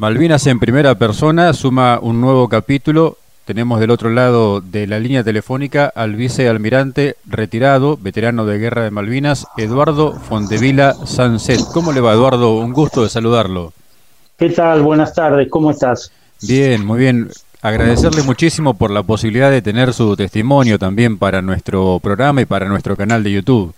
Malvinas 0.00 0.46
en 0.46 0.58
primera 0.58 0.94
persona 0.94 1.52
suma 1.52 1.98
un 2.00 2.22
nuevo 2.22 2.48
capítulo. 2.48 3.18
Tenemos 3.44 3.80
del 3.80 3.90
otro 3.90 4.08
lado 4.08 4.62
de 4.62 4.86
la 4.86 4.98
línea 4.98 5.22
telefónica 5.22 5.92
al 5.94 6.16
vicealmirante 6.16 7.16
retirado, 7.26 7.98
veterano 7.98 8.46
de 8.46 8.58
guerra 8.58 8.84
de 8.84 8.90
Malvinas, 8.90 9.46
Eduardo 9.58 10.14
Fontevila 10.18 10.94
Sanset. 11.04 11.60
¿Cómo 11.74 11.92
le 11.92 12.00
va, 12.00 12.14
Eduardo? 12.14 12.56
Un 12.56 12.72
gusto 12.72 13.02
de 13.02 13.10
saludarlo. 13.10 13.74
¿Qué 14.38 14.48
tal? 14.48 14.80
Buenas 14.80 15.12
tardes, 15.12 15.48
¿cómo 15.50 15.70
estás? 15.70 16.10
Bien, 16.40 16.82
muy 16.82 16.98
bien. 16.98 17.28
Agradecerle 17.60 18.22
muchísimo 18.22 18.72
por 18.72 18.90
la 18.90 19.02
posibilidad 19.02 19.50
de 19.50 19.60
tener 19.60 19.92
su 19.92 20.16
testimonio 20.16 20.78
también 20.78 21.18
para 21.18 21.42
nuestro 21.42 22.00
programa 22.02 22.40
y 22.40 22.46
para 22.46 22.64
nuestro 22.70 22.96
canal 22.96 23.22
de 23.22 23.32
YouTube. 23.32 23.74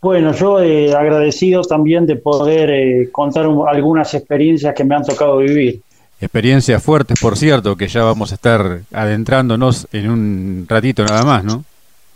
Bueno, 0.00 0.32
yo 0.32 0.60
he 0.60 0.94
agradecido 0.94 1.62
también 1.62 2.06
de 2.06 2.16
poder 2.16 2.70
eh, 2.70 3.08
contar 3.10 3.46
algunas 3.68 4.14
experiencias 4.14 4.74
que 4.74 4.84
me 4.84 4.94
han 4.94 5.02
tocado 5.02 5.38
vivir. 5.38 5.80
Experiencias 6.20 6.82
fuertes, 6.82 7.18
por 7.20 7.36
cierto, 7.36 7.76
que 7.76 7.88
ya 7.88 8.02
vamos 8.02 8.32
a 8.32 8.36
estar 8.36 8.80
adentrándonos 8.92 9.86
en 9.92 10.10
un 10.10 10.66
ratito 10.68 11.04
nada 11.04 11.24
más, 11.24 11.44
¿no? 11.44 11.64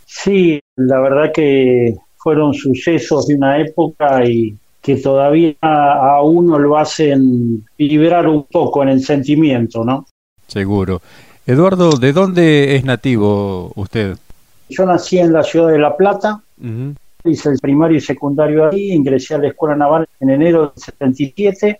Sí, 0.05 0.59
la 0.75 0.99
verdad 0.99 1.31
que 1.33 1.95
fueron 2.17 2.53
sucesos 2.53 3.27
de 3.27 3.35
una 3.35 3.59
época 3.59 4.25
y 4.25 4.55
que 4.81 4.95
todavía 4.97 5.55
a 5.61 6.21
uno 6.23 6.57
lo 6.57 6.77
hacen 6.77 7.65
vibrar 7.77 8.27
un 8.27 8.43
poco 8.43 8.81
en 8.83 8.89
el 8.89 9.03
sentimiento, 9.03 9.83
¿no? 9.83 10.07
Seguro. 10.47 11.01
Eduardo, 11.45 11.91
¿de 11.91 12.13
dónde 12.13 12.75
es 12.75 12.83
nativo 12.83 13.71
usted? 13.75 14.17
Yo 14.69 14.85
nací 14.85 15.17
en 15.19 15.33
la 15.33 15.43
ciudad 15.43 15.69
de 15.69 15.79
La 15.79 15.95
Plata, 15.95 16.41
hice 17.25 17.49
el 17.49 17.59
primario 17.59 17.97
y 17.97 18.01
secundario 18.01 18.69
ahí, 18.69 18.91
ingresé 18.91 19.35
a 19.35 19.39
la 19.39 19.47
Escuela 19.47 19.75
Naval 19.75 20.07
en 20.19 20.29
enero 20.29 20.73
del 20.75 20.83
77, 20.83 21.79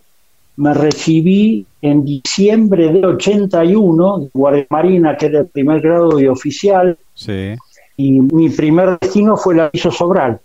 me 0.56 0.74
recibí 0.74 1.66
en 1.80 2.04
diciembre 2.04 2.92
del 2.92 3.04
81 3.04 4.18
de 4.18 4.30
Guardia 4.32 4.66
Marina, 4.70 5.16
que 5.16 5.26
era 5.26 5.40
el 5.40 5.46
primer 5.46 5.80
grado 5.80 6.16
de 6.16 6.28
oficial, 6.28 6.98
sí. 7.14 7.54
y 7.96 8.20
mi 8.20 8.48
primer 8.50 8.98
destino 9.00 9.36
fue 9.36 9.54
el 9.54 9.60
aviso 9.60 9.90
Sobral. 9.90 10.40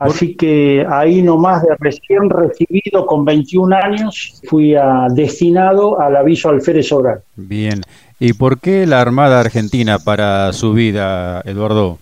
Así 0.00 0.34
que 0.34 0.84
ahí 0.88 1.22
nomás 1.22 1.62
de 1.62 1.68
recién 1.78 2.28
recibido 2.28 3.06
con 3.06 3.24
21 3.24 3.76
años 3.76 4.40
fui 4.48 4.74
a, 4.74 5.06
destinado 5.10 6.00
al 6.00 6.16
aviso 6.16 6.48
Alférez 6.48 6.88
Sobral. 6.88 7.20
Bien. 7.36 7.82
¿Y 8.18 8.32
por 8.32 8.58
qué 8.58 8.86
la 8.86 9.00
Armada 9.00 9.40
Argentina 9.40 9.98
para 9.98 10.52
su 10.52 10.72
vida, 10.72 11.40
Eduardo? 11.44 11.98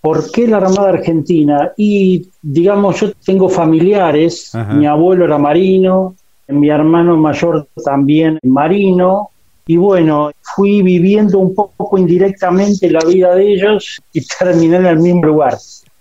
¿Por 0.00 0.30
qué 0.30 0.46
la 0.46 0.58
Armada 0.58 0.90
Argentina? 0.90 1.72
Y 1.76 2.28
digamos, 2.40 3.00
yo 3.00 3.12
tengo 3.24 3.48
familiares, 3.48 4.52
mi 4.74 4.86
abuelo 4.86 5.26
era 5.26 5.38
marino, 5.38 6.14
mi 6.48 6.70
hermano 6.70 7.16
mayor 7.16 7.68
también 7.84 8.38
marino, 8.42 9.30
y 9.66 9.76
bueno, 9.76 10.32
fui 10.42 10.82
viviendo 10.82 11.38
un 11.38 11.54
poco 11.54 11.98
indirectamente 11.98 12.90
la 12.90 13.00
vida 13.06 13.34
de 13.34 13.52
ellos 13.52 14.00
y 14.12 14.24
terminé 14.26 14.76
en 14.76 14.86
el 14.86 14.98
mismo 14.98 15.22
lugar. 15.26 15.58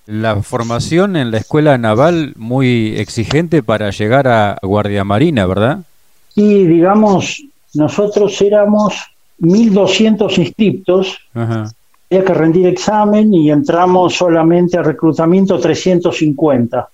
La 0.07 0.41
formación 0.41 1.15
en 1.15 1.29
la 1.29 1.37
escuela 1.37 1.77
naval 1.77 2.33
muy 2.35 2.95
exigente 2.97 3.61
para 3.61 3.91
llegar 3.91 4.27
a 4.27 4.57
Guardia 4.63 5.03
Marina, 5.03 5.45
¿verdad? 5.45 5.79
Sí, 6.33 6.65
digamos, 6.65 7.43
nosotros 7.75 8.41
éramos 8.41 8.95
1.200 9.39 10.37
inscriptos. 10.39 11.19
Ajá 11.35 11.69
había 12.09 12.25
que 12.25 12.33
rendir 12.33 12.67
examen 12.67 13.33
y 13.33 13.51
entramos 13.51 14.15
solamente 14.15 14.77
a 14.77 14.83
reclutamiento 14.83 15.59
350. 15.59 16.89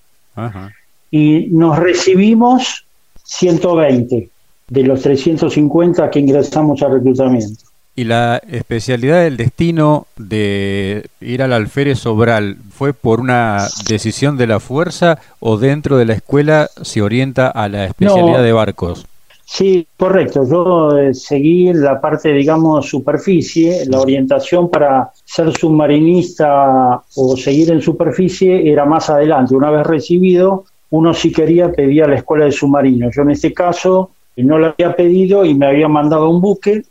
Y 1.11 1.47
nos 1.51 1.79
recibimos 1.79 2.85
120 3.23 4.29
de 4.67 4.83
los 4.83 5.01
350 5.01 6.09
que 6.09 6.19
ingresamos 6.19 6.81
a 6.81 6.89
reclutamiento. 6.89 7.63
¿Y 7.97 8.03
la 8.03 8.41
especialidad 8.49 9.23
del 9.23 9.37
destino 9.37 10.07
de 10.17 11.05
ir 11.21 11.41
al 11.41 11.53
alférez 11.53 11.99
Sobral 11.99 12.57
fue 12.71 12.91
por 12.91 13.21
una 13.21 13.69
decisión 13.87 14.35
de 14.35 14.47
la 14.47 14.59
fuerza 14.59 15.19
o 15.39 15.57
dentro 15.57 15.95
de 15.95 16.03
la 16.03 16.13
escuela 16.15 16.69
se 16.81 17.01
orienta 17.01 17.47
a 17.47 17.69
la 17.69 17.85
especialidad 17.85 18.43
de 18.43 18.51
barcos? 18.51 19.05
Sí, 19.45 19.87
correcto. 19.95 20.43
Yo 20.49 20.97
eh, 20.97 21.13
seguí 21.13 21.71
la 21.71 22.01
parte, 22.01 22.33
digamos, 22.33 22.89
superficie. 22.89 23.85
La 23.85 24.01
orientación 24.01 24.69
para 24.69 25.11
ser 25.23 25.55
submarinista 25.55 27.01
o 27.15 27.37
seguir 27.37 27.71
en 27.71 27.81
superficie 27.81 28.69
era 28.69 28.85
más 28.85 29.09
adelante. 29.09 29.55
Una 29.55 29.69
vez 29.69 29.85
recibido, 29.85 30.65
uno 30.89 31.13
si 31.13 31.31
quería 31.31 31.71
pedía 31.71 32.05
a 32.05 32.07
la 32.07 32.15
escuela 32.15 32.45
de 32.45 32.51
submarinos. 32.51 33.15
Yo 33.15 33.21
en 33.21 33.31
este 33.31 33.53
caso 33.53 34.11
no 34.35 34.57
lo 34.57 34.67
había 34.67 34.95
pedido 34.95 35.45
y 35.45 35.53
me 35.53 35.67
había 35.67 35.87
mandado 35.87 36.29
un 36.29 36.41
buque 36.41 36.83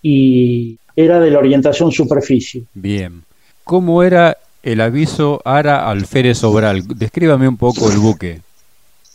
y 0.00 0.78
era 0.94 1.20
de 1.20 1.30
la 1.30 1.38
orientación 1.38 1.90
superficie. 1.90 2.64
Bien. 2.74 3.22
¿Cómo 3.64 4.02
era 4.02 4.36
el 4.62 4.80
aviso 4.80 5.40
Ara 5.44 5.88
Alférez 5.88 6.38
Sobral? 6.38 6.86
Descríbame 6.86 7.48
un 7.48 7.56
poco 7.56 7.90
el 7.90 7.98
buque. 7.98 8.40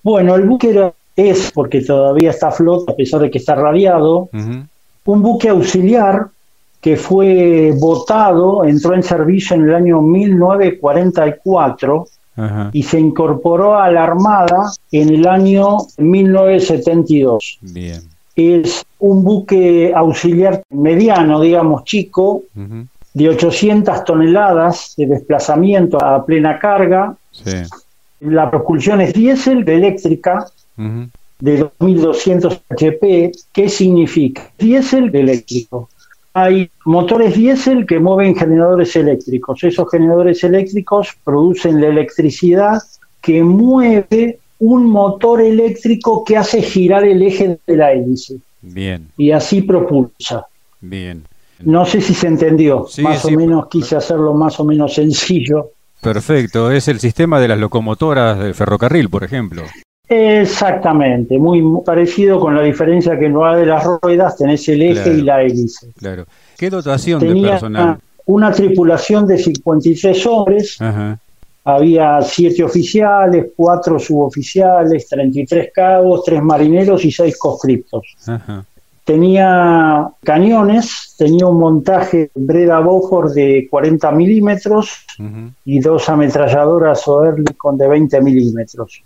Bueno, 0.03 0.35
el 0.35 0.44
buque 0.44 0.69
era 0.69 0.94
es, 1.17 1.51
porque 1.51 1.81
todavía 1.81 2.29
está 2.29 2.47
a 2.50 2.53
a 2.88 2.95
pesar 2.95 3.19
de 3.22 3.29
que 3.29 3.39
está 3.39 3.55
radiado, 3.55 4.29
un 4.31 5.22
buque 5.22 5.50
auxiliar 5.50 6.28
que 6.79 6.95
fue 6.95 7.73
votado, 7.78 8.63
entró 8.63 8.94
en 8.94 9.03
servicio 9.03 9.56
en 9.56 9.63
el 9.63 9.75
año 9.75 10.01
1944 10.01 12.07
y 12.72 12.83
se 12.83 13.00
incorporó 13.00 13.79
a 13.79 13.91
la 13.91 14.03
Armada 14.03 14.72
en 14.91 15.09
el 15.09 15.27
año 15.27 15.77
1972. 15.97 17.57
Bien. 17.61 18.01
Es 18.35 18.85
un 19.00 19.23
buque 19.23 19.91
auxiliar 19.95 20.61
mediano, 20.69 21.41
digamos, 21.41 21.83
chico, 21.83 22.44
de 23.13 23.29
800 23.29 24.03
toneladas 24.03 24.94
de 24.95 25.07
desplazamiento 25.07 26.00
a 26.00 26.23
plena 26.23 26.59
carga. 26.59 27.16
La 28.19 28.51
propulsión 28.51 29.01
es 29.01 29.13
diésel, 29.13 29.67
eléctrica, 29.67 30.45
de 31.39 31.57
2200 31.79 32.61
HP. 32.69 33.31
¿Qué 33.51 33.69
significa? 33.69 34.51
Diésel 34.57 35.15
eléctrico. 35.15 35.89
Hay 36.33 36.69
motores 36.85 37.35
diésel 37.35 37.85
que 37.85 37.99
mueven 37.99 38.35
generadores 38.35 38.95
eléctricos. 38.95 39.63
Esos 39.63 39.89
generadores 39.89 40.43
eléctricos 40.43 41.15
producen 41.23 41.81
la 41.81 41.88
electricidad 41.88 42.79
que 43.21 43.43
mueve 43.43 44.39
un 44.59 44.85
motor 44.85 45.41
eléctrico 45.41 46.23
que 46.23 46.38
hace 46.38 46.61
girar 46.61 47.05
el 47.05 47.21
eje 47.23 47.57
de 47.65 47.75
la 47.75 47.91
hélice. 47.91 48.38
Bien. 48.61 49.07
Y 49.17 49.31
así 49.31 49.61
propulsa. 49.61 50.45
Bien. 50.81 51.23
No 51.59 51.85
sé 51.85 52.01
si 52.01 52.13
se 52.13 52.27
entendió. 52.27 52.85
más 53.01 53.25
o 53.25 53.31
menos 53.31 53.67
quise 53.67 53.95
hacerlo 53.95 54.33
más 54.33 54.59
o 54.59 54.63
menos 54.63 54.94
sencillo. 54.94 55.71
Perfecto. 56.01 56.71
Es 56.71 56.88
el 56.88 56.99
sistema 56.99 57.39
de 57.39 57.47
las 57.47 57.57
locomotoras 57.57 58.38
del 58.39 58.53
ferrocarril, 58.53 59.09
por 59.09 59.23
ejemplo. 59.23 59.63
Exactamente, 60.09 61.38
muy 61.38 61.62
parecido 61.85 62.40
con 62.40 62.56
la 62.56 62.62
diferencia 62.62 63.19
que 63.19 63.25
en 63.25 63.34
lugar 63.34 63.57
de 63.57 63.66
las 63.66 63.84
ruedas 63.84 64.38
tenés 64.38 64.68
el 64.69 64.81
eje 64.81 65.13
y 65.16 65.22
la 65.22 65.41
hélice. 65.41 65.91
Claro. 65.97 66.25
¿Qué 66.57 66.69
dotación 66.69 67.19
de 67.19 67.50
personal? 67.50 68.00
Una, 68.25 68.51
tripulación 68.51 69.28
de 69.28 69.38
53 69.38 70.25
hombres. 70.25 70.78
Había 71.63 72.22
siete 72.22 72.63
oficiales, 72.63 73.47
cuatro 73.53 74.00
suboficiales, 74.00 75.07
33 75.09 75.72
cabos, 75.73 76.24
tres 76.24 76.41
marineros 76.41 77.03
y 77.03 77.12
seis 77.12 77.38
conscriptos. 77.38 78.16
Tenía 79.03 80.07
cañones, 80.24 81.16
tenía 81.18 81.47
un 81.47 81.59
montaje 81.59 82.31
Breda 82.35 82.79
Boford 82.79 83.34
de 83.34 83.68
40 83.69 84.12
milímetros 84.12 85.06
y 85.66 85.79
dos 85.79 86.07
ametralladoras 86.07 87.06
Oerlikon 87.07 87.78
de 87.78 87.88
20 87.88 88.22
milímetros. 88.22 89.03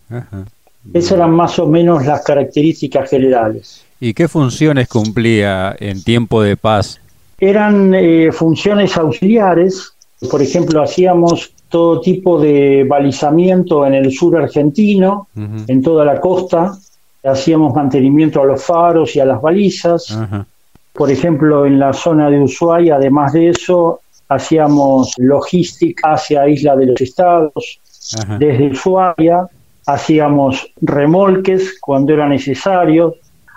Esas 0.93 1.13
eran 1.13 1.31
más 1.31 1.59
o 1.59 1.67
menos 1.67 2.05
las 2.05 2.21
características 2.23 3.09
generales. 3.09 3.85
¿Y 3.99 4.13
qué 4.13 4.27
funciones 4.27 4.87
cumplía 4.87 5.75
en 5.79 6.03
tiempo 6.03 6.41
de 6.41 6.57
paz? 6.57 6.99
Eran 7.39 7.93
eh, 7.93 8.31
funciones 8.31 8.97
auxiliares, 8.97 9.93
por 10.29 10.41
ejemplo, 10.41 10.81
hacíamos 10.81 11.53
todo 11.69 12.01
tipo 12.01 12.39
de 12.39 12.85
balizamiento 12.87 13.85
en 13.85 13.95
el 13.95 14.11
sur 14.11 14.37
argentino, 14.37 15.27
en 15.35 15.81
toda 15.81 16.05
la 16.05 16.19
costa, 16.19 16.77
hacíamos 17.23 17.73
mantenimiento 17.73 18.41
a 18.41 18.45
los 18.45 18.63
faros 18.63 19.15
y 19.15 19.19
a 19.19 19.25
las 19.25 19.41
balizas. 19.41 20.17
Por 20.93 21.09
ejemplo, 21.09 21.65
en 21.65 21.79
la 21.79 21.93
zona 21.93 22.29
de 22.29 22.39
Ushuaia, 22.39 22.95
además 22.95 23.33
de 23.33 23.49
eso, 23.49 24.01
hacíamos 24.27 25.13
logística 25.17 26.13
hacia 26.13 26.47
Isla 26.47 26.75
de 26.75 26.87
los 26.87 27.01
Estados, 27.01 27.79
desde 28.37 28.71
Ushuaia 28.71 29.47
hacíamos 29.93 30.71
remolques 30.81 31.79
cuando 31.79 32.13
era 32.13 32.27
necesario, 32.27 33.15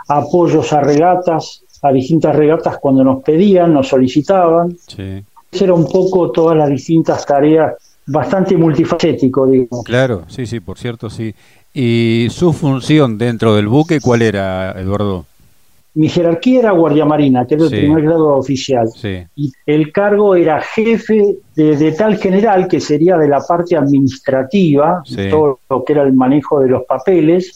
apoyos 0.08 0.72
a 0.72 0.80
regatas, 0.80 1.62
a 1.82 1.92
distintas 1.92 2.34
regatas 2.34 2.78
cuando 2.78 3.04
nos 3.04 3.22
pedían, 3.22 3.72
nos 3.72 3.88
solicitaban. 3.88 4.76
Sí. 4.86 5.22
Era 5.52 5.74
un 5.74 5.86
poco 5.86 6.30
todas 6.30 6.56
las 6.56 6.68
distintas 6.68 7.24
tareas, 7.24 7.74
bastante 8.06 8.56
multifacético, 8.56 9.46
digamos. 9.46 9.84
Claro, 9.84 10.22
sí, 10.28 10.46
sí, 10.46 10.60
por 10.60 10.78
cierto, 10.78 11.08
sí. 11.08 11.34
¿Y 11.72 12.28
su 12.30 12.52
función 12.52 13.18
dentro 13.18 13.54
del 13.54 13.68
buque 13.68 14.00
cuál 14.00 14.22
era, 14.22 14.72
Eduardo? 14.72 15.26
Mi 15.94 16.08
jerarquía 16.08 16.58
era 16.60 16.72
guardia 16.72 17.04
marina, 17.04 17.46
que 17.46 17.54
era 17.54 17.64
el 17.64 17.70
primer 17.70 18.02
grado 18.02 18.36
oficial. 18.36 18.88
Y 19.36 19.52
el 19.64 19.92
cargo 19.92 20.34
era 20.34 20.60
jefe 20.60 21.36
de, 21.54 21.92
tal 21.92 22.16
general 22.16 22.66
que 22.66 22.80
sería 22.80 23.16
de 23.16 23.28
la 23.28 23.40
parte 23.40 23.76
administrativa, 23.76 25.02
todo 25.30 25.60
lo 25.70 25.84
que 25.84 25.92
era 25.92 26.02
el 26.02 26.12
manejo 26.12 26.60
de 26.60 26.68
los 26.68 26.84
papeles. 26.84 27.52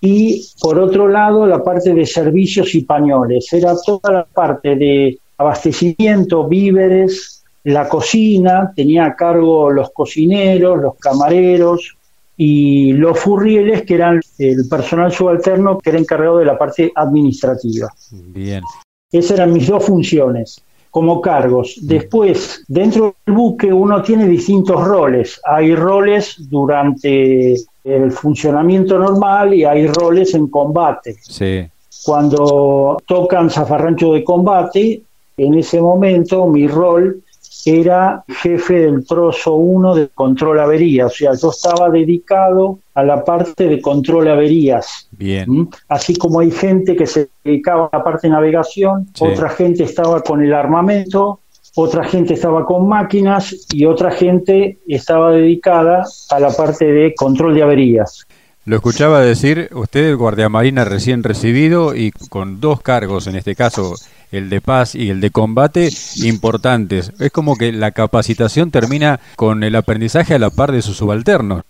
Y 0.00 0.44
por 0.60 0.78
otro 0.78 1.08
lado, 1.08 1.46
la 1.46 1.62
parte 1.62 1.94
de 1.94 2.04
servicios 2.04 2.74
y 2.74 2.82
pañoles. 2.82 3.50
Era 3.52 3.74
toda 3.86 4.12
la 4.12 4.24
parte 4.24 4.74
de 4.76 5.18
abastecimiento, 5.38 6.46
víveres, 6.46 7.42
la 7.64 7.88
cocina, 7.88 8.72
tenía 8.74 9.06
a 9.06 9.14
cargo 9.14 9.70
los 9.70 9.90
cocineros, 9.92 10.80
los 10.80 10.96
camareros, 10.96 11.96
y 12.36 12.92
los 12.92 13.18
furrieles, 13.18 13.82
que 13.82 13.94
eran 13.94 14.20
el 14.38 14.68
personal 14.68 15.12
subalterno 15.12 15.78
que 15.78 15.90
era 15.90 15.98
encargado 15.98 16.38
de 16.38 16.46
la 16.46 16.58
parte 16.58 16.92
administrativa. 16.94 17.92
Bien. 18.10 18.62
Esas 19.10 19.32
eran 19.32 19.52
mis 19.52 19.66
dos 19.66 19.84
funciones 19.84 20.62
como 20.92 21.20
cargos. 21.20 21.78
Mm. 21.80 21.86
Después, 21.86 22.64
dentro 22.68 23.14
del 23.24 23.34
buque 23.34 23.72
uno 23.72 24.02
tiene 24.02 24.26
distintos 24.28 24.84
roles. 24.84 25.40
Hay 25.44 25.74
roles 25.74 26.36
durante 26.50 27.54
el 27.84 28.12
funcionamiento 28.12 28.98
normal 28.98 29.54
y 29.54 29.64
hay 29.64 29.86
roles 29.86 30.34
en 30.34 30.48
combate. 30.48 31.16
Sí. 31.22 31.66
Cuando 32.04 32.98
tocan 33.06 33.48
zafarrancho 33.50 34.12
de 34.12 34.22
combate, 34.22 35.02
en 35.36 35.54
ese 35.54 35.80
momento 35.80 36.46
mi 36.46 36.68
rol 36.68 37.22
era 37.64 38.24
jefe 38.28 38.74
del 38.74 39.06
trozo 39.06 39.54
1 39.54 39.94
de 39.94 40.08
control 40.08 40.60
avería, 40.60 41.06
o 41.06 41.10
sea, 41.10 41.32
yo 41.34 41.50
estaba 41.50 41.90
dedicado 41.90 42.78
a 42.94 43.02
la 43.02 43.24
parte 43.24 43.68
de 43.68 43.80
control 43.80 44.28
averías. 44.28 45.08
Bien. 45.12 45.48
¿Mm? 45.48 45.68
Así 45.88 46.16
como 46.16 46.40
hay 46.40 46.50
gente 46.50 46.96
que 46.96 47.06
se 47.06 47.28
dedicaba 47.44 47.88
a 47.92 47.98
la 47.98 48.04
parte 48.04 48.28
de 48.28 48.34
navegación, 48.34 49.08
otra 49.20 49.48
gente 49.48 49.84
estaba 49.84 50.20
con 50.22 50.42
el 50.42 50.52
armamento, 50.52 51.40
otra 51.74 52.04
gente 52.04 52.34
estaba 52.34 52.66
con 52.66 52.86
máquinas 52.86 53.66
y 53.70 53.86
otra 53.86 54.10
gente 54.10 54.78
estaba 54.86 55.32
dedicada 55.32 56.04
a 56.30 56.38
la 56.38 56.50
parte 56.50 56.84
de 56.86 57.14
control 57.14 57.54
de 57.54 57.62
averías. 57.62 58.26
Lo 58.64 58.76
escuchaba 58.76 59.20
decir 59.20 59.70
usted, 59.72 60.16
guardia 60.16 60.48
marina 60.48 60.84
recién 60.84 61.24
recibido 61.24 61.96
y 61.96 62.12
con 62.12 62.60
dos 62.60 62.80
cargos, 62.80 63.26
en 63.26 63.34
este 63.34 63.56
caso 63.56 63.94
el 64.32 64.48
de 64.48 64.60
paz 64.60 64.94
y 64.94 65.10
el 65.10 65.20
de 65.20 65.30
combate, 65.30 65.90
importantes. 66.24 67.12
Es 67.20 67.30
como 67.30 67.56
que 67.56 67.70
la 67.70 67.92
capacitación 67.92 68.70
termina 68.70 69.20
con 69.36 69.62
el 69.62 69.76
aprendizaje 69.76 70.34
a 70.34 70.38
la 70.38 70.50
par 70.50 70.72
de 70.72 70.82
sus 70.82 70.96
subalternos. 70.96 71.62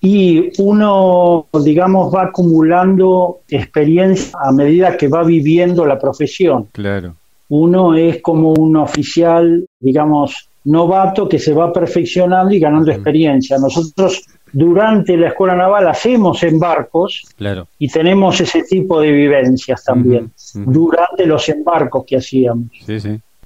Y 0.00 0.50
uno, 0.58 1.46
digamos, 1.62 2.12
va 2.12 2.24
acumulando 2.24 3.40
experiencia 3.48 4.36
a 4.42 4.50
medida 4.50 4.96
que 4.96 5.08
va 5.08 5.22
viviendo 5.22 5.84
la 5.84 5.98
profesión. 5.98 6.68
Claro. 6.72 7.14
Uno 7.50 7.94
es 7.94 8.22
como 8.22 8.54
un 8.54 8.76
oficial, 8.76 9.66
digamos, 9.78 10.48
novato 10.64 11.28
que 11.28 11.38
se 11.38 11.52
va 11.52 11.72
perfeccionando 11.72 12.54
y 12.54 12.60
ganando 12.60 12.90
experiencia. 12.90 13.58
Nosotros 13.58 14.22
durante 14.52 15.16
la 15.16 15.28
escuela 15.28 15.54
naval 15.54 15.88
hacemos 15.88 16.42
embarcos 16.42 17.26
claro. 17.36 17.66
y 17.78 17.88
tenemos 17.88 18.40
ese 18.40 18.62
tipo 18.62 19.00
de 19.00 19.12
vivencias 19.12 19.84
también 19.84 20.30
durante 20.54 21.26
los 21.26 21.48
embarcos 21.48 22.04
que 22.06 22.16
hacíamos. 22.16 22.68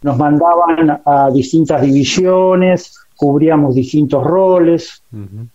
Nos 0.02 0.18
mandaban 0.18 1.00
a 1.04 1.30
distintas 1.30 1.80
divisiones, 1.80 2.94
cubríamos 3.16 3.74
distintos 3.74 4.22
roles, 4.24 5.02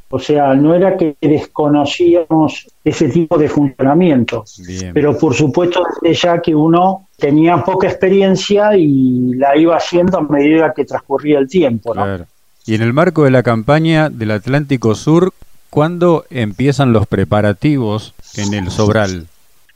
o 0.10 0.18
sea, 0.18 0.54
no 0.54 0.74
era 0.74 0.98
que 0.98 1.16
desconocíamos 1.22 2.68
ese 2.84 3.10
tipo 3.10 3.38
de 3.38 3.50
funcionamiento, 3.50 4.46
pero 4.94 5.18
por 5.18 5.36
supuesto 5.36 5.84
desde 6.02 6.16
ya 6.16 6.42
que 6.42 6.56
uno 6.56 7.10
tenía 7.18 7.58
poca 7.58 7.88
experiencia 7.88 8.76
y 8.76 9.34
la 9.36 9.58
iba 9.58 9.76
haciendo 9.76 10.18
a 10.18 10.22
medida 10.22 10.74
que 10.74 10.86
transcurría 10.86 11.38
el 11.38 11.48
tiempo. 11.48 11.94
¿no? 11.94 12.26
Y 12.70 12.76
en 12.76 12.84
el 12.84 12.94
marco 12.94 13.24
de 13.24 13.32
la 13.32 13.42
campaña 13.42 14.12
del 14.12 14.30
Atlántico 14.30 14.94
Sur, 14.94 15.34
¿cuándo 15.72 16.26
empiezan 16.30 16.94
los 16.94 17.08
preparativos 17.08 18.14
en 18.36 18.54
el 18.54 18.70
Sobral? 18.70 19.26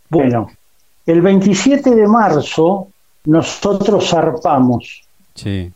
Bueno, 0.10 0.52
el 1.08 1.24
27 1.24 1.96
de 1.96 2.08
marzo 2.08 2.90
nosotros 3.26 4.12
zarpamos. 4.12 5.02
Sí. 5.34 5.72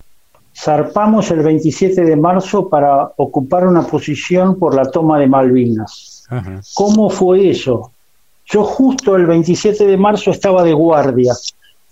Zarpamos 0.55 1.31
el 1.31 1.39
27 1.39 2.05
de 2.05 2.15
marzo 2.15 2.69
para 2.69 3.09
ocupar 3.17 3.65
una 3.65 3.81
posición 3.81 4.59
por 4.59 4.75
la 4.75 4.85
toma 4.91 5.17
de 5.17 5.25
Malvinas. 5.25 6.23
¿Cómo 6.75 7.09
fue 7.09 7.49
eso? 7.49 7.93
Yo 8.45 8.63
justo 8.63 9.15
el 9.15 9.25
27 9.25 9.87
de 9.87 9.97
marzo 9.97 10.29
estaba 10.29 10.61
de 10.61 10.73
guardia. 10.73 11.33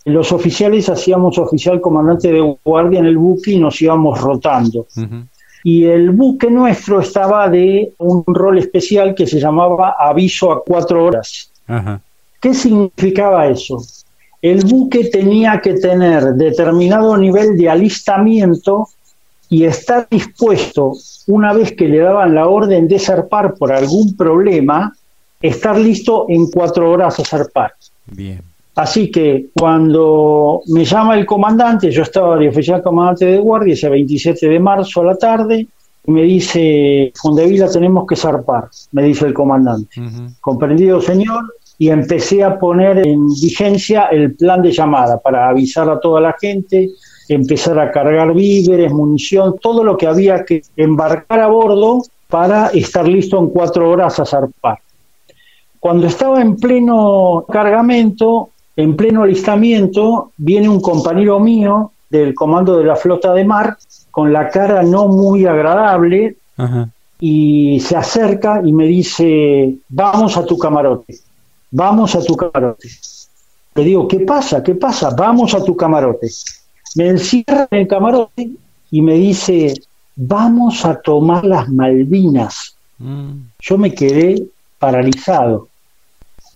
Los 0.05 0.31
oficiales 0.31 0.87
hacíamos 0.87 1.37
oficial 1.39 1.81
comandante 1.81 2.31
de 2.31 2.57
guardia 2.63 2.99
en 2.99 3.07
el 3.07 3.17
buque 3.17 3.51
y 3.51 3.59
nos 3.59 3.81
íbamos 3.81 4.21
rotando. 4.21 4.85
Y 5.63 5.85
el 5.85 6.11
buque 6.11 6.49
nuestro 6.51 6.99
estaba 6.99 7.49
de 7.49 7.91
un 7.97 8.23
rol 8.27 8.59
especial 8.59 9.15
que 9.15 9.25
se 9.25 9.39
llamaba 9.39 9.95
aviso 9.97 10.51
a 10.51 10.63
cuatro 10.63 11.03
horas. 11.03 11.49
¿Qué 12.39 12.53
significaba 12.53 13.47
eso? 13.47 13.81
El 14.43 14.63
buque 14.63 15.05
tenía 15.05 15.59
que 15.59 15.73
tener 15.73 16.35
determinado 16.35 17.17
nivel 17.17 17.57
de 17.57 17.67
alistamiento 17.67 18.89
y 19.49 19.63
estar 19.65 20.07
dispuesto, 20.07 20.93
una 21.25 21.51
vez 21.53 21.71
que 21.71 21.87
le 21.87 21.97
daban 21.97 22.35
la 22.35 22.47
orden 22.47 22.87
de 22.87 22.99
zarpar 22.99 23.55
por 23.55 23.71
algún 23.71 24.15
problema, 24.15 24.93
estar 25.41 25.79
listo 25.79 26.27
en 26.29 26.45
cuatro 26.51 26.91
horas 26.91 27.19
a 27.19 27.25
zarpar. 27.25 27.73
Bien. 28.05 28.54
Así 28.75 29.09
que 29.09 29.47
cuando 29.57 30.61
me 30.67 30.83
llama 30.83 31.17
el 31.17 31.25
comandante, 31.25 31.89
yo 31.91 32.03
estaba 32.03 32.37
de 32.37 32.49
oficial 32.49 32.81
comandante 32.81 33.25
de 33.25 33.37
guardia 33.37 33.73
ese 33.73 33.89
27 33.89 34.49
de 34.49 34.59
marzo 34.59 35.01
a 35.01 35.05
la 35.05 35.15
tarde, 35.15 35.67
y 36.07 36.11
me 36.11 36.23
dice, 36.23 37.11
Fondevila 37.15 37.69
tenemos 37.69 38.05
que 38.05 38.15
zarpar, 38.15 38.65
me 38.91 39.03
dice 39.03 39.25
el 39.25 39.33
comandante. 39.33 40.01
Comprendido, 40.41 41.01
señor, 41.01 41.45
y 41.77 41.89
empecé 41.89 42.43
a 42.43 42.59
poner 42.59 42.99
en 43.07 43.27
vigencia 43.41 44.05
el 44.05 44.35
plan 44.35 44.61
de 44.61 44.71
llamada 44.71 45.19
para 45.19 45.49
avisar 45.49 45.89
a 45.89 45.99
toda 45.99 46.19
la 46.19 46.35
gente, 46.39 46.89
empezar 47.29 47.79
a 47.79 47.91
cargar 47.91 48.33
víveres, 48.33 48.91
munición, 48.91 49.55
todo 49.59 49.83
lo 49.83 49.97
que 49.97 50.05
había 50.05 50.43
que 50.43 50.61
embarcar 50.75 51.39
a 51.39 51.47
bordo 51.47 52.03
para 52.27 52.67
estar 52.67 53.07
listo 53.07 53.39
en 53.39 53.49
cuatro 53.49 53.89
horas 53.89 54.19
a 54.19 54.25
zarpar. 54.25 54.79
Cuando 55.79 56.07
estaba 56.07 56.41
en 56.41 56.55
pleno 56.55 57.45
cargamento, 57.49 58.49
en 58.75 58.95
pleno 58.95 59.23
alistamiento, 59.23 60.31
viene 60.37 60.69
un 60.69 60.81
compañero 60.81 61.39
mío 61.39 61.91
del 62.09 62.33
comando 62.33 62.77
de 62.77 62.85
la 62.85 62.95
flota 62.95 63.33
de 63.33 63.45
mar 63.45 63.77
con 64.11 64.31
la 64.31 64.49
cara 64.49 64.83
no 64.83 65.07
muy 65.07 65.45
agradable 65.45 66.37
y 67.19 67.79
se 67.79 67.95
acerca 67.95 68.61
y 68.63 68.71
me 68.71 68.85
dice, 68.85 69.77
vamos 69.89 70.37
a 70.37 70.45
tu 70.45 70.57
camarote, 70.57 71.17
vamos 71.71 72.15
a 72.15 72.23
tu 72.23 72.35
camarote. 72.35 72.89
Le 73.75 73.83
digo, 73.83 74.07
¿qué 74.07 74.21
pasa? 74.21 74.63
¿Qué 74.63 74.75
pasa? 74.75 75.09
Vamos 75.09 75.53
a 75.53 75.63
tu 75.63 75.75
camarote. 75.75 76.29
Me 76.95 77.09
encierra 77.09 77.67
en 77.71 77.79
el 77.79 77.87
camarote 77.87 78.51
y 78.89 79.01
me 79.01 79.15
dice, 79.15 79.73
vamos 80.15 80.85
a 80.85 80.95
tomar 80.95 81.43
las 81.43 81.67
Malvinas. 81.67 82.75
Mm. 82.99 83.31
Yo 83.59 83.77
me 83.77 83.93
quedé 83.93 84.47
paralizado. 84.79 85.67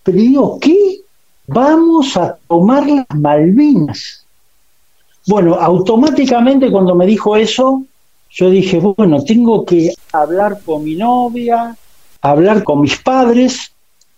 Pero 0.04 0.18
digo, 0.18 0.60
¿qué? 0.62 1.02
Vamos 1.50 2.16
a 2.16 2.38
tomar 2.48 2.88
las 2.88 3.06
Malvinas. 3.16 4.26
Bueno, 5.28 5.56
automáticamente 5.56 6.72
cuando 6.72 6.96
me 6.96 7.06
dijo 7.06 7.36
eso, 7.36 7.84
yo 8.32 8.50
dije, 8.50 8.80
bueno, 8.80 9.24
tengo 9.24 9.66
que 9.66 9.94
hablar 10.14 10.60
con 10.64 10.84
mi 10.84 10.96
novia, 10.96 11.76
hablar 12.22 12.64
con 12.64 12.82
mis 12.82 12.98
padres, 12.98 13.72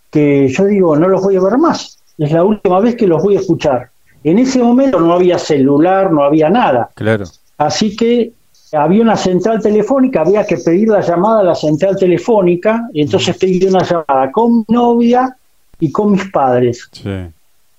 que 0.09 0.49
yo 0.49 0.65
digo, 0.65 0.95
no 0.97 1.07
los 1.07 1.21
voy 1.23 1.37
a 1.37 1.41
ver 1.41 1.57
más. 1.57 1.97
Es 2.17 2.31
la 2.31 2.43
última 2.43 2.79
vez 2.79 2.95
que 2.95 3.07
los 3.07 3.23
voy 3.23 3.37
a 3.37 3.39
escuchar. 3.39 3.89
En 4.23 4.37
ese 4.37 4.61
momento 4.61 4.99
no 4.99 5.13
había 5.13 5.39
celular, 5.39 6.11
no 6.11 6.23
había 6.23 6.49
nada. 6.49 6.89
Claro. 6.95 7.25
Así 7.57 7.95
que 7.95 8.33
había 8.73 9.01
una 9.01 9.17
central 9.17 9.61
telefónica, 9.61 10.21
había 10.21 10.45
que 10.45 10.57
pedir 10.57 10.89
la 10.89 11.01
llamada 11.01 11.39
a 11.39 11.43
la 11.43 11.55
central 11.55 11.95
telefónica, 11.97 12.89
y 12.93 13.01
entonces 13.01 13.37
pedí 13.37 13.65
una 13.65 13.83
llamada 13.83 14.31
con 14.31 14.59
mi 14.59 14.65
novia 14.67 15.35
y 15.81 15.91
con 15.91 16.13
mis 16.13 16.31
padres. 16.31 16.89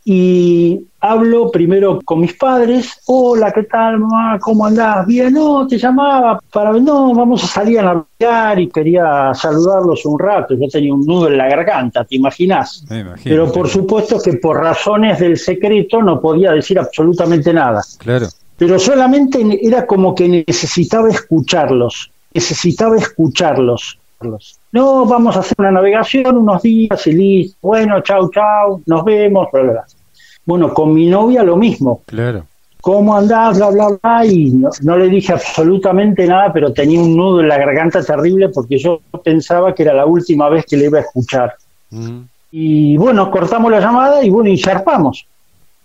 Y 0.05 0.85
hablo 1.01 1.49
primero 1.53 2.01
con 2.05 2.21
mis 2.21 2.35
padres, 2.35 3.01
hola, 3.07 3.53
¿qué 3.53 3.63
tal, 3.63 4.01
mamá? 4.01 4.37
¿Cómo 4.41 4.67
andás? 4.67 5.07
Bien, 5.07 5.33
no, 5.33 5.65
te 5.69 5.79
llamaba 5.79 6.41
para, 6.53 6.73
no, 6.73 7.15
vamos 7.15 7.45
a 7.45 7.47
salir 7.47 7.79
a 7.79 8.05
navegar 8.19 8.59
y 8.59 8.69
quería 8.69 9.33
saludarlos 9.33 10.05
un 10.05 10.19
rato, 10.19 10.55
yo 10.55 10.69
tenía 10.69 10.93
un 10.93 11.07
nudo 11.07 11.29
en 11.29 11.39
la 11.39 11.49
garganta, 11.49 12.05
¿te 12.05 12.17
imaginas? 12.17 12.85
Pero 13.23 13.53
por 13.53 13.69
supuesto 13.69 14.21
que 14.21 14.35
por 14.35 14.59
razones 14.59 15.21
del 15.21 15.39
secreto 15.39 16.03
no 16.03 16.21
podía 16.21 16.51
decir 16.51 16.81
absolutamente 16.81 17.53
nada. 17.53 17.81
Claro. 17.99 18.27
Pero 18.57 18.81
solamente 18.81 19.39
era 19.65 19.87
como 19.87 20.17
que 20.17 20.45
necesitaba 20.49 21.11
escucharlos, 21.11 22.11
necesitaba 22.35 22.97
escucharlos. 22.97 23.99
No, 24.73 25.05
vamos 25.05 25.37
a 25.37 25.41
hacer 25.41 25.55
una 25.59 25.71
navegación 25.71 26.37
unos 26.37 26.63
días 26.63 27.07
y 27.07 27.13
listo, 27.13 27.59
bueno, 27.63 28.01
chau, 28.01 28.31
chau, 28.31 28.83
nos 28.87 29.05
vemos, 29.05 29.49
bla, 29.53 29.63
bla, 29.63 29.73
bla. 29.73 29.85
Bueno, 30.45 30.73
con 30.75 30.93
mi 30.93 31.07
novia 31.07 31.43
lo 31.43 31.57
mismo. 31.57 32.03
Claro. 32.07 32.47
¿Cómo 32.81 33.17
andás? 33.17 33.59
Bla, 33.59 33.71
bla, 33.71 33.99
bla. 34.03 34.27
Y 34.27 34.51
no, 34.83 34.97
le 34.97 35.09
dije 35.09 35.33
absolutamente 35.33 36.27
nada, 36.27 36.53
pero 36.53 36.73
tenía 36.73 37.01
un 37.01 37.17
nudo 37.17 37.41
en 37.41 37.49
la 37.49 37.57
garganta 37.57 38.03
terrible 38.03 38.49
porque 38.49 38.77
yo 38.77 39.01
pensaba 39.23 39.73
que 39.73 39.85
era 39.85 39.95
la 39.95 40.05
última 40.05 40.49
vez 40.49 40.67
que 40.67 40.77
le 40.77 40.87
iba 40.87 40.99
a 40.99 41.03
escuchar. 41.03 41.55
Mm. 41.91 42.23
Y 42.51 42.97
bueno, 42.97 43.31
cortamos 43.31 43.71
la 43.71 43.79
llamada 43.79 44.25
y 44.25 44.31
bueno, 44.31 44.51
y 44.51 44.59
zarpamos. 44.59 45.27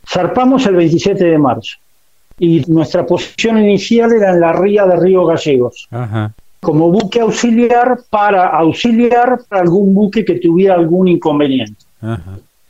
Zarpamos 0.08 0.66
el 0.66 0.76
27 0.76 1.24
de 1.24 1.38
marzo. 1.38 1.78
Y 2.40 2.64
nuestra 2.68 3.06
posición 3.06 3.60
inicial 3.60 4.12
era 4.14 4.32
en 4.32 4.40
la 4.40 4.54
ría 4.54 4.86
de 4.86 4.96
Río 4.96 5.26
Gallegos. 5.26 5.88
Como 6.68 6.92
buque 6.92 7.22
auxiliar 7.22 7.98
para 8.10 8.50
auxiliar 8.50 9.40
para 9.48 9.62
algún 9.62 9.96
buque 9.96 10.26
que 10.26 10.36
tuviera 10.36 10.74
algún 10.74 11.08
inconveniente. 11.08 11.86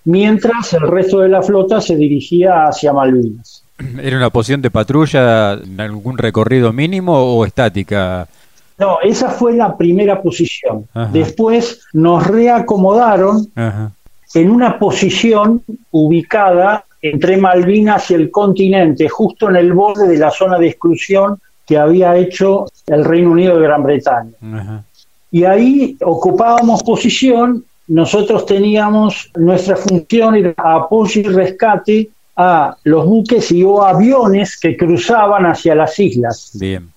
Mientras 0.05 0.71
el 0.73 0.81
resto 0.81 1.21
de 1.21 1.29
la 1.29 1.41
flota 1.41 1.81
se 1.81 1.95
dirigía 1.95 2.67
hacia 2.67 2.93
Malvinas. 2.93 3.63
¿Era 3.99 4.17
una 4.17 4.29
posición 4.29 4.61
de 4.61 4.69
patrulla 4.69 5.53
en 5.53 5.81
algún 5.81 6.15
recorrido 6.19 6.71
mínimo 6.71 7.13
o 7.17 7.43
estática? 7.43 8.27
No, 8.77 8.99
esa 9.01 9.31
fue 9.31 9.53
la 9.53 9.75
primera 9.75 10.21
posición. 10.21 10.85
Después 11.11 11.81
nos 11.93 12.27
reacomodaron 12.27 13.47
en 13.55 14.51
una 14.51 14.77
posición 14.77 15.63
ubicada 15.89 16.85
entre 17.01 17.35
Malvinas 17.37 18.11
y 18.11 18.13
el 18.13 18.29
continente, 18.29 19.09
justo 19.09 19.49
en 19.49 19.55
el 19.55 19.73
borde 19.73 20.07
de 20.07 20.19
la 20.19 20.29
zona 20.29 20.59
de 20.59 20.67
exclusión 20.67 21.39
que 21.67 21.77
había 21.77 22.15
hecho 22.15 22.65
el 22.87 23.03
Reino 23.03 23.31
Unido 23.31 23.57
de 23.57 23.63
Gran 23.63 23.83
Bretaña. 23.83 24.83
Y 25.29 25.43
ahí 25.43 25.97
ocupábamos 26.01 26.81
posición, 26.81 27.65
nosotros 27.87 28.45
teníamos 28.45 29.29
nuestra 29.35 29.75
función 29.75 30.35
era 30.35 30.53
apoyo 30.57 31.21
y 31.21 31.23
rescate 31.25 32.09
a 32.37 32.77
los 32.83 33.05
buques 33.05 33.51
y 33.51 33.63
o 33.63 33.83
aviones 33.83 34.57
que 34.57 34.77
cruzaban 34.77 35.45
hacia 35.45 35.75
las 35.75 35.99
islas. 35.99 36.51
Bien. 36.53 36.89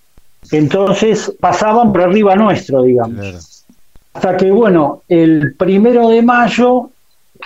Entonces 0.53 1.33
pasaban 1.41 1.93
por 1.93 2.03
arriba 2.03 2.37
nuestro, 2.37 2.83
digamos. 2.83 3.65
Hasta 4.12 4.37
que, 4.37 4.50
bueno, 4.50 5.03
el 5.09 5.55
primero 5.57 6.09
de 6.09 6.23
mayo, 6.23 6.91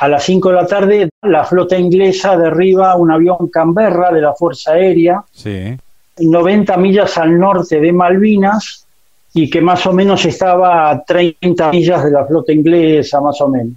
a 0.01 0.09
las 0.09 0.25
5 0.25 0.49
de 0.49 0.55
la 0.55 0.67
tarde, 0.67 1.09
la 1.23 1.45
flota 1.45 1.79
inglesa 1.79 2.37
derriba 2.37 2.97
un 2.97 3.11
avión 3.11 3.49
Canberra 3.49 4.11
de 4.13 4.21
la 4.21 4.35
Fuerza 4.35 4.73
Aérea, 4.73 5.23
sí. 5.31 5.77
90 6.19 6.77
millas 6.77 7.19
al 7.19 7.39
norte 7.39 7.81
de 7.81 7.93
Malvinas, 7.93 8.87
y 9.35 9.51
que 9.51 9.61
más 9.61 9.85
o 9.87 9.93
menos 9.93 10.25
estaba 10.25 10.91
a 10.91 11.03
30 11.03 11.73
millas 11.73 12.05
de 12.05 12.11
la 12.13 12.25
flota 12.25 12.53
inglesa, 12.53 13.21
más 13.21 13.41
o 13.41 13.49
menos. 13.49 13.75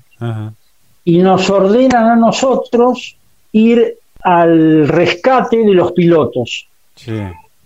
Y 1.04 1.18
nos 1.18 1.50
ordenan 1.50 2.06
a 2.06 2.16
nosotros 2.16 3.18
ir 3.52 3.98
al 4.22 4.88
rescate 4.88 5.58
de 5.58 5.74
los 5.74 5.94
pilotos. 5.94 6.68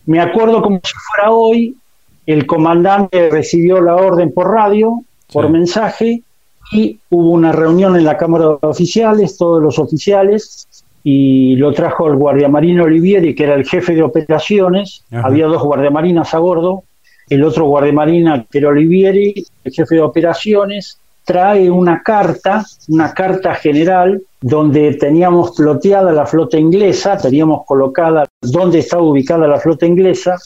Me 0.06 0.22
acuerdo 0.22 0.62
como 0.62 0.80
si 0.84 0.94
fuera 0.94 1.32
hoy, 1.32 1.78
el 2.26 2.46
comandante 2.46 3.30
recibió 3.30 3.82
la 3.82 3.96
orden 3.96 4.34
por 4.34 4.52
radio, 4.52 5.04
por 5.32 5.50
mensaje, 5.50 6.24
y 6.72 6.98
hubo 7.10 7.32
una 7.32 7.52
reunión 7.52 7.98
en 7.98 8.06
la 8.06 8.16
Cámara 8.16 8.46
de 8.46 8.58
Oficiales, 8.62 9.38
todos 9.38 9.62
los 9.62 9.78
oficiales, 9.80 10.68
y 11.04 11.56
lo 11.56 11.72
trajo 11.74 12.08
el 12.08 12.16
guardiamarino 12.16 12.84
Olivieri, 12.84 13.34
que 13.34 13.44
era 13.44 13.56
el 13.56 13.66
jefe 13.66 13.96
de 13.96 14.04
operaciones. 14.04 15.04
Había 15.12 15.48
dos 15.48 15.64
guardiamarinas 15.64 16.34
a 16.34 16.40
bordo, 16.40 16.84
el 17.30 17.44
otro 17.44 17.66
guardiamarina, 17.66 18.46
que 18.50 18.60
era 18.60 18.70
Olivieri, 18.70 19.34
el 19.64 19.72
jefe 19.72 19.96
de 19.96 20.02
operaciones, 20.02 21.00
trae 21.24 21.70
una 21.70 22.02
carta, 22.04 22.66
una 22.90 23.14
carta 23.14 23.56
general, 23.56 24.22
donde 24.42 24.96
teníamos 24.96 25.52
ploteada 25.56 26.12
la 26.12 26.26
flota 26.26 26.58
inglesa, 26.58 27.18
teníamos 27.18 27.66
colocada 27.66 28.28
dónde 28.42 28.80
estaba 28.80 29.04
ubicada 29.04 29.48
la 29.48 29.60
flota 29.60 29.86
inglesa. 29.86 30.38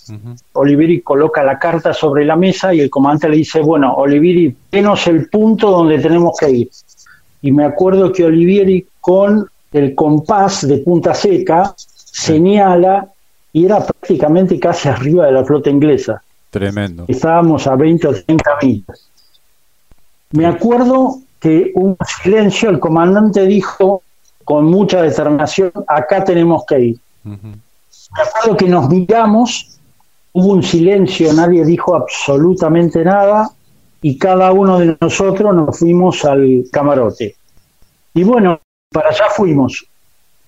Oliveri 0.53 1.01
coloca 1.01 1.43
la 1.43 1.57
carta 1.57 1.93
sobre 1.93 2.25
la 2.25 2.35
mesa 2.35 2.73
y 2.73 2.81
el 2.81 2.89
comandante 2.89 3.29
le 3.29 3.37
dice, 3.37 3.61
bueno, 3.61 3.93
Oliveri, 3.93 4.55
denos 4.71 5.07
el 5.07 5.29
punto 5.29 5.71
donde 5.71 5.97
tenemos 5.99 6.37
que 6.37 6.51
ir. 6.51 6.69
Y 7.41 7.51
me 7.51 7.63
acuerdo 7.63 8.11
que 8.11 8.25
Olivieri 8.25 8.85
con 8.99 9.47
el 9.77 9.95
compás 9.95 10.67
de 10.67 10.77
punta 10.77 11.13
seca 11.13 11.75
señala 11.77 13.07
y 13.51 13.65
era 13.65 13.85
prácticamente 13.85 14.59
casi 14.59 14.89
arriba 14.89 15.25
de 15.25 15.33
la 15.33 15.45
flota 15.45 15.69
inglesa. 15.69 16.21
Tremendo. 16.49 17.05
Estábamos 17.07 17.67
a 17.67 17.75
20 17.75 18.07
o 18.07 18.11
30 18.13 18.43
millas. 18.61 19.09
Me 20.31 20.45
acuerdo 20.45 21.19
que 21.39 21.71
un 21.75 21.97
silencio, 22.23 22.69
el 22.69 22.79
comandante 22.79 23.45
dijo 23.45 24.01
con 24.43 24.65
mucha 24.65 25.01
determinación, 25.01 25.71
acá 25.87 26.23
tenemos 26.23 26.65
que 26.65 26.79
ir. 26.79 26.97
Me 27.23 28.21
acuerdo 28.23 28.57
que 28.57 28.67
nos 28.67 28.89
miramos, 28.89 29.79
hubo 30.33 30.53
un 30.53 30.63
silencio, 30.63 31.33
nadie 31.33 31.65
dijo 31.65 31.95
absolutamente 31.95 33.03
nada 33.03 33.49
y 34.01 34.17
cada 34.17 34.51
uno 34.51 34.79
de 34.79 34.97
nosotros 35.01 35.53
nos 35.55 35.79
fuimos 35.79 36.23
al 36.25 36.65
camarote. 36.71 37.35
Y 38.13 38.23
bueno, 38.23 38.59
para 38.95 39.09
allá 39.09 39.25
fuimos 39.29 39.85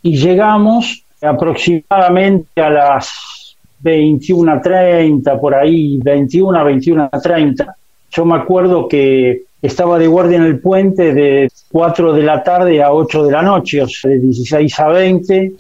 y 0.02 0.16
llegamos 0.16 1.04
aproximadamente 1.22 2.62
a 2.62 2.70
las 2.70 3.58
21.30, 3.84 5.38
por 5.38 5.54
ahí, 5.54 5.98
21 5.98 6.58
a 6.58 6.64
21.30. 6.64 7.74
Yo 8.10 8.24
me 8.24 8.38
acuerdo 8.38 8.88
que 8.88 9.44
estaba 9.62 10.00
de 10.00 10.08
guardia 10.08 10.38
en 10.38 10.44
el 10.44 10.62
puente 10.62 11.14
de 11.14 11.52
4 11.74 12.14
de 12.14 12.24
la 12.24 12.42
tarde 12.42 12.82
a 12.82 12.94
8 12.94 13.26
de 13.26 13.32
la 13.34 13.42
noche, 13.42 13.82
o 13.82 13.88
sea, 13.90 14.12
de 14.12 14.20
16 14.20 14.80
a 14.80 14.88
20. 14.88 15.54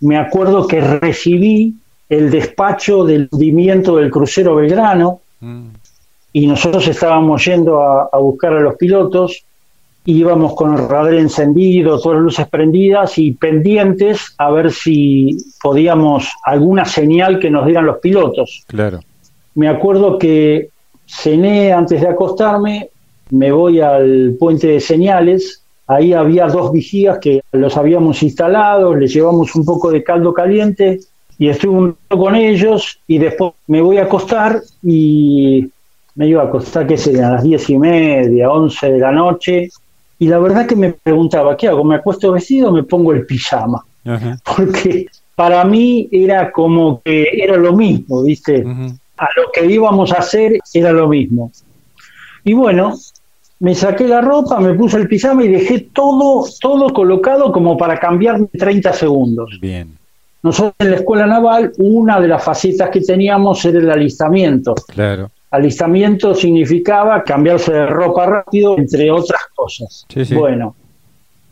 Me 0.00 0.18
acuerdo 0.18 0.66
que 0.66 0.82
recibí 0.82 1.74
el 2.10 2.30
despacho 2.30 3.04
del 3.04 3.26
hundimiento 3.32 3.96
del 3.96 4.10
crucero 4.10 4.56
Belgrano 4.56 5.20
mm. 5.40 5.68
y 6.34 6.46
nosotros 6.46 6.86
estábamos 6.88 7.42
yendo 7.42 7.80
a, 7.80 8.18
buscar 8.18 8.52
a 8.52 8.60
los 8.60 8.76
pilotos. 8.76 9.44
Íbamos 10.06 10.54
con 10.54 10.74
el 10.74 10.86
radar 10.86 11.14
encendido, 11.14 11.98
todas 11.98 12.16
las 12.16 12.24
luces 12.24 12.48
prendidas 12.48 13.16
y 13.16 13.32
pendientes 13.32 14.34
a 14.36 14.50
ver 14.50 14.70
si 14.70 15.36
podíamos 15.62 16.30
alguna 16.44 16.84
señal 16.84 17.38
que 17.38 17.50
nos 17.50 17.64
dieran 17.64 17.86
los 17.86 17.98
pilotos. 17.98 18.64
Claro. 18.66 19.00
Me 19.54 19.68
acuerdo 19.68 20.18
que 20.18 20.68
cené 21.06 21.72
antes 21.72 22.00
de 22.02 22.08
acostarme, 22.08 22.90
me 23.30 23.50
voy 23.50 23.80
al 23.80 24.36
puente 24.38 24.66
de 24.66 24.80
señales, 24.80 25.62
ahí 25.86 26.12
había 26.12 26.46
dos 26.48 26.72
vigías 26.72 27.18
que 27.18 27.42
los 27.52 27.76
habíamos 27.76 28.22
instalado, 28.22 28.94
les 28.94 29.12
llevamos 29.12 29.54
un 29.54 29.64
poco 29.64 29.90
de 29.90 30.02
caldo 30.02 30.34
caliente 30.34 31.00
y 31.38 31.48
estuve 31.48 31.76
un 31.76 31.96
poco 32.08 32.24
con 32.24 32.34
ellos 32.34 33.00
y 33.06 33.18
después 33.18 33.52
me 33.66 33.80
voy 33.80 33.98
a 33.98 34.04
acostar 34.04 34.60
y 34.82 35.66
me 36.14 36.28
iba 36.28 36.42
a 36.42 36.46
acostar 36.46 36.86
que 36.86 36.96
serían 36.96 37.32
las 37.32 37.42
diez 37.42 37.68
y 37.70 37.78
media, 37.78 38.50
once 38.50 38.90
de 38.90 38.98
la 38.98 39.10
noche 39.10 39.68
y 40.24 40.26
la 40.26 40.38
verdad 40.38 40.66
que 40.66 40.74
me 40.74 40.90
preguntaba, 40.90 41.54
¿qué 41.54 41.68
hago? 41.68 41.84
¿Me 41.84 41.96
acuesto 41.96 42.32
vestido 42.32 42.70
o 42.70 42.72
me 42.72 42.82
pongo 42.82 43.12
el 43.12 43.26
pijama? 43.26 43.84
Porque 44.56 45.06
para 45.34 45.62
mí 45.66 46.08
era 46.10 46.50
como 46.50 47.02
que 47.02 47.28
era 47.34 47.58
lo 47.58 47.76
mismo, 47.76 48.22
¿viste? 48.22 48.64
A 49.18 49.28
lo 49.36 49.52
que 49.52 49.66
íbamos 49.66 50.12
a 50.12 50.20
hacer 50.20 50.58
era 50.72 50.92
lo 50.92 51.08
mismo. 51.08 51.52
Y 52.42 52.54
bueno, 52.54 52.94
me 53.60 53.74
saqué 53.74 54.08
la 54.08 54.22
ropa, 54.22 54.60
me 54.60 54.72
puse 54.72 54.96
el 54.96 55.08
pijama 55.08 55.44
y 55.44 55.48
dejé 55.48 55.90
todo, 55.92 56.46
todo 56.58 56.88
colocado 56.94 57.52
como 57.52 57.76
para 57.76 58.00
cambiar 58.00 58.46
30 58.46 58.94
segundos. 58.94 59.58
Bien. 59.60 59.94
Nosotros 60.42 60.72
en 60.78 60.90
la 60.90 60.96
escuela 60.96 61.26
naval, 61.26 61.70
una 61.76 62.18
de 62.18 62.28
las 62.28 62.42
facetas 62.42 62.88
que 62.88 63.02
teníamos 63.02 63.62
era 63.66 63.78
el 63.78 63.90
alistamiento. 63.90 64.74
Claro. 64.88 65.30
Alistamiento 65.54 66.34
significaba 66.34 67.22
cambiarse 67.22 67.72
de 67.72 67.86
ropa 67.86 68.26
rápido, 68.26 68.76
entre 68.76 69.08
otras 69.08 69.42
cosas. 69.54 70.04
Bueno, 70.34 70.74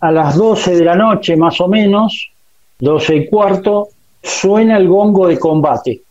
a 0.01 0.11
las 0.11 0.37
12 0.37 0.75
de 0.75 0.85
la 0.85 0.97
noche 0.97 1.37
más 1.37 1.61
o 1.61 1.69
menos, 1.69 2.33
12 2.81 3.15
y 3.15 3.27
cuarto, 3.29 3.91
suena 4.21 4.77
el 4.77 4.89
gongo 4.89 5.29
de 5.29 5.39
combate. 5.39 6.03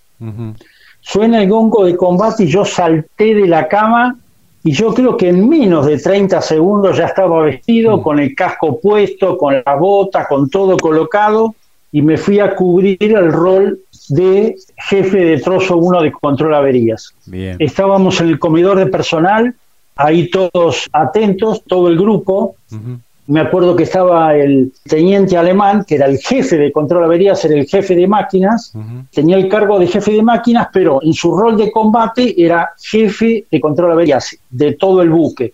Suena 1.01 1.41
el 1.41 1.49
gongo 1.49 1.83
de 1.83 1.97
combate 1.97 2.45
y 2.45 2.47
yo 2.47 2.63
salté 2.63 3.35
de 3.35 3.47
la 3.47 3.67
cama 3.67 4.15
y 4.63 4.71
yo 4.71 4.93
creo 4.93 5.17
que 5.17 5.27
en 5.27 5.49
menos 5.49 5.85
de 5.85 5.97
30 5.97 6.41
segundos 6.41 6.95
ya 6.95 7.07
estaba 7.07 7.41
vestido, 7.43 7.97
mm. 7.97 8.01
con 8.03 8.19
el 8.19 8.33
casco 8.33 8.79
puesto, 8.79 9.37
con 9.37 9.61
la 9.65 9.75
bota, 9.75 10.27
con 10.29 10.49
todo 10.49 10.77
colocado, 10.77 11.55
y 11.91 12.01
me 12.01 12.17
fui 12.17 12.39
a 12.39 12.55
cubrir 12.55 12.97
el 13.01 13.33
rol 13.33 13.81
de 14.09 14.55
jefe 14.89 15.17
de 15.17 15.39
trozo 15.39 15.77
1 15.77 16.01
de 16.01 16.11
control 16.11 16.53
averías. 16.53 17.13
Estábamos 17.59 18.19
en 18.21 18.29
el 18.29 18.39
comedor 18.39 18.77
de 18.77 18.87
personal, 18.87 19.53
ahí 19.95 20.29
todos 20.29 20.89
atentos, 20.91 21.63
todo 21.65 21.87
el 21.87 21.97
grupo. 21.97 22.55
me 23.27 23.39
acuerdo 23.39 23.75
que 23.75 23.83
estaba 23.83 24.35
el 24.35 24.73
teniente 24.83 25.37
alemán, 25.37 25.85
que 25.87 25.95
era 25.95 26.07
el 26.07 26.17
jefe 26.17 26.57
de 26.57 26.71
control 26.71 27.03
averías, 27.05 27.45
era 27.45 27.55
el 27.55 27.67
jefe 27.67 27.95
de 27.95 28.07
máquinas, 28.07 28.73
tenía 29.11 29.37
el 29.37 29.47
cargo 29.47 29.79
de 29.79 29.87
jefe 29.87 30.11
de 30.11 30.21
máquinas, 30.21 30.67
pero 30.73 31.01
en 31.01 31.13
su 31.13 31.35
rol 31.37 31.55
de 31.55 31.71
combate 31.71 32.33
era 32.41 32.71
jefe 32.81 33.45
de 33.49 33.61
control 33.61 33.91
averías 33.91 34.35
de 34.49 34.73
todo 34.73 35.01
el 35.01 35.09
buque. 35.09 35.53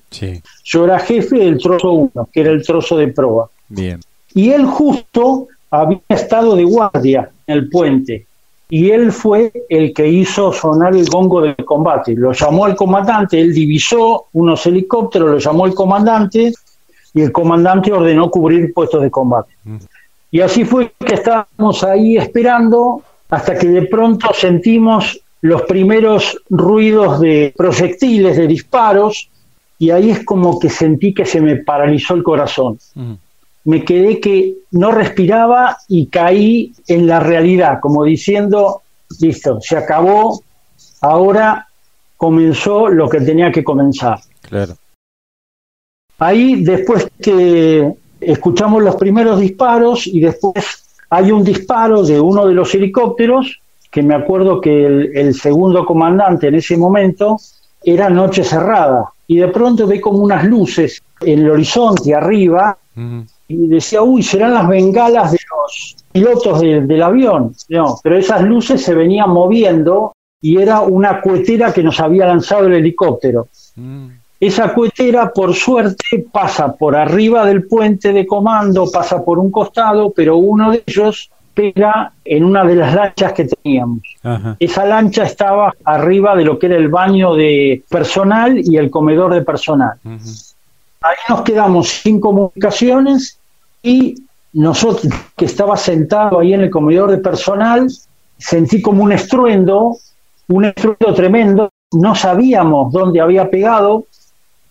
Yo 0.64 0.86
era 0.86 1.00
jefe 1.00 1.38
del 1.38 1.58
trozo 1.58 1.92
1, 1.92 2.30
que 2.32 2.42
era 2.42 2.52
el 2.52 2.66
trozo 2.66 2.98
de 2.98 3.10
proa. 3.10 3.50
Bien. 3.70 4.00
Y 4.34 4.50
él 4.50 4.66
justo 4.66 5.48
había 5.70 6.00
estado 6.10 6.56
de 6.56 6.64
guardia 6.64 7.30
en 7.46 7.58
el 7.58 7.70
puente 7.70 8.26
y 8.70 8.92
él 8.92 9.12
fue 9.12 9.52
el 9.70 9.94
que 9.94 10.08
hizo 10.08 10.52
sonar 10.52 10.96
el 10.96 11.06
gongo 11.06 11.42
del 11.42 11.56
combate. 11.56 12.14
Lo 12.16 12.34
llamó 12.34 12.68
el 12.68 12.76
comandante, 12.76 13.40
él 13.40 13.54
divisó 13.54 14.26
unos 14.34 14.66
helicópteros, 14.66 15.30
lo 15.30 15.38
llamó 15.38 15.66
el 15.66 15.74
comandante 15.74 16.54
y 17.14 17.22
el 17.22 17.32
comandante 17.32 17.94
ordenó 17.94 18.30
cubrir 18.30 18.74
puestos 18.74 19.02
de 19.02 19.12
combate. 19.12 19.54
Mm. 19.64 19.78
Y 20.32 20.42
así 20.42 20.66
fue 20.66 20.92
que 21.00 21.16
estábamos 21.16 21.84
ahí 21.84 22.18
esperando 22.18 23.02
hasta 23.30 23.58
que 23.58 23.68
de 23.68 23.84
pronto 23.84 24.30
sentimos 24.34 25.20
los 25.42 25.62
primeros 25.64 26.38
ruidos 26.50 27.22
de 27.22 27.54
proyectiles, 27.56 28.36
de 28.36 28.48
disparos, 28.48 29.30
y 29.80 29.92
ahí 29.92 30.10
es 30.10 30.26
como 30.26 30.60
que 30.60 30.70
sentí 30.70 31.14
que 31.14 31.26
se 31.26 31.40
me 31.40 31.58
paralizó 31.58 32.16
el 32.16 32.24
corazón. 32.24 32.78
Mm 32.96 33.14
me 33.68 33.84
quedé 33.84 34.22
que 34.22 34.60
no 34.72 34.92
respiraba 34.92 35.78
y 35.90 36.08
caí 36.08 36.74
en 36.88 37.06
la 37.06 37.20
realidad, 37.20 37.80
como 37.82 38.06
diciendo, 38.06 38.82
listo, 39.20 39.60
se 39.60 39.76
acabó, 39.76 40.42
ahora 41.02 41.68
comenzó 42.16 42.88
lo 42.88 43.10
que 43.10 43.20
tenía 43.20 43.52
que 43.52 43.66
comenzar. 43.66 44.20
Claro. 44.40 44.76
Ahí, 46.18 46.64
después 46.64 47.10
que 47.22 47.92
escuchamos 48.22 48.82
los 48.82 48.96
primeros 48.96 49.38
disparos 49.38 50.08
y 50.08 50.22
después 50.22 50.86
hay 51.10 51.34
un 51.34 51.44
disparo 51.44 52.04
de 52.04 52.22
uno 52.22 52.48
de 52.48 52.54
los 52.54 52.74
helicópteros, 52.74 53.60
que 53.92 54.02
me 54.02 54.16
acuerdo 54.16 54.62
que 54.62 54.86
el, 54.86 55.36
segundo 55.36 55.86
comandante 55.86 56.48
en 56.48 56.56
ese 56.56 56.78
momento 56.78 57.36
era 57.84 58.10
noche 58.10 58.46
cerrada, 58.46 59.10
y 59.28 59.36
de 59.40 59.50
pronto 59.50 59.86
ve 59.86 60.00
como 60.00 60.20
unas 60.20 60.46
luces 60.46 61.04
en 61.20 61.40
el 61.40 61.52
horizonte 61.52 62.16
arriba, 62.16 62.78
y 63.48 63.68
decía, 63.68 64.02
uy, 64.02 64.24
serán 64.24 64.54
las 64.54 64.68
bengalas 64.68 65.32
de 65.32 65.40
los 65.50 65.96
pilotos 66.12 66.62
del 66.62 67.02
avión. 67.02 67.54
No, 67.70 67.98
pero 68.04 68.18
esas 68.18 68.42
luces 68.44 68.82
se 68.82 68.94
venían 68.94 69.30
moviendo 69.30 70.14
y 70.42 70.62
era 70.62 70.82
una 70.82 71.22
cuetera 71.22 71.74
que 71.74 71.84
nos 71.84 72.00
había 72.00 72.28
lanzado 72.28 72.68
el 72.68 72.74
helicóptero. 72.74 73.48
Mm. 73.76 74.08
Esa 74.40 74.74
cuetera, 74.74 75.32
por 75.34 75.56
suerte, 75.56 76.26
pasa 76.32 76.74
por 76.74 76.96
arriba 76.96 77.46
del 77.46 77.66
puente 77.66 78.14
de 78.14 78.28
comando, 78.28 78.90
pasa 78.92 79.24
por 79.24 79.40
un 79.40 79.50
costado, 79.50 80.12
pero 80.12 80.38
uno 80.38 80.72
de 80.72 80.84
ellos 80.86 81.32
pega 81.56 82.12
en 82.24 82.44
una 82.44 82.64
de 82.64 82.76
las 82.76 82.94
lanchas 82.94 83.34
que 83.34 83.46
teníamos. 83.46 84.02
Esa 84.60 84.86
lancha 84.86 85.24
estaba 85.24 85.74
arriba 85.84 86.36
de 86.36 86.46
lo 86.46 86.60
que 86.60 86.68
era 86.68 86.76
el 86.76 86.90
baño 86.90 87.34
de 87.34 87.84
personal 87.90 88.60
y 88.64 88.78
el 88.78 88.92
comedor 88.92 89.34
de 89.34 89.42
personal. 89.42 89.94
Ahí 91.08 91.16
nos 91.30 91.42
quedamos 91.44 91.88
sin 91.88 92.20
comunicaciones 92.20 93.40
y 93.82 94.16
nosotros, 94.52 95.14
que 95.38 95.46
estaba 95.46 95.78
sentado 95.78 96.40
ahí 96.40 96.54
en 96.54 96.62
el 96.62 96.70
comedor 96.70 97.12
de 97.12 97.20
personal, 97.20 97.88
sentí 98.38 98.82
como 98.82 99.04
un 99.04 99.14
estruendo, 99.14 99.98
un 100.50 100.66
estruendo 100.66 101.14
tremendo. 101.14 101.70
No 101.94 102.14
sabíamos 102.14 102.92
dónde 102.92 103.22
había 103.22 103.50
pegado, 103.50 104.06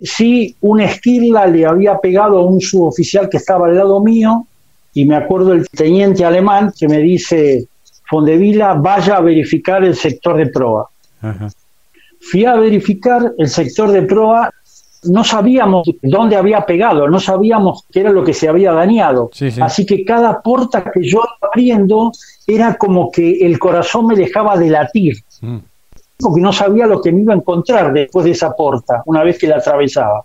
si 0.03 0.55
una 0.61 0.85
esquirla 0.85 1.47
le 1.47 1.65
había 1.65 1.99
pegado 1.99 2.39
a 2.39 2.45
un 2.45 2.61
suboficial 2.61 3.31
que 3.31 3.39
estaba 3.39 3.69
al 3.69 3.77
lado 3.77 4.03
mío, 4.03 4.47
y 4.93 5.07
me 5.07 5.17
acuerdo 5.17 5.55
el 5.55 5.67
teniente 5.71 6.23
alemán 6.23 6.71
que 6.79 6.87
me 6.87 6.99
dice, 6.99 7.67
Fondevila, 8.11 8.75
vaya 8.75 9.17
a 9.17 9.21
verificar 9.21 9.85
el 9.85 9.97
sector 9.97 10.37
de 10.37 10.49
proa. 10.49 10.87
Fui 12.21 12.45
a 12.45 12.57
verificar 12.57 13.33
el 13.39 13.49
sector 13.49 13.91
de 13.91 14.03
proa 14.03 14.51
no 15.09 15.25
sabíamos 15.25 15.89
dónde 16.03 16.37
había 16.37 16.65
pegado, 16.65 17.09
no 17.09 17.21
sabíamos 17.21 17.85
qué 17.91 18.01
era 18.01 18.11
lo 18.11 18.25
que 18.25 18.35
se 18.35 18.49
había 18.49 18.73
dañado. 18.73 19.31
Así 19.61 19.87
que 19.87 20.05
cada 20.05 20.41
puerta 20.41 20.91
que 20.91 21.03
yo 21.03 21.19
iba 21.19 21.49
abriendo 21.53 22.13
era 22.47 22.77
como 22.77 23.11
que 23.11 23.39
el 23.47 23.59
corazón 23.59 24.07
me 24.07 24.15
dejaba 24.15 24.57
de 24.57 24.71
latir, 24.71 25.17
mm. 25.41 25.57
porque 26.19 26.41
no 26.41 26.53
sabía 26.53 26.87
lo 26.87 27.01
que 27.01 27.13
me 27.13 27.23
iba 27.23 27.35
a 27.35 27.37
encontrar 27.37 27.93
después 27.93 28.25
de 28.25 28.33
esa 28.33 28.55
puerta, 28.55 29.03
una 29.07 29.23
vez 29.23 29.39
que 29.39 29.49
la 29.49 29.57
atravesaba. 29.57 30.25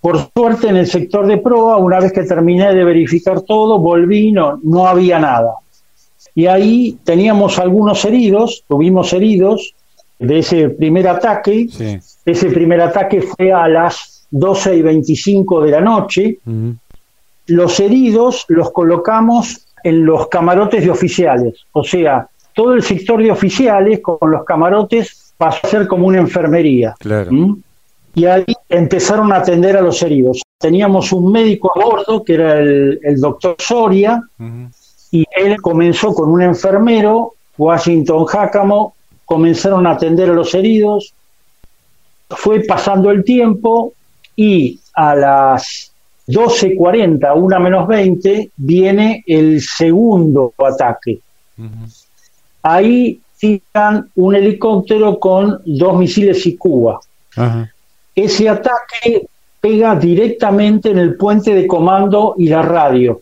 Por 0.00 0.28
suerte 0.32 0.68
en 0.68 0.76
el 0.76 0.86
sector 0.86 1.26
de 1.26 1.38
proa, 1.38 1.78
una 1.78 1.98
vez 1.98 2.12
que 2.12 2.24
terminé 2.24 2.74
de 2.74 2.84
verificar 2.84 3.40
todo, 3.40 3.78
volví, 3.78 4.32
no, 4.32 4.60
no 4.62 4.86
había 4.86 5.18
nada. 5.18 5.54
Y 6.34 6.46
ahí 6.46 6.98
teníamos 7.04 7.58
algunos 7.58 8.04
heridos, 8.04 8.64
tuvimos 8.68 9.12
heridos, 9.12 9.73
de 10.18 10.38
ese 10.38 10.70
primer 10.70 11.08
ataque. 11.08 11.68
Ese 12.24 12.50
primer 12.50 12.80
ataque 12.80 13.22
fue 13.22 13.52
a 13.52 13.68
las 13.68 14.26
12 14.30 14.76
y 14.76 14.82
25 14.82 15.62
de 15.62 15.70
la 15.70 15.80
noche. 15.80 16.38
Los 17.46 17.80
heridos 17.80 18.44
los 18.48 18.70
colocamos 18.72 19.66
en 19.82 20.06
los 20.06 20.28
camarotes 20.28 20.82
de 20.82 20.90
oficiales, 20.90 21.66
o 21.72 21.84
sea, 21.84 22.26
todo 22.54 22.72
el 22.72 22.82
sector 22.82 23.22
de 23.22 23.30
oficiales 23.30 24.00
con 24.00 24.30
los 24.30 24.44
camarotes 24.44 25.34
pasó 25.36 25.66
a 25.66 25.70
ser 25.70 25.88
como 25.88 26.06
una 26.06 26.18
enfermería. 26.18 26.94
¿Mm? 27.30 27.54
Y 28.14 28.24
ahí 28.26 28.44
empezaron 28.68 29.32
a 29.32 29.36
atender 29.36 29.76
a 29.76 29.82
los 29.82 30.00
heridos. 30.02 30.40
Teníamos 30.58 31.12
un 31.12 31.32
médico 31.32 31.72
a 31.74 31.84
bordo, 31.84 32.22
que 32.22 32.34
era 32.34 32.60
el, 32.60 33.20
doctor 33.20 33.56
Soria, 33.58 34.22
y 35.10 35.24
él 35.36 35.60
comenzó 35.60 36.14
con 36.14 36.30
un 36.30 36.42
enfermero, 36.42 37.34
Washington 37.58 38.24
Jácamo, 38.24 38.94
comenzaron 39.24 39.86
a 39.86 39.92
atender 39.92 40.30
a 40.30 40.34
los 40.34 40.54
heridos, 40.54 41.14
fue 42.28 42.60
pasando 42.60 43.10
el 43.10 43.24
tiempo 43.24 43.92
y 44.36 44.80
a 44.94 45.14
las 45.14 45.92
12.40, 46.28 47.36
una 47.36 47.58
menos 47.58 47.86
20, 47.86 48.50
viene 48.56 49.22
el 49.26 49.60
segundo 49.60 50.52
ataque. 50.58 51.20
Ahí 52.62 53.20
tiran 53.38 54.10
un 54.16 54.34
helicóptero 54.34 55.18
con 55.18 55.60
dos 55.64 55.98
misiles 55.98 56.46
y 56.46 56.56
Cuba. 56.56 56.98
Ese 58.14 58.48
ataque 58.48 59.26
pega 59.60 59.96
directamente 59.96 60.90
en 60.90 60.98
el 60.98 61.16
puente 61.16 61.54
de 61.54 61.66
comando 61.66 62.34
y 62.38 62.48
la 62.48 62.62
radio. 62.62 63.20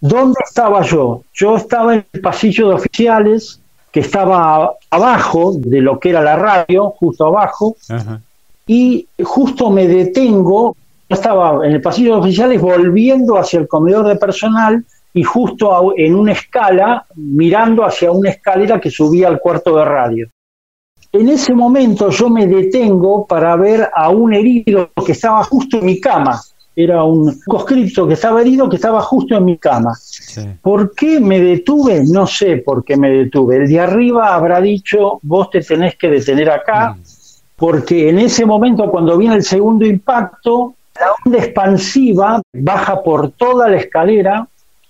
¿Dónde 0.00 0.38
estaba 0.44 0.82
yo? 0.82 1.24
Yo 1.34 1.56
estaba 1.56 1.94
en 1.94 2.04
el 2.12 2.20
pasillo 2.20 2.68
de 2.68 2.74
oficiales 2.74 3.60
que 3.92 4.00
estaba 4.00 4.74
abajo 4.90 5.54
de 5.56 5.80
lo 5.80 5.98
que 5.98 6.10
era 6.10 6.22
la 6.22 6.36
radio, 6.36 6.90
justo 6.90 7.26
abajo, 7.26 7.76
y 8.66 9.06
justo 9.22 9.70
me 9.70 9.88
detengo, 9.88 10.76
estaba 11.08 11.66
en 11.66 11.72
el 11.72 11.80
pasillo 11.80 12.14
de 12.14 12.20
oficiales 12.20 12.60
volviendo 12.60 13.36
hacia 13.36 13.58
el 13.58 13.66
comedor 13.66 14.06
de 14.06 14.16
personal 14.16 14.84
y 15.12 15.24
justo 15.24 15.92
en 15.96 16.14
una 16.14 16.32
escala, 16.32 17.04
mirando 17.16 17.84
hacia 17.84 18.12
una 18.12 18.30
escalera 18.30 18.80
que 18.80 18.90
subía 18.90 19.26
al 19.26 19.40
cuarto 19.40 19.76
de 19.76 19.84
radio. 19.84 20.28
En 21.12 21.28
ese 21.28 21.52
momento 21.52 22.10
yo 22.10 22.30
me 22.30 22.46
detengo 22.46 23.26
para 23.26 23.56
ver 23.56 23.90
a 23.92 24.10
un 24.10 24.32
herido 24.32 24.90
que 25.04 25.12
estaba 25.12 25.42
justo 25.42 25.78
en 25.78 25.86
mi 25.86 26.00
cama 26.00 26.40
era 26.84 27.04
un 27.04 27.40
conscripto 27.46 28.06
que 28.06 28.14
estaba 28.14 28.40
herido 28.40 28.68
que 28.68 28.76
estaba 28.76 29.00
justo 29.00 29.36
en 29.36 29.44
mi 29.44 29.58
cama. 29.58 29.92
¿Por 30.60 30.94
qué 30.94 31.20
me 31.20 31.40
detuve? 31.40 32.02
No 32.06 32.26
sé 32.26 32.58
por 32.58 32.84
qué 32.84 32.96
me 32.96 33.10
detuve. 33.10 33.56
El 33.56 33.68
de 33.68 33.80
arriba 33.80 34.34
habrá 34.34 34.60
dicho, 34.60 35.18
vos 35.22 35.50
te 35.50 35.60
tenés 35.60 35.96
que 35.96 36.08
detener 36.08 36.50
acá, 36.50 36.92
mm. 36.92 37.02
porque 37.56 38.08
en 38.08 38.18
ese 38.18 38.46
momento 38.46 38.90
cuando 38.90 39.16
viene 39.16 39.36
el 39.36 39.42
segundo 39.42 39.86
impacto, 39.86 40.74
la 40.98 41.12
onda 41.24 41.38
expansiva 41.38 42.42
baja 42.52 43.02
por 43.02 43.32
toda 43.32 43.68
la 43.68 43.76
escalera 43.76 44.46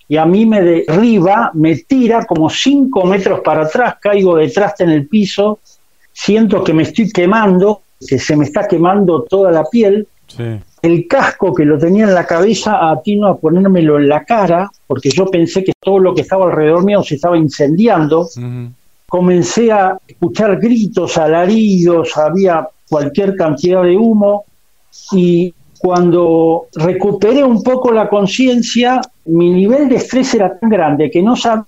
y 0.08 0.16
a 0.16 0.26
mí 0.26 0.44
me 0.44 0.60
derriba, 0.60 1.50
me 1.54 1.76
tira 1.76 2.24
como 2.26 2.50
cinco 2.50 3.04
metros 3.04 3.40
para 3.40 3.62
atrás, 3.62 3.96
caigo 4.00 4.36
detrás 4.36 4.80
en 4.80 4.90
el 4.90 5.06
piso, 5.06 5.60
siento 6.12 6.64
que 6.64 6.72
me 6.72 6.82
estoy 6.82 7.10
quemando, 7.12 7.82
que 8.04 8.18
se 8.18 8.36
me 8.36 8.44
está 8.44 8.66
quemando 8.66 9.22
toda 9.22 9.52
la 9.52 9.64
piel. 9.64 10.08
Sí 10.26 10.60
el 10.82 11.06
casco 11.06 11.54
que 11.54 11.64
lo 11.64 11.78
tenía 11.78 12.04
en 12.04 12.14
la 12.14 12.26
cabeza 12.26 12.90
atino 12.90 13.28
a 13.28 13.38
ponérmelo 13.38 13.98
en 13.98 14.08
la 14.08 14.24
cara, 14.24 14.70
porque 14.86 15.10
yo 15.10 15.26
pensé 15.26 15.62
que 15.64 15.72
todo 15.78 15.98
lo 15.98 16.14
que 16.14 16.22
estaba 16.22 16.46
alrededor 16.46 16.84
mío 16.84 17.02
se 17.02 17.16
estaba 17.16 17.36
incendiando. 17.36 18.28
Comencé 19.08 19.72
a 19.72 19.98
escuchar 20.06 20.58
gritos, 20.58 21.18
alaridos, 21.18 22.16
había 22.16 22.68
cualquier 22.88 23.36
cantidad 23.36 23.82
de 23.82 23.96
humo 23.96 24.44
y 25.12 25.52
cuando 25.78 26.66
recuperé 26.74 27.42
un 27.42 27.62
poco 27.62 27.90
la 27.92 28.08
conciencia, 28.08 29.00
mi 29.26 29.50
nivel 29.50 29.88
de 29.88 29.96
estrés 29.96 30.34
era 30.34 30.58
tan 30.58 30.68
grande 30.68 31.10
que 31.10 31.22
no 31.22 31.36
sabía 31.36 31.66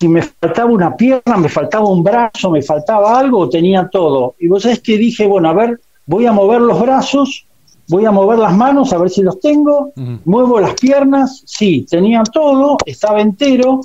si 0.00 0.08
me 0.08 0.22
faltaba 0.22 0.68
una 0.68 0.96
pierna, 0.96 1.36
me 1.36 1.48
faltaba 1.48 1.88
un 1.88 2.02
brazo, 2.02 2.50
me 2.50 2.60
faltaba 2.60 3.16
algo 3.16 3.38
o 3.38 3.48
tenía 3.48 3.88
todo. 3.88 4.34
Y 4.40 4.48
vos 4.48 4.64
sabés 4.64 4.80
que 4.80 4.98
dije, 4.98 5.26
bueno, 5.26 5.48
a 5.48 5.52
ver, 5.52 5.78
voy 6.06 6.26
a 6.26 6.32
mover 6.32 6.60
los 6.60 6.80
brazos 6.80 7.46
voy 7.92 8.06
a 8.06 8.10
mover 8.10 8.38
las 8.38 8.56
manos 8.56 8.90
a 8.92 8.98
ver 8.98 9.10
si 9.10 9.22
los 9.22 9.38
tengo, 9.38 9.92
muevo 10.24 10.58
las 10.58 10.74
piernas, 10.74 11.42
sí, 11.44 11.86
tenía 11.88 12.22
todo, 12.22 12.78
estaba 12.86 13.20
entero. 13.20 13.82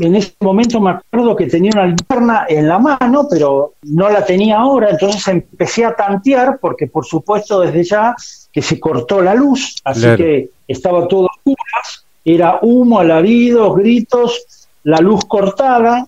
En 0.00 0.16
ese 0.16 0.32
momento 0.40 0.80
me 0.80 0.92
acuerdo 0.92 1.36
que 1.36 1.46
tenía 1.46 1.72
una 1.74 1.86
linterna 1.86 2.46
en 2.48 2.66
la 2.66 2.78
mano, 2.78 3.26
pero 3.28 3.74
no 3.82 4.08
la 4.08 4.24
tenía 4.24 4.58
ahora, 4.58 4.90
entonces 4.90 5.26
empecé 5.28 5.84
a 5.84 5.94
tantear, 5.94 6.58
porque 6.58 6.86
por 6.86 7.04
supuesto 7.04 7.60
desde 7.60 7.84
ya 7.84 8.14
que 8.50 8.62
se 8.62 8.80
cortó 8.80 9.20
la 9.20 9.34
luz, 9.34 9.76
así 9.84 10.06
que 10.16 10.50
estaba 10.66 11.06
todo 11.06 11.26
oscuras, 11.26 12.06
era 12.24 12.60
humo, 12.62 13.00
alaridos, 13.00 13.76
gritos, 13.76 14.68
la 14.84 14.98
luz 15.00 15.24
cortada, 15.26 16.06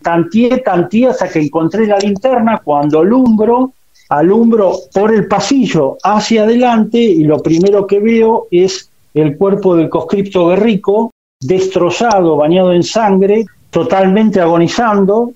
tanteé, 0.00 0.58
tanteé 0.58 1.08
hasta 1.08 1.28
que 1.28 1.40
encontré 1.40 1.86
la 1.86 1.98
linterna, 1.98 2.62
cuando 2.64 3.00
alumbro, 3.00 3.72
alumbro 4.08 4.76
por 4.92 5.14
el 5.14 5.26
pasillo 5.26 5.96
hacia 6.02 6.44
adelante 6.44 6.98
y 6.98 7.24
lo 7.24 7.42
primero 7.42 7.86
que 7.86 8.00
veo 8.00 8.46
es 8.50 8.90
el 9.14 9.36
cuerpo 9.36 9.76
del 9.76 9.88
conscripto 9.88 10.48
Guerrico, 10.48 11.10
destrozado, 11.40 12.36
bañado 12.36 12.72
en 12.72 12.82
sangre, 12.82 13.44
totalmente 13.70 14.40
agonizando. 14.40 15.32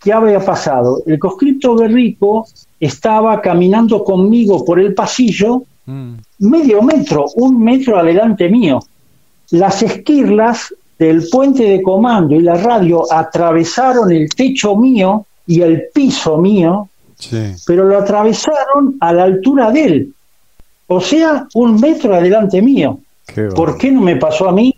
¿Qué 0.00 0.12
había 0.12 0.40
pasado? 0.40 1.02
El 1.06 1.18
conscripto 1.18 1.76
Guerrico 1.76 2.46
estaba 2.78 3.40
caminando 3.40 4.02
conmigo 4.02 4.64
por 4.64 4.80
el 4.80 4.94
pasillo 4.94 5.62
mm. 5.86 6.14
medio 6.40 6.82
metro, 6.82 7.26
un 7.36 7.62
metro 7.62 7.98
adelante 7.98 8.48
mío. 8.48 8.80
Las 9.50 9.82
esquirlas 9.82 10.74
del 10.98 11.28
puente 11.30 11.64
de 11.64 11.82
comando 11.82 12.34
y 12.34 12.42
la 12.42 12.56
radio 12.56 13.10
atravesaron 13.10 14.12
el 14.12 14.28
techo 14.28 14.76
mío 14.76 15.26
y 15.46 15.62
el 15.62 15.88
piso 15.94 16.36
mío 16.36 16.89
pero 17.66 17.84
lo 17.84 17.98
atravesaron 17.98 18.96
a 19.00 19.12
la 19.12 19.24
altura 19.24 19.70
de 19.70 19.84
él, 19.84 20.14
o 20.86 21.00
sea, 21.00 21.46
un 21.54 21.80
metro 21.80 22.14
adelante 22.14 22.60
mío. 22.60 22.98
¿Por 23.54 23.78
qué 23.78 23.92
no 23.92 24.00
me 24.00 24.16
pasó 24.16 24.48
a 24.48 24.52
mí? 24.52 24.74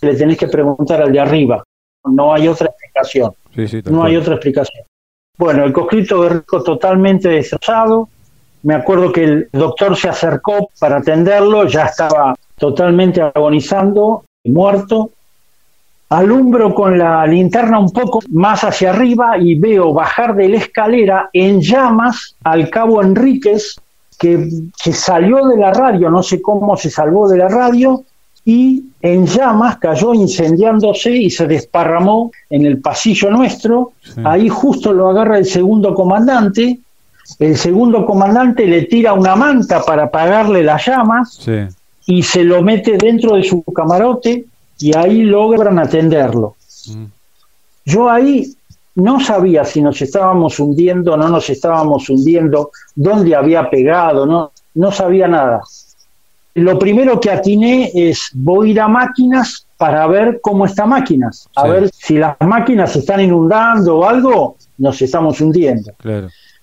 Le 0.00 0.14
tenés 0.14 0.38
que 0.38 0.48
preguntar 0.48 1.02
al 1.02 1.12
de 1.12 1.20
arriba. 1.20 1.62
No 2.04 2.32
hay 2.32 2.48
otra 2.48 2.68
explicación. 2.68 3.32
no 3.90 4.04
hay 4.04 4.16
otra 4.16 4.34
explicación. 4.34 4.84
Bueno, 5.36 5.64
el 5.64 5.72
conscripto 5.72 6.22
Guerrico 6.22 6.62
totalmente 6.62 7.28
destrozado. 7.28 8.08
Me 8.62 8.74
acuerdo 8.74 9.12
que 9.12 9.24
el 9.24 9.48
doctor 9.52 9.96
se 9.96 10.08
acercó 10.08 10.70
para 10.78 10.98
atenderlo, 10.98 11.66
ya 11.66 11.84
estaba 11.86 12.34
totalmente 12.56 13.22
agonizando, 13.22 14.24
muerto 14.44 15.10
alumbro 16.10 16.74
con 16.74 16.98
la 16.98 17.26
linterna 17.26 17.78
un 17.78 17.90
poco 17.90 18.20
más 18.30 18.64
hacia 18.64 18.90
arriba 18.90 19.38
y 19.38 19.54
veo 19.54 19.92
bajar 19.94 20.34
de 20.34 20.48
la 20.48 20.58
escalera 20.58 21.30
en 21.32 21.60
llamas 21.60 22.34
al 22.42 22.68
cabo 22.68 23.00
Enríquez, 23.00 23.76
que, 24.18 24.48
que, 24.82 24.92
salió 24.92 25.46
de 25.46 25.56
la 25.56 25.72
radio, 25.72 26.10
no 26.10 26.22
sé 26.22 26.42
cómo 26.42 26.76
se 26.76 26.90
salvó 26.90 27.28
de 27.28 27.38
la 27.38 27.48
radio, 27.48 28.04
y 28.44 28.84
en 29.02 29.26
llamas 29.26 29.78
cayó 29.78 30.12
incendiándose 30.12 31.12
y 31.12 31.30
se 31.30 31.46
desparramó 31.46 32.32
en 32.48 32.66
el 32.66 32.80
pasillo 32.80 33.30
nuestro. 33.30 33.92
Ahí 34.24 34.48
justo 34.48 34.92
lo 34.92 35.10
agarra 35.10 35.38
el 35.38 35.46
segundo 35.46 35.94
comandante. 35.94 36.80
El 37.38 37.56
segundo 37.56 38.04
comandante 38.04 38.66
le 38.66 38.82
tira 38.82 39.12
una 39.12 39.36
manta 39.36 39.82
para 39.82 40.04
apagarle 40.04 40.64
las 40.64 40.84
llamas 40.84 41.48
y 42.06 42.22
se 42.22 42.42
lo 42.42 42.62
mete 42.62 42.96
dentro 42.98 43.36
de 43.36 43.44
su 43.44 43.62
camarote 43.62 44.46
y 44.80 44.96
ahí 44.96 45.22
logran 45.22 45.78
atenderlo. 45.78 46.56
Mm. 46.88 47.04
Yo 47.84 48.08
ahí 48.08 48.54
no 48.96 49.20
sabía 49.20 49.64
si 49.64 49.82
nos 49.82 50.00
estábamos 50.02 50.58
hundiendo 50.58 51.14
o 51.14 51.16
no 51.16 51.28
nos 51.28 51.48
estábamos 51.50 52.08
hundiendo, 52.08 52.70
dónde 52.94 53.34
había 53.34 53.68
pegado, 53.70 54.26
no, 54.26 54.52
no 54.74 54.92
sabía 54.92 55.28
nada. 55.28 55.60
Lo 56.54 56.78
primero 56.78 57.20
que 57.20 57.30
atiné 57.30 57.90
es 57.94 58.30
voy 58.34 58.68
a 58.68 58.70
ir 58.72 58.80
a 58.80 58.88
máquinas 58.88 59.66
para 59.76 60.06
ver 60.06 60.40
cómo 60.42 60.66
están 60.66 60.90
máquinas, 60.90 61.48
a 61.54 61.66
ver 61.68 61.90
si 61.90 62.18
las 62.18 62.36
máquinas 62.40 62.92
se 62.92 62.98
están 62.98 63.20
inundando 63.20 63.98
o 63.98 64.08
algo, 64.08 64.56
nos 64.78 65.00
estamos 65.00 65.40
hundiendo. 65.40 65.92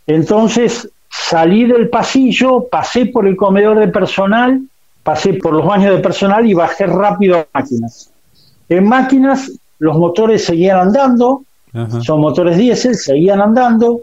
Entonces 0.05 0.89
salí 1.09 1.65
del 1.65 1.89
pasillo, 1.89 2.67
pasé 2.69 3.07
por 3.07 3.27
el 3.27 3.35
comedor 3.35 3.79
de 3.79 3.87
personal 3.87 4.61
pasé 5.07 5.35
por 5.35 5.53
los 5.53 5.65
baños 5.65 5.95
de 5.95 6.01
personal 6.01 6.45
y 6.45 6.53
bajé 6.53 6.85
rápido 6.85 7.37
a 7.37 7.47
máquinas. 7.53 8.11
En 8.67 8.83
máquinas 8.83 9.49
los 9.79 9.95
motores 9.95 10.43
seguían 10.43 10.79
andando, 10.79 11.43
son 12.01 12.19
motores 12.19 12.57
diésel, 12.57 12.95
seguían 12.95 13.39
andando. 13.39 14.01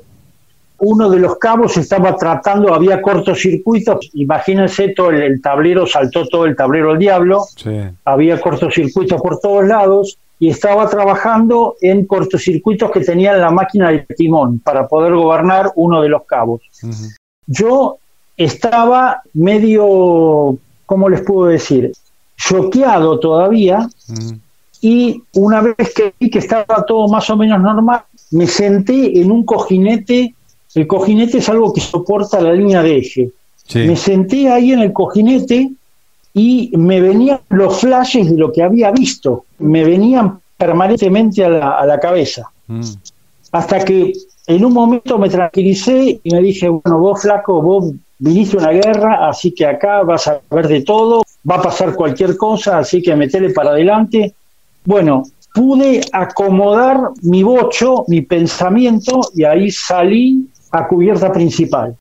Uno 0.79 1.11
de 1.11 1.19
los 1.19 1.37
cabos 1.37 1.77
estaba 1.77 2.17
tratando, 2.17 2.73
había 2.73 3.03
cortocircuitos, 3.03 4.13
imagínense, 4.15 4.95
todo 4.97 5.11
el, 5.11 5.43
tablero 5.43 5.87
saltó 5.87 6.27
todo 6.27 6.47
el 6.47 6.57
tablero 6.57 6.93
al 6.93 6.99
diablo, 6.99 7.45
había 8.07 8.41
cortocircuitos 8.41 9.21
por 9.21 9.41
todos 9.41 9.67
lados 9.67 10.17
y 10.39 10.49
estaba 10.49 10.89
trabajando 10.89 11.77
en 11.83 12.07
cortocircuitos 12.07 12.91
que 12.91 13.01
tenía 13.01 13.35
en 13.35 13.43
la 13.43 13.51
máquina 13.51 13.91
de 13.91 14.07
timón 14.17 14.59
para 14.61 14.89
poder 14.89 15.13
gobernar 15.13 15.71
uno 15.75 16.01
de 16.01 16.09
los 16.09 16.25
cabos. 16.25 16.63
Yo 17.47 17.99
estaba 18.39 19.21
medio 19.35 20.59
¿cómo 20.87 21.09
les 21.09 21.23
puedo 21.23 21.47
decir? 21.49 21.93
Choqueado 22.37 23.19
todavía. 23.19 23.89
Mm. 24.09 24.33
Y 24.81 25.23
una 25.35 25.63
vez 25.63 25.95
que 25.95 26.15
vi 26.21 26.31
que 26.31 26.41
estaba 26.41 26.85
todo 26.87 27.09
más 27.09 27.29
o 27.31 27.37
menos 27.37 27.61
normal, 27.61 28.03
me 28.33 28.47
senté 28.47 29.19
en 29.21 29.31
un 29.31 29.45
cojinete. 29.45 30.35
El 30.75 30.87
cojinete 30.87 31.39
es 31.39 31.49
algo 31.49 31.73
que 31.73 31.81
soporta 31.81 32.41
la 32.41 32.53
línea 32.53 32.83
de 32.83 32.99
eje. 32.99 33.31
Me 33.75 33.97
senté 33.97 34.51
ahí 34.51 34.73
en 34.73 34.81
el 34.81 34.93
cojinete 34.93 35.71
y 36.35 36.71
me 36.77 37.01
venían 37.01 37.41
los 37.49 37.81
flashes 37.81 38.31
de 38.31 38.37
lo 38.37 38.53
que 38.53 38.63
había 38.63 38.91
visto. 38.91 39.45
Me 39.59 39.85
venían 39.85 40.41
permanentemente 40.57 41.45
a 41.45 41.49
la, 41.87 42.01
cabeza. 42.01 42.51
Mm. 42.67 42.83
Hasta 43.53 43.85
que 43.85 44.13
en 44.47 44.65
un 44.65 44.73
momento 44.73 45.19
me 45.19 45.31
tranquilicé 45.31 46.21
y 46.23 46.31
me 46.31 46.43
dije, 46.43 46.69
bueno, 46.69 46.99
vos 46.99 47.23
flaco, 47.23 47.63
vos 47.63 47.93
viniste 48.25 48.57
una 48.57 48.71
guerra, 48.71 49.29
así 49.29 49.53
que 49.53 49.67
acá 49.67 50.03
vas 50.03 50.27
a 50.29 50.41
ver 50.51 50.67
de 50.67 50.81
todo, 50.81 51.23
va 51.49 51.57
a 51.57 51.63
pasar 51.63 51.95
cualquier 51.95 52.39
cosa, 52.39 52.79
así 52.79 53.03
que 53.03 53.15
metele 53.15 53.51
para 53.51 53.71
adelante. 53.71 54.35
Bueno, 54.83 55.25
pude 55.53 56.01
acomodar 56.11 57.11
mi 57.23 57.43
bocho, 57.43 58.05
mi 58.09 58.23
pensamiento, 58.23 59.21
y 59.35 59.45
ahí 59.45 59.71
salí 59.71 60.49
a 60.71 60.89
cubierta 60.89 61.31
principal. 61.33 61.97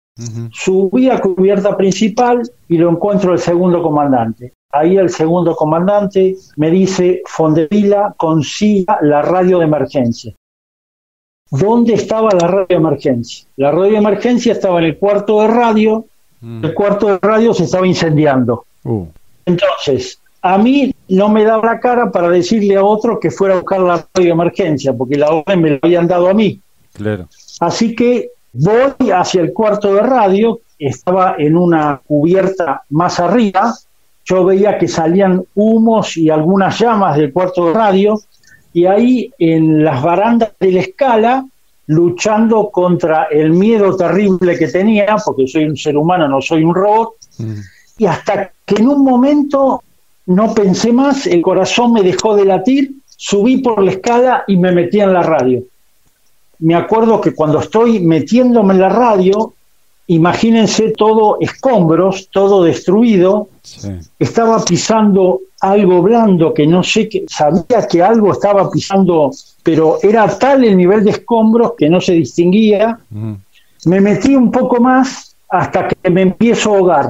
Subí 0.52 1.10
a 1.10 1.20
cubierta 1.20 1.76
principal 1.76 2.42
y 2.70 2.78
lo 2.78 2.90
encuentro 2.90 3.34
el 3.34 3.40
segundo 3.40 3.82
comandante. 3.84 4.54
Ahí 4.72 4.96
el 4.96 5.10
segundo 5.10 5.56
comandante 5.56 6.38
me 6.56 6.72
dice, 6.72 7.22
Fondevila, 7.26 8.14
consiga 8.16 9.00
la 9.02 9.22
radio 9.22 9.60
de 9.60 9.66
emergencia. 9.66 10.34
¿Dónde 11.52 11.94
estaba 11.94 12.30
la 12.32 12.48
radio 12.48 12.68
de 12.70 12.76
emergencia? 12.76 13.46
La 13.58 13.72
radio 13.72 13.92
de 13.92 13.98
emergencia 13.98 14.54
estaba 14.54 14.80
en 14.80 14.86
el 14.86 14.98
cuarto 14.98 15.42
de 15.42 15.48
radio, 15.48 16.06
mm. 16.44 16.66
el 16.66 16.74
cuarto 16.74 17.08
de 17.08 17.20
radio 17.22 17.54
se 17.54 17.64
estaba 17.64 17.88
incendiando. 17.88 18.66
Uh. 18.84 19.06
Entonces, 19.46 20.20
a 20.42 20.58
mí 20.58 20.94
no 21.08 21.30
me 21.30 21.46
daba 21.46 21.74
la 21.74 21.80
cara 21.80 22.12
para 22.12 22.30
decirle 22.30 22.76
a 22.76 22.84
otro 22.84 23.20
que 23.20 23.32
fuera 23.32 23.56
a 23.56 23.58
buscar 23.58 23.80
la 23.80 23.96
radio 24.14 24.28
de 24.28 24.30
emergencia, 24.30 24.94
porque 24.94 25.16
la 25.16 25.32
orden 25.32 25.62
me 25.62 25.70
la 25.72 25.80
habían 25.82 26.08
dado 26.08 26.28
a 26.28 26.34
mí. 26.34 26.60
Claro. 26.94 27.28
Así 27.62 27.96
que 27.96 28.30
voy 28.52 29.12
hacia 29.12 29.42
el 29.42 29.54
cuarto 29.54 29.96
de 29.96 30.02
radio, 30.02 30.60
estaba 30.78 31.36
en 31.38 31.56
una 31.56 32.02
cubierta 32.06 32.84
más 32.90 33.20
arriba, 33.20 33.74
yo 34.26 34.44
veía 34.44 34.78
que 34.78 34.88
salían 34.88 35.44
humos 35.56 36.18
y 36.18 36.30
algunas 36.30 36.78
llamas 36.78 37.18
del 37.18 37.32
cuarto 37.32 37.68
de 37.68 37.74
radio, 37.74 38.20
y 38.74 38.86
ahí 38.86 39.32
en 39.40 39.84
las 39.84 40.02
barandas 40.02 40.52
de 40.60 40.72
la 40.72 40.82
escala, 40.82 41.46
luchando 41.88 42.70
contra 42.70 43.24
el 43.26 43.52
miedo 43.52 43.96
terrible 43.96 44.58
que 44.58 44.68
tenía, 44.68 45.16
porque 45.24 45.48
soy 45.48 45.66
un 45.66 45.78
ser 45.78 45.98
humano, 45.98 46.28
no 46.28 46.42
soy 46.42 46.64
un 46.64 46.74
robot, 46.74 47.16
mm. 47.40 47.54
y 47.98 48.06
hasta 48.06 48.52
que 48.66 48.76
en 48.76 48.88
un 48.88 49.04
momento 49.04 49.84
no 50.26 50.54
pensé 50.54 50.94
más, 50.94 51.28
el 51.28 51.42
corazón 51.42 51.94
me 51.94 52.02
dejó 52.02 52.36
de 52.36 52.46
latir, 52.46 52.94
subí 53.06 53.58
por 53.58 53.84
la 53.84 53.92
escala 53.92 54.44
y 54.48 54.58
me 54.58 54.72
metí 54.72 55.00
en 55.02 55.14
la 55.14 55.24
radio. 55.24 55.64
Me 56.60 56.76
acuerdo 56.76 57.20
que 57.20 57.36
cuando 57.36 57.60
estoy 57.60 58.00
metiéndome 58.00 58.74
en 58.74 58.80
la 58.80 58.90
radio, 58.90 59.54
imagínense 60.08 60.94
todo 60.98 61.38
escombros, 61.42 62.30
todo 62.32 62.64
destruido, 62.64 63.50
estaba 64.20 64.64
pisando 64.64 65.42
algo 65.60 66.02
blando 66.02 66.54
que 66.54 66.68
no 66.68 66.84
sé, 66.84 67.08
que, 67.08 67.26
sabía 67.28 67.88
que 67.90 68.02
algo 68.02 68.32
estaba 68.32 68.70
pisando, 68.70 69.32
pero 69.64 69.98
era 70.04 70.28
tal 70.38 70.64
el 70.66 70.78
nivel 70.78 71.04
de 71.04 71.12
escombros 71.12 71.74
que 71.78 71.90
no 71.90 72.02
se 72.02 72.14
distinguía. 72.14 73.00
Me 73.86 74.02
metí 74.02 74.36
un 74.36 74.52
poco 74.52 74.80
más 74.80 75.36
hasta 75.50 75.88
que 75.88 76.10
me 76.10 76.22
empiezo 76.22 76.74
a 76.74 76.78
ahogar. 76.78 77.10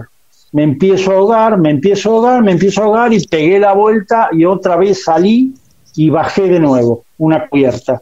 Me 0.51 0.63
empiezo 0.63 1.11
a 1.11 1.15
ahogar, 1.15 1.57
me 1.57 1.71
empiezo 1.71 2.09
a 2.09 2.13
ahogar, 2.13 2.43
me 2.43 2.51
empiezo 2.51 2.81
a 2.81 2.85
ahogar 2.85 3.11
y 3.11 3.25
pegué 3.25 3.59
la 3.59 3.73
vuelta 3.73 4.29
y 4.31 4.45
otra 4.45 4.75
vez 4.77 5.03
salí 5.03 5.53
y 5.95 6.09
bajé 6.09 6.43
de 6.43 6.59
nuevo 6.59 7.03
una 7.17 7.47
cubierta. 7.47 8.01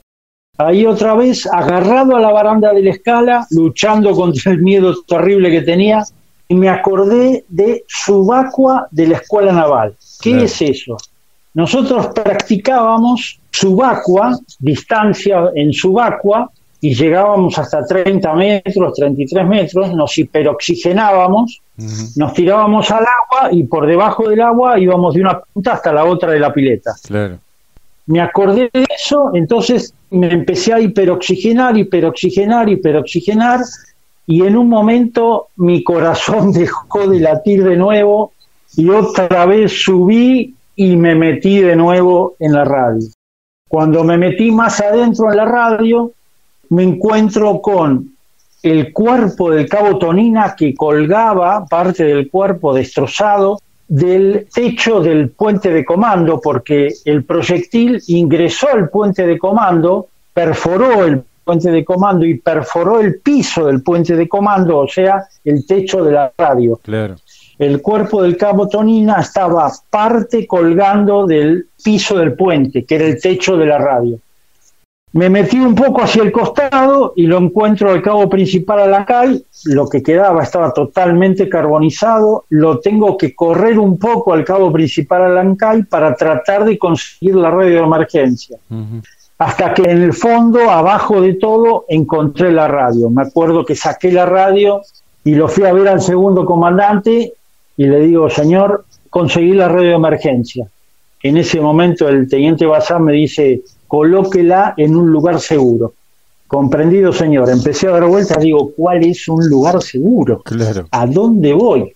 Ahí 0.58 0.86
otra 0.86 1.16
vez, 1.16 1.48
agarrado 1.48 2.16
a 2.16 2.20
la 2.20 2.32
baranda 2.32 2.74
de 2.74 2.84
la 2.84 2.92
escala, 2.92 3.48
luchando 3.52 4.12
contra 4.14 4.52
el 4.52 4.62
miedo 4.62 4.94
terrible 5.08 5.50
que 5.50 5.62
tenía, 5.62 6.04
y 6.48 6.56
me 6.56 6.70
acordé 6.70 7.46
de 7.48 7.84
Subacua 7.88 8.88
de 8.92 9.08
la 9.08 9.18
Escuela 9.18 9.54
Naval. 9.54 9.96
¿Qué 10.22 10.44
es 10.44 10.62
eso? 10.62 10.98
Nosotros 11.54 12.08
practicábamos 12.08 13.41
subacua, 13.52 14.38
distancia 14.60 15.52
en 15.56 15.74
subacua, 15.74 16.50
y 16.84 16.96
llegábamos 16.96 17.58
hasta 17.60 17.86
30 17.86 18.34
metros, 18.34 18.94
33 18.96 19.48
metros, 19.48 19.94
nos 19.94 20.18
hiperoxigenábamos, 20.18 21.62
nos 22.16 22.34
tirábamos 22.34 22.90
al 22.90 23.06
agua 23.06 23.50
y 23.52 23.64
por 23.64 23.86
debajo 23.86 24.28
del 24.28 24.42
agua 24.42 24.80
íbamos 24.80 25.14
de 25.14 25.22
una 25.22 25.40
punta 25.40 25.74
hasta 25.74 25.94
la 25.94 26.06
otra 26.06 26.32
de 26.32 26.40
la 26.40 26.52
pileta. 26.52 26.92
Claro. 27.06 27.38
Me 28.08 28.20
acordé 28.20 28.72
de 28.74 28.86
eso, 28.90 29.30
entonces 29.36 29.94
me 30.10 30.32
empecé 30.32 30.74
a 30.74 30.80
hiperoxigenar, 30.80 31.78
hiperoxigenar, 31.78 32.68
hiperoxigenar, 32.68 33.62
y 34.26 34.44
en 34.44 34.58
un 34.58 34.68
momento 34.68 35.50
mi 35.58 35.84
corazón 35.84 36.52
dejó 36.54 37.08
de 37.08 37.20
latir 37.20 37.64
de 37.64 37.78
nuevo 37.78 38.34
y 38.76 38.90
otra 38.90 39.46
vez 39.46 39.84
subí 39.84 40.56
y 40.76 40.96
me 40.96 41.14
metí 41.14 41.60
de 41.60 41.76
nuevo 41.76 42.36
en 42.40 42.54
la 42.54 42.64
radio. 42.64 43.08
Cuando 43.72 44.04
me 44.04 44.18
metí 44.18 44.52
más 44.52 44.82
adentro 44.82 45.32
en 45.32 45.38
la 45.38 45.46
radio, 45.46 46.12
me 46.72 46.84
encuentro 46.84 47.62
con 47.62 48.18
el 48.62 48.92
cuerpo 48.92 49.50
del 49.50 49.70
cabo 49.70 49.98
Tonina 49.98 50.58
que 50.58 50.76
colgaba 50.76 51.66
parte 51.68 52.04
del 52.04 52.30
cuerpo 52.30 52.74
destrozado 52.74 53.62
del 53.88 54.50
techo 54.54 55.00
del 55.00 55.30
puente 55.30 55.72
de 55.72 55.86
comando, 55.86 56.42
porque 56.42 56.90
el 57.06 57.24
proyectil 57.24 58.04
ingresó 58.08 58.68
al 58.74 58.90
puente 58.90 59.26
de 59.26 59.40
comando, 59.40 60.08
perforó 60.34 61.06
el 61.06 61.24
puente 61.46 61.72
de 61.72 61.86
comando 61.86 62.26
y 62.26 62.40
perforó 62.40 63.00
el 63.00 63.22
piso 63.22 63.68
del 63.68 63.82
puente 63.82 64.18
de 64.18 64.28
comando, 64.28 64.80
o 64.80 64.88
sea, 64.90 65.24
el 65.46 65.66
techo 65.66 66.04
de 66.04 66.12
la 66.12 66.34
radio. 66.38 66.78
Claro 66.84 67.16
el 67.62 67.80
cuerpo 67.80 68.24
del 68.24 68.38
cabo 68.38 68.68
Tonina 68.68 69.20
estaba 69.20 69.72
parte 69.90 70.48
colgando 70.48 71.28
del 71.28 71.68
piso 71.84 72.18
del 72.18 72.34
puente, 72.34 72.86
que 72.86 72.96
era 72.96 73.06
el 73.06 73.22
techo 73.22 73.56
de 73.56 73.68
la 73.68 73.78
radio. 73.78 74.18
Me 75.14 75.30
metí 75.30 75.60
un 75.60 75.76
poco 75.76 76.02
hacia 76.02 76.24
el 76.24 76.32
costado 76.32 77.14
y 77.16 77.28
lo 77.28 77.38
encuentro 77.38 77.92
al 77.92 78.02
cabo 78.02 78.28
principal 78.30 78.80
a 78.80 78.88
la 78.88 79.06
calle, 79.06 79.44
lo 79.66 79.88
que 79.88 80.02
quedaba 80.02 80.42
estaba 80.42 80.74
totalmente 80.74 81.48
carbonizado, 81.50 82.46
lo 82.50 82.80
tengo 82.80 83.16
que 83.16 83.36
correr 83.36 83.78
un 83.78 84.00
poco 84.00 84.34
al 84.34 84.44
cabo 84.44 84.72
principal 84.72 85.24
a 85.24 85.44
la 85.44 85.56
calle 85.56 85.84
para 85.84 86.16
tratar 86.16 86.66
de 86.66 86.80
conseguir 86.80 87.36
la 87.36 87.52
radio 87.52 87.82
de 87.82 87.86
emergencia. 87.86 88.58
Hasta 89.38 89.74
que 89.76 89.84
en 89.84 90.02
el 90.02 90.14
fondo, 90.14 90.68
abajo 90.72 91.22
de 91.22 91.34
todo, 91.34 91.86
encontré 91.90 92.52
la 92.52 92.68
radio. 92.68 93.12
Me 93.12 93.22
acuerdo 93.22 93.66
que 93.66 93.76
saqué 93.76 94.12
la 94.12 94.26
radio 94.26 94.82
y 95.24 95.36
lo 95.36 95.48
fui 95.48 95.66
a 95.66 95.74
ver 95.74 95.90
al 95.90 96.02
segundo 96.02 96.46
comandante 96.46 97.34
y 97.82 97.88
le 97.88 98.02
digo, 98.02 98.30
señor, 98.30 98.86
conseguí 99.10 99.54
la 99.54 99.68
radio 99.68 99.90
de 99.90 99.96
emergencia. 99.96 100.68
En 101.24 101.36
ese 101.38 101.60
momento 101.60 102.08
el 102.08 102.30
teniente 102.30 102.68
Bazán 102.68 103.04
me 103.06 103.14
dice, 103.14 103.62
colóquela 103.88 104.76
en 104.78 104.96
un 104.96 105.12
lugar 105.12 105.40
seguro. 105.40 105.96
Comprendido, 106.46 107.12
señor. 107.12 107.50
Empecé 107.50 107.88
a 107.88 107.94
dar 107.94 108.06
vueltas, 108.06 108.38
digo, 108.40 108.72
¿cuál 108.78 109.04
es 109.04 109.28
un 109.28 109.50
lugar 109.50 109.82
seguro? 109.82 110.44
Claro. 110.44 110.90
¿A 110.92 111.08
dónde 111.08 111.54
voy? 111.54 111.92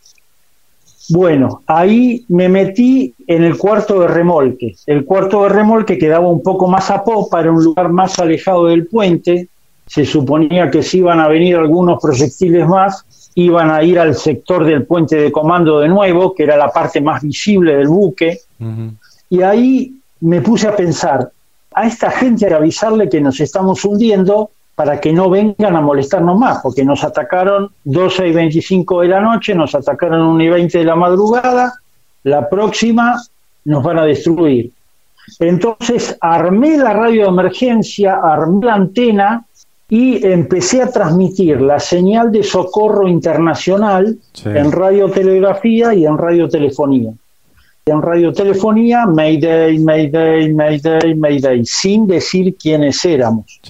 Bueno, 1.10 1.62
ahí 1.68 2.26
me 2.30 2.50
metí 2.50 3.14
en 3.28 3.44
el 3.44 3.56
cuarto 3.56 4.00
de 4.00 4.08
remolque. 4.08 4.74
El 4.88 5.06
cuarto 5.06 5.44
de 5.44 5.50
remolque 5.50 6.00
quedaba 6.00 6.28
un 6.28 6.42
poco 6.42 6.68
más 6.68 6.90
a 6.90 7.04
popa, 7.04 7.42
era 7.42 7.52
un 7.52 7.64
lugar 7.64 7.90
más 7.90 8.18
alejado 8.18 8.66
del 8.66 8.88
puente. 8.88 9.50
Se 9.86 10.04
suponía 10.04 10.72
que 10.72 10.82
si 10.82 10.98
iban 10.98 11.20
a 11.20 11.28
venir 11.28 11.58
algunos 11.58 12.02
proyectiles 12.02 12.68
más, 12.68 13.06
iban 13.36 13.70
a 13.70 13.84
ir 13.84 14.00
al 14.00 14.16
sector 14.16 14.66
del 14.66 14.86
puente 14.86 15.18
de 15.18 15.32
comando 15.32 15.80
de 15.80 15.90
nuevo, 15.90 16.34
que 16.34 16.44
era 16.44 16.58
la 16.58 16.70
parte 16.70 17.02
más 17.02 17.22
visible 17.22 17.76
del 17.76 17.90
buque, 17.90 18.40
y 19.30 19.42
ahí 19.42 19.94
me 20.22 20.42
puse 20.42 20.68
a 20.68 20.76
pensar, 20.76 21.30
a 21.74 21.86
esta 21.86 22.10
gente 22.10 22.46
hay 22.46 22.50
que 22.50 22.56
avisarle 22.56 23.10
que 23.10 23.20
nos 23.20 23.40
estamos 23.42 23.84
hundiendo 23.84 24.50
para 24.76 25.00
que 25.00 25.12
no 25.12 25.30
vengan 25.30 25.76
a 25.76 25.82
molestarnos 25.82 26.38
más, 26.38 26.60
porque 26.62 26.86
nos 26.86 27.04
atacaron 27.04 27.70
12 27.84 28.28
y 28.28 28.32
25 28.32 29.02
de 29.02 29.08
la 29.10 29.22
noche, 29.22 29.54
nos 29.54 29.76
atacaron 29.76 30.22
1 30.22 30.44
y 30.44 30.50
20 30.50 30.78
de 30.78 30.84
la 30.86 30.96
madrugada, 30.96 31.74
la 32.24 32.50
próxima 32.50 33.22
nos 33.66 33.84
van 33.84 34.00
a 34.00 34.06
destruir. 34.06 34.72
Entonces 35.40 36.18
armé 36.22 36.78
la 36.78 36.94
radio 36.94 37.24
de 37.24 37.30
emergencia, 37.30 38.20
armé 38.24 38.66
la 38.66 38.74
antena 38.76 39.45
y 39.90 40.26
empecé 40.26 40.82
a 40.82 40.90
transmitir 40.90 41.62
la 41.62 41.80
señal 41.80 42.32
de 42.32 42.44
socorro 42.44 43.08
internacional 43.08 44.18
en 44.44 44.72
radiotelegrafía 44.72 45.94
y 45.94 46.06
en 46.06 46.18
radiotelefonía. 46.18 47.12
En 47.86 48.02
radiotelefonía, 48.02 49.06
Mayday, 49.06 49.78
Mayday, 49.78 50.52
Mayday, 50.52 51.14
Mayday, 51.14 51.66
sin 51.66 52.08
decir 52.08 52.56
quiénes 52.56 53.06
éramos. 53.06 53.62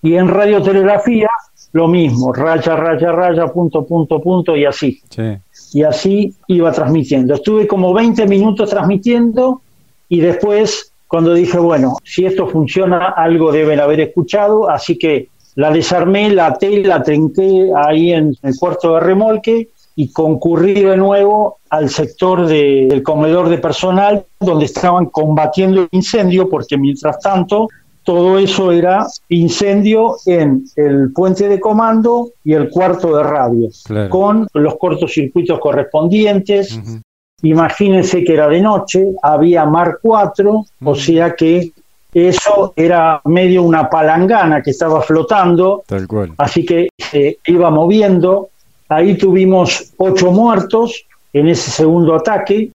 Y 0.00 0.14
en 0.14 0.28
radiotelegrafía, 0.28 1.28
lo 1.72 1.88
mismo, 1.88 2.32
raya, 2.32 2.76
raya, 2.76 3.10
raya, 3.10 3.48
punto, 3.48 3.84
punto, 3.84 4.20
punto, 4.20 4.56
y 4.56 4.64
así. 4.64 5.00
Y 5.72 5.82
así 5.82 6.34
iba 6.46 6.70
transmitiendo. 6.70 7.34
Estuve 7.34 7.66
como 7.66 7.92
20 7.92 8.26
minutos 8.28 8.70
transmitiendo 8.70 9.60
y 10.08 10.20
después, 10.20 10.91
cuando 11.12 11.34
dije, 11.34 11.58
bueno, 11.58 11.98
si 12.02 12.24
esto 12.24 12.46
funciona, 12.46 13.10
algo 13.10 13.52
deben 13.52 13.78
haber 13.80 14.00
escuchado, 14.00 14.70
así 14.70 14.96
que 14.96 15.28
la 15.56 15.70
desarmé, 15.70 16.30
la 16.32 16.46
até, 16.46 16.82
la 16.82 17.02
trinqué 17.02 17.70
ahí 17.76 18.14
en 18.14 18.34
el 18.42 18.56
cuarto 18.58 18.94
de 18.94 19.00
remolque 19.00 19.68
y 19.94 20.10
concurrí 20.10 20.72
de 20.72 20.96
nuevo 20.96 21.58
al 21.68 21.90
sector 21.90 22.46
del 22.46 23.02
comedor 23.02 23.50
de 23.50 23.58
personal 23.58 24.24
donde 24.40 24.64
estaban 24.64 25.04
combatiendo 25.10 25.82
el 25.82 25.88
incendio 25.90 26.48
porque 26.48 26.78
mientras 26.78 27.18
tanto 27.20 27.68
todo 28.04 28.38
eso 28.38 28.72
era 28.72 29.06
incendio 29.28 30.16
en 30.24 30.64
el 30.76 31.12
puente 31.12 31.46
de 31.46 31.60
comando 31.60 32.30
y 32.42 32.54
el 32.54 32.70
cuarto 32.70 33.14
de 33.18 33.22
radio, 33.22 33.68
con 34.08 34.48
los 34.54 34.76
cortocircuitos 34.78 35.60
correspondientes. 35.60 36.80
Imagínense 37.42 38.22
que 38.24 38.34
era 38.34 38.48
de 38.48 38.60
noche, 38.60 39.12
había 39.22 39.64
Mar 39.64 39.98
4, 40.00 40.64
o 40.84 40.94
sea 40.94 41.34
que 41.34 41.72
eso 42.14 42.72
era 42.76 43.20
medio 43.24 43.62
una 43.62 43.88
palangana 43.88 44.62
que 44.62 44.70
estaba 44.70 45.00
flotando, 45.00 45.82
Tal 45.86 46.06
cual. 46.06 46.32
así 46.38 46.64
que 46.64 46.88
se 46.98 47.38
iba 47.46 47.70
moviendo. 47.70 48.50
Ahí 48.88 49.16
tuvimos 49.16 49.92
ocho 49.96 50.30
muertos 50.30 51.04
en 51.32 51.48
ese 51.48 51.70
segundo 51.70 52.14
ataque. 52.14 52.70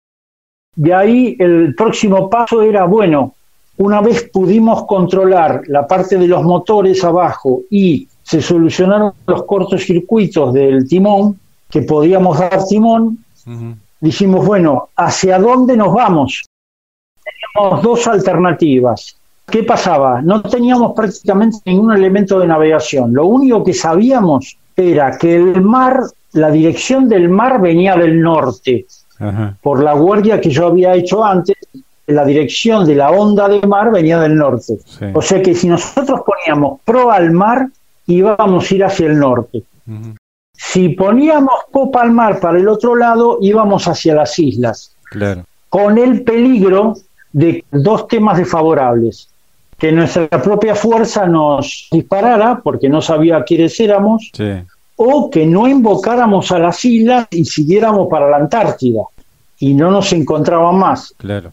De 0.77 0.95
ahí 0.95 1.37
el 1.39 1.75
próximo 1.75 2.29
paso 2.29 2.63
era, 2.63 2.85
bueno, 2.85 3.35
una 3.79 4.01
vez 4.03 4.29
pudimos 4.31 4.85
controlar 4.85 5.63
la 5.67 5.87
parte 5.87 6.19
de 6.19 6.29
los 6.29 6.43
motores 6.43 7.03
abajo 7.03 7.63
y 7.71 8.07
se 8.23 8.41
solucionaron 8.43 9.13
los 9.27 9.45
cortocircuitos 9.45 10.53
del 10.53 10.87
timón, 10.87 11.39
que 11.71 11.83
podíamos 11.83 12.39
dar 12.39 12.65
timón, 12.67 13.19
dijimos, 14.03 14.45
bueno, 14.45 14.91
¿hacia 14.97 15.39
dónde 15.39 15.77
nos 15.77 15.95
vamos? 15.95 16.43
Teníamos 17.25 17.83
dos 17.83 18.07
alternativas. 18.09 19.17
¿Qué 19.49 19.63
pasaba? 19.63 20.21
No 20.21 20.43
teníamos 20.43 20.93
prácticamente 20.93 21.59
ningún 21.65 21.93
elemento 21.93 22.39
de 22.41 22.47
navegación. 22.47 23.15
Lo 23.15 23.27
único 23.27 23.63
que 23.63 23.73
sabíamos 23.73 24.59
era 24.77 25.17
que 25.17 25.37
el 25.37 25.63
mar, 25.63 26.01
la 26.33 26.51
dirección 26.51 27.09
del 27.09 27.29
mar 27.29 27.61
venía 27.61 27.97
del 27.97 28.21
norte. 28.21 28.87
Por 29.63 29.83
la 29.85 29.93
guardia 29.93 30.41
que 30.41 30.51
yo 30.51 30.67
había 30.67 30.95
hecho 30.95 31.25
antes, 31.25 31.57
la 32.09 32.25
dirección 32.25 32.85
de 32.85 32.97
la 32.97 33.13
onda 33.13 33.49
de 33.49 33.65
mar 33.67 33.93
venía 33.93 34.19
del 34.19 34.35
norte. 34.35 34.79
O 35.15 35.23
sea 35.23 35.41
que 35.41 35.55
si 35.55 35.69
nosotros 35.69 36.23
poníamos 36.27 36.81
pro 36.85 37.13
al 37.13 37.31
mar, 37.31 37.69
íbamos 38.07 38.69
a 38.69 38.75
ir 38.75 38.85
hacia 38.85 39.07
el 39.07 39.19
norte. 39.19 39.63
Si 40.65 40.91
poníamos 40.91 41.55
popa 41.71 42.03
al 42.03 42.13
mar 42.13 42.41
para 42.41 42.59
el 42.59 42.69
otro 42.69 42.95
lado, 42.95 43.39
íbamos 43.41 43.89
hacia 43.89 44.15
las 44.15 44.39
islas. 44.39 44.95
Claro. 45.11 45.45
Con 45.69 45.99
el 45.99 46.23
peligro 46.23 46.95
de 47.33 47.65
dos 47.71 48.07
temas 48.07 48.39
desfavorables 48.39 49.29
que 49.77 49.91
nuestra 49.91 50.29
propia 50.29 50.77
fuerza 50.77 51.27
nos 51.27 51.89
disparara 51.91 52.61
porque 52.63 52.89
no 52.89 53.03
sabía 53.03 53.43
quiénes 53.43 53.79
éramos, 53.81 54.31
o 54.95 55.29
que 55.29 55.45
no 55.45 55.67
invocáramos 55.67 56.53
a 56.53 56.61
las 56.61 56.85
islas 56.85 57.27
y 57.33 57.45
siguiéramos 57.45 58.09
para 58.09 58.31
la 58.31 58.37
Antártida 58.37 59.03
y 59.59 59.75
no 59.75 59.91
nos 59.91 60.13
encontraban 60.13 60.79
más. 60.79 61.13
Claro. 61.17 61.53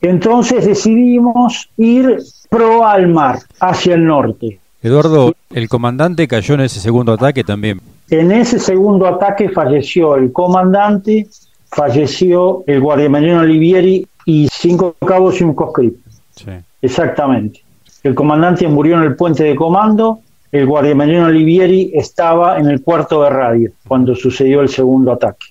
Entonces 0.00 0.64
decidimos 0.64 1.68
ir 1.76 2.16
pro 2.48 2.86
al 2.86 3.08
mar, 3.08 3.40
hacia 3.60 3.94
el 3.94 4.06
norte. 4.06 4.58
Eduardo, 4.82 5.34
el 5.50 5.68
comandante 5.68 6.26
cayó 6.26 6.54
en 6.54 6.62
ese 6.62 6.80
segundo 6.80 7.12
ataque 7.12 7.44
también. 7.44 7.82
En 8.10 8.32
ese 8.32 8.58
segundo 8.58 9.06
ataque 9.06 9.48
falleció 9.48 10.16
el 10.16 10.32
comandante, 10.32 11.28
falleció 11.70 12.64
el 12.66 12.80
guardiamarino 12.80 13.40
Olivieri 13.40 14.06
y 14.24 14.48
cinco 14.50 14.96
cabos 15.06 15.40
y 15.40 15.44
un 15.44 15.54
conscripto. 15.54 16.10
Sí. 16.34 16.50
Exactamente. 16.82 17.62
El 18.02 18.14
comandante 18.14 18.66
murió 18.66 18.96
en 18.96 19.04
el 19.04 19.16
puente 19.16 19.44
de 19.44 19.54
comando 19.54 20.20
el 20.52 20.66
guardiamarino 20.66 21.26
Olivieri 21.26 21.92
estaba 21.94 22.58
en 22.58 22.66
el 22.66 22.82
cuarto 22.82 23.22
de 23.22 23.30
radio 23.30 23.70
cuando 23.86 24.14
sucedió 24.14 24.60
el 24.60 24.68
segundo 24.68 25.12
ataque. 25.12 25.46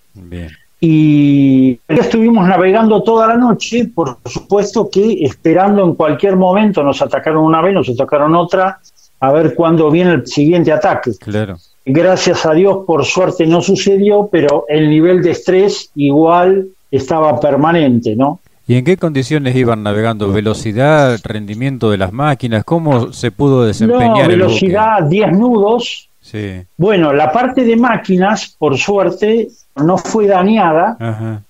Y 0.81 1.79
estuvimos 1.87 2.47
navegando 2.47 3.01
toda 3.03 3.27
la 3.27 3.35
noche, 3.35 3.89
por 3.93 4.17
supuesto 4.25 4.89
que 4.89 5.23
esperando 5.23 5.83
en 5.85 5.95
cualquier 5.95 6.35
momento, 6.35 6.83
nos 6.83 7.01
atacaron 7.01 7.43
una 7.43 7.61
vez, 7.61 7.73
nos 7.73 7.89
atacaron 7.89 8.35
otra, 8.35 8.79
a 9.19 9.31
ver 9.31 9.55
cuándo 9.55 9.89
viene 9.89 10.11
el 10.11 10.27
siguiente 10.27 10.71
ataque. 10.71 11.11
Claro. 11.19 11.57
Gracias 11.85 12.45
a 12.45 12.53
Dios, 12.53 12.79
por 12.85 13.05
suerte 13.05 13.47
no 13.47 13.61
sucedió, 13.61 14.29
pero 14.31 14.65
el 14.67 14.89
nivel 14.89 15.21
de 15.21 15.31
estrés 15.31 15.89
igual 15.95 16.67
estaba 16.91 17.39
permanente, 17.39 18.15
¿no? 18.15 18.39
¿Y 18.67 18.75
en 18.75 18.85
qué 18.85 18.97
condiciones 18.97 19.55
iban 19.55 19.81
navegando? 19.81 20.31
¿Velocidad, 20.31 21.19
rendimiento 21.23 21.89
de 21.89 21.97
las 21.97 22.13
máquinas? 22.13 22.63
¿Cómo 22.63 23.11
se 23.13 23.31
pudo 23.31 23.65
desempeñar 23.65 24.23
no, 24.23 24.27
velocidad, 24.27 25.03
10 25.03 25.31
nudos. 25.33 26.09
Sí. 26.21 26.61
Bueno, 26.77 27.11
la 27.11 27.31
parte 27.31 27.63
de 27.63 27.75
máquinas, 27.75 28.55
por 28.59 28.77
suerte, 28.77 29.47
no 29.75 29.97
fue 29.97 30.27
dañada 30.27 31.41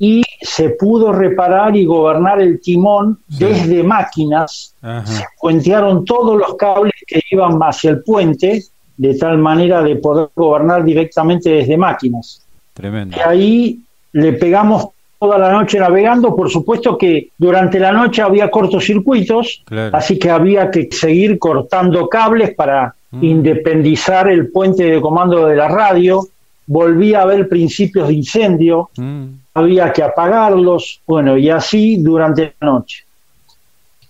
y 0.00 0.22
se 0.40 0.70
pudo 0.70 1.12
reparar 1.12 1.76
y 1.76 1.84
gobernar 1.84 2.40
el 2.40 2.60
timón 2.60 3.20
desde 3.28 3.84
máquinas. 3.84 4.74
Se 5.04 5.24
puentearon 5.40 6.04
todos 6.04 6.36
los 6.36 6.56
cables 6.56 6.94
que 7.06 7.20
iban 7.30 7.58
hacia 7.62 7.90
el 7.90 8.02
puente, 8.02 8.64
de 8.96 9.14
tal 9.14 9.38
manera 9.38 9.82
de 9.82 9.96
poder 9.96 10.28
gobernar 10.34 10.84
directamente 10.84 11.50
desde 11.50 11.76
máquinas. 11.76 12.42
Tremendo. 12.72 13.16
Y 13.16 13.20
ahí 13.20 13.80
le 14.12 14.32
pegamos 14.34 14.88
toda 15.18 15.38
la 15.38 15.52
noche 15.52 15.78
navegando. 15.78 16.36
Por 16.36 16.50
supuesto 16.50 16.98
que 16.98 17.30
durante 17.38 17.78
la 17.78 17.92
noche 17.92 18.22
había 18.22 18.50
cortocircuitos, 18.50 19.64
así 19.92 20.18
que 20.18 20.30
había 20.30 20.70
que 20.70 20.88
seguir 20.90 21.38
cortando 21.38 22.08
cables 22.08 22.54
para 22.54 22.94
mm. 23.10 23.24
independizar 23.24 24.28
el 24.28 24.50
puente 24.50 24.84
de 24.84 25.00
comando 25.00 25.46
de 25.46 25.56
la 25.56 25.68
radio. 25.68 26.26
Volvía 26.66 27.20
a 27.20 27.22
haber 27.22 27.48
principios 27.48 28.08
de 28.08 28.14
incendio, 28.14 28.90
mm. 28.96 29.24
había 29.54 29.92
que 29.92 30.02
apagarlos, 30.02 31.00
bueno, 31.06 31.36
y 31.36 31.50
así 31.50 31.96
durante 31.96 32.54
la 32.60 32.66
noche. 32.68 33.04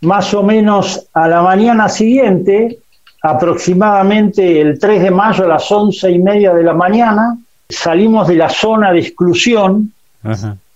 Más 0.02 0.34
o 0.34 0.42
menos 0.42 1.08
a 1.14 1.28
la 1.28 1.42
mañana 1.42 1.88
siguiente, 1.88 2.78
aproximadamente 3.24 4.60
el 4.60 4.78
3 4.78 5.04
de 5.04 5.10
mayo 5.10 5.44
a 5.44 5.48
las 5.48 5.72
once 5.72 6.10
y 6.10 6.18
media 6.18 6.52
de 6.52 6.62
la 6.62 6.74
mañana, 6.74 7.38
salimos 7.66 8.28
de 8.28 8.36
la 8.36 8.50
zona 8.50 8.92
de 8.92 8.98
exclusión 9.00 9.94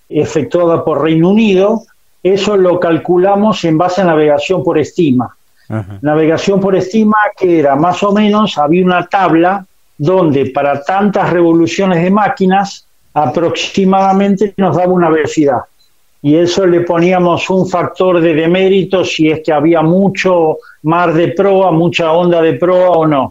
efectuada 0.08 0.82
por 0.82 1.02
Reino 1.02 1.28
Unido, 1.28 1.82
eso 2.22 2.56
lo 2.56 2.80
calculamos 2.80 3.62
en 3.64 3.76
base 3.76 4.00
a 4.00 4.06
navegación 4.06 4.64
por 4.64 4.78
estima. 4.78 5.37
Navegación 6.00 6.58
por 6.58 6.74
estima 6.74 7.18
que 7.38 7.61
era 7.61 7.76
más 7.76 8.02
o 8.02 8.12
menos, 8.12 8.56
había 8.56 8.82
una 8.82 9.06
tabla 9.06 9.66
donde 9.98 10.46
para 10.46 10.82
tantas 10.82 11.30
revoluciones 11.30 12.02
de 12.02 12.11
máquinas 12.11 12.87
aproximadamente 13.12 14.54
nos 14.56 14.74
daba 14.74 14.94
una 14.94 15.11
velocidad. 15.11 15.61
Y 16.20 16.37
eso 16.37 16.66
le 16.66 16.81
poníamos 16.81 17.48
un 17.48 17.68
factor 17.68 18.20
de 18.20 18.35
demérito 18.35 19.04
si 19.04 19.28
es 19.28 19.40
que 19.44 19.52
había 19.52 19.83
mucho 19.83 20.59
mar 20.83 21.14
de 21.14 21.28
proa, 21.28 21.70
mucha 21.70 22.12
onda 22.12 22.42
de 22.42 22.54
proa 22.54 22.90
o 22.90 23.07
no 23.07 23.31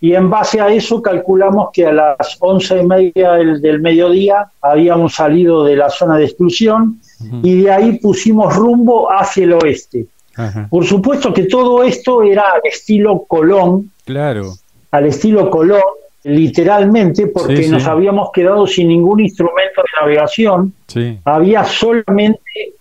y 0.00 0.14
en 0.14 0.28
base 0.28 0.60
a 0.60 0.68
eso 0.68 1.00
calculamos 1.00 1.70
que 1.72 1.86
a 1.86 1.92
las 1.92 2.36
once 2.40 2.78
y 2.78 2.86
media 2.86 3.32
del, 3.32 3.80
mediodía 3.80 4.50
habíamos 4.60 5.14
salido 5.14 5.64
de 5.64 5.76
la 5.76 5.88
zona 5.88 6.18
de 6.18 6.24
exclusión 6.26 7.00
y 7.42 7.62
de 7.62 7.70
ahí 7.70 7.98
pusimos 7.98 8.54
rumbo 8.54 9.10
hacia 9.10 9.44
el 9.44 9.54
oeste. 9.54 10.06
Por 10.68 10.84
supuesto 10.84 11.32
que 11.32 11.44
todo 11.44 11.82
esto 11.82 12.22
era 12.22 12.42
al 12.52 12.60
estilo 12.64 13.24
Colón. 13.26 13.90
Claro. 14.04 14.52
Al 14.90 15.06
estilo 15.06 15.48
Colón, 15.50 15.80
literalmente, 16.26 17.28
porque 17.28 17.68
nos 17.68 17.86
habíamos 17.86 18.30
quedado 18.32 18.66
sin 18.66 18.88
ningún 18.88 19.20
instrumento 19.20 19.82
de 19.82 20.00
navegación. 20.00 20.72
Había 21.24 21.64
solamente 21.64 22.40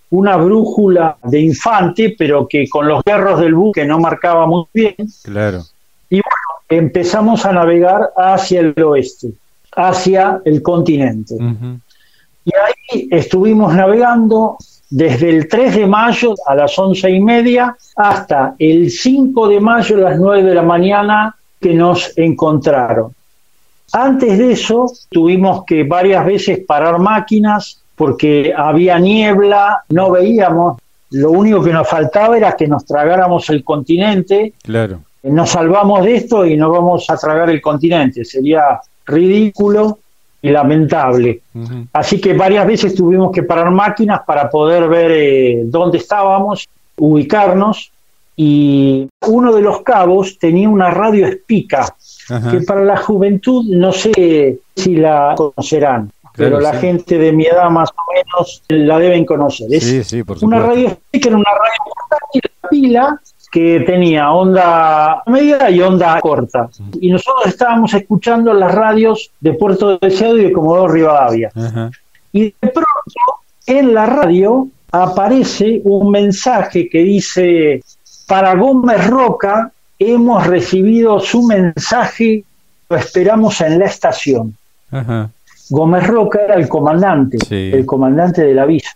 una 0.09 0.35
brújula 0.37 1.17
de 1.23 1.41
infante, 1.41 2.15
pero 2.17 2.47
que 2.47 2.67
con 2.67 2.87
los 2.87 3.03
hierros 3.03 3.39
del 3.39 3.53
buque 3.53 3.85
no 3.85 3.99
marcaba 3.99 4.47
muy 4.47 4.65
bien. 4.73 4.95
Claro. 5.23 5.61
Y 6.09 6.15
bueno, 6.15 6.81
empezamos 6.83 7.45
a 7.45 7.53
navegar 7.53 8.09
hacia 8.17 8.61
el 8.61 8.73
oeste, 8.81 9.29
hacia 9.75 10.41
el 10.43 10.63
continente. 10.63 11.35
Y 12.45 12.51
ahí 12.55 13.07
estuvimos 13.11 13.75
navegando 13.75 14.57
desde 14.89 15.29
el 15.29 15.47
3 15.47 15.75
de 15.75 15.87
mayo 15.87 16.33
a 16.47 16.55
las 16.55 16.77
once 16.79 17.09
y 17.09 17.19
media 17.19 17.75
hasta 17.95 18.55
el 18.57 18.89
5 18.89 19.49
de 19.49 19.59
mayo 19.59 19.97
a 19.97 20.11
las 20.11 20.19
9 20.19 20.43
de 20.43 20.55
la 20.55 20.61
mañana 20.61 21.35
que 21.59 21.73
nos 21.73 22.17
encontraron. 22.17 23.13
Antes 23.95 24.37
de 24.37 24.51
eso 24.51 24.91
tuvimos 25.09 25.63
que 25.65 25.83
varias 25.83 26.25
veces 26.25 26.59
parar 26.67 26.99
máquinas 26.99 27.81
porque 27.95 28.53
había 28.55 28.99
niebla, 28.99 29.83
no 29.89 30.11
veíamos, 30.11 30.77
lo 31.11 31.31
único 31.31 31.63
que 31.63 31.71
nos 31.71 31.87
faltaba 31.87 32.35
era 32.35 32.57
que 32.57 32.67
nos 32.67 32.85
tragáramos 32.85 33.49
el 33.49 33.63
continente. 33.63 34.53
Claro 34.63 34.99
nos 35.25 35.49
salvamos 35.49 36.03
de 36.03 36.15
esto 36.15 36.45
y 36.45 36.55
no 36.55 36.69
vamos 36.69 37.09
a 37.09 37.17
tragar 37.17 37.49
el 37.49 37.61
continente. 37.61 38.23
Sería 38.23 38.79
ridículo 39.05 39.99
y 40.41 40.49
lamentable. 40.49 41.41
Así 41.93 42.21
que 42.21 42.33
varias 42.33 42.67
veces 42.67 42.93
tuvimos 42.93 43.31
que 43.31 43.43
parar 43.43 43.71
máquinas 43.71 44.21
para 44.25 44.49
poder 44.49 44.87
ver 44.87 45.11
eh, 45.11 45.61
dónde 45.65 45.97
estábamos, 45.97 46.67
ubicarnos. 46.97 47.91
Y 48.35 49.07
uno 49.27 49.53
de 49.53 49.61
los 49.61 49.81
cabos 49.81 50.37
tenía 50.37 50.69
una 50.69 50.91
radio 50.91 51.27
espica, 51.27 51.95
que 52.51 52.61
para 52.61 52.83
la 52.83 52.97
juventud 52.97 53.63
no 53.69 53.91
sé 53.91 54.59
si 54.75 54.95
la 54.95 55.35
conocerán. 55.37 56.11
pero 56.35 56.59
la 56.59 56.73
gente 56.73 57.17
de 57.17 57.31
mi 57.31 57.45
edad 57.45 57.69
más 57.69 57.89
o 57.91 58.13
menos 58.13 58.61
la 58.67 58.99
deben 58.99 59.25
conocer. 59.25 59.69
sí, 59.79 60.03
sí, 60.03 60.23
por 60.23 60.43
una 60.43 60.59
radio 60.59 60.89
espica 60.89 61.29
era 61.29 61.37
una 61.37 61.51
radio 61.51 61.93
portátil, 62.09 62.41
pila, 62.69 63.21
que 63.55 63.79
tenía 63.85 64.31
onda 64.33 65.23
media 65.27 65.69
y 65.69 65.81
onda 65.81 66.19
corta. 66.19 66.69
Y 66.99 67.09
nosotros 67.09 67.45
estábamos 67.45 67.93
escuchando 67.93 68.53
las 68.53 68.75
radios 68.75 69.31
de 69.39 69.53
Puerto 69.53 69.97
Deseado 69.97 70.37
y 70.37 70.43
de 70.43 70.51
Comodoro 70.51 70.91
Rivadavia. 70.91 71.51
Y 72.33 72.43
de 72.43 72.67
pronto 72.67 72.85
en 73.65 73.93
la 73.93 74.07
radio 74.07 74.67
aparece 74.91 75.79
un 75.85 76.11
mensaje 76.11 76.89
que 76.89 76.99
dice, 76.99 77.81
para 78.27 78.55
Gómez 78.55 79.07
Roca 79.07 79.71
hemos 79.99 80.45
recibido 80.47 81.19
su 81.19 81.43
mensaje, 81.43 82.43
lo 82.89 82.97
esperamos 82.97 83.61
en 83.61 83.79
la 83.79 83.85
estación. 83.85 84.55
Gómez 85.69 86.07
Roca 86.07 86.39
era 86.43 86.55
el 86.55 86.67
comandante, 86.67 87.37
el 87.49 87.85
comandante 87.85 88.43
del 88.43 88.59
aviso. 88.59 88.91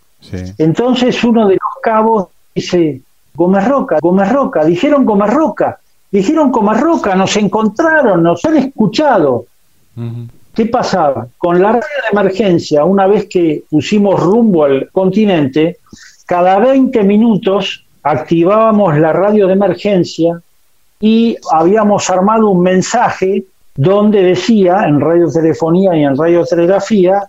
Entonces 0.57 1.23
uno 1.23 1.47
de 1.47 1.53
los 1.53 1.81
cabos 1.81 2.27
dice, 2.53 3.01
Gómez 3.33 3.67
Roca, 3.67 3.97
Gómez 4.01 4.31
Roca, 4.31 4.65
dijeron 4.65 5.05
Gómez 5.05 5.33
Roca, 5.33 5.79
dijeron 6.11 6.51
Gómez 6.51 6.79
Roca, 6.81 7.15
nos 7.15 7.35
encontraron, 7.37 8.23
nos 8.23 8.43
han 8.45 8.57
escuchado. 8.57 9.45
¿Qué 10.53 10.65
pasaba? 10.65 11.27
Con 11.37 11.61
la 11.61 11.73
radio 11.73 11.81
de 11.81 12.19
emergencia, 12.19 12.83
una 12.83 13.07
vez 13.07 13.27
que 13.27 13.63
pusimos 13.69 14.19
rumbo 14.19 14.65
al 14.65 14.89
continente, 14.91 15.77
cada 16.25 16.59
20 16.59 17.03
minutos 17.03 17.85
activábamos 18.03 18.97
la 18.97 19.13
radio 19.13 19.47
de 19.47 19.53
emergencia 19.53 20.41
y 20.99 21.37
habíamos 21.51 22.09
armado 22.09 22.49
un 22.49 22.61
mensaje 22.61 23.45
donde 23.75 24.21
decía, 24.23 24.83
en 24.85 24.99
radiotelefonía 24.99 25.95
y 25.95 26.03
en 26.03 26.17
radiotelegrafía, 26.17 27.21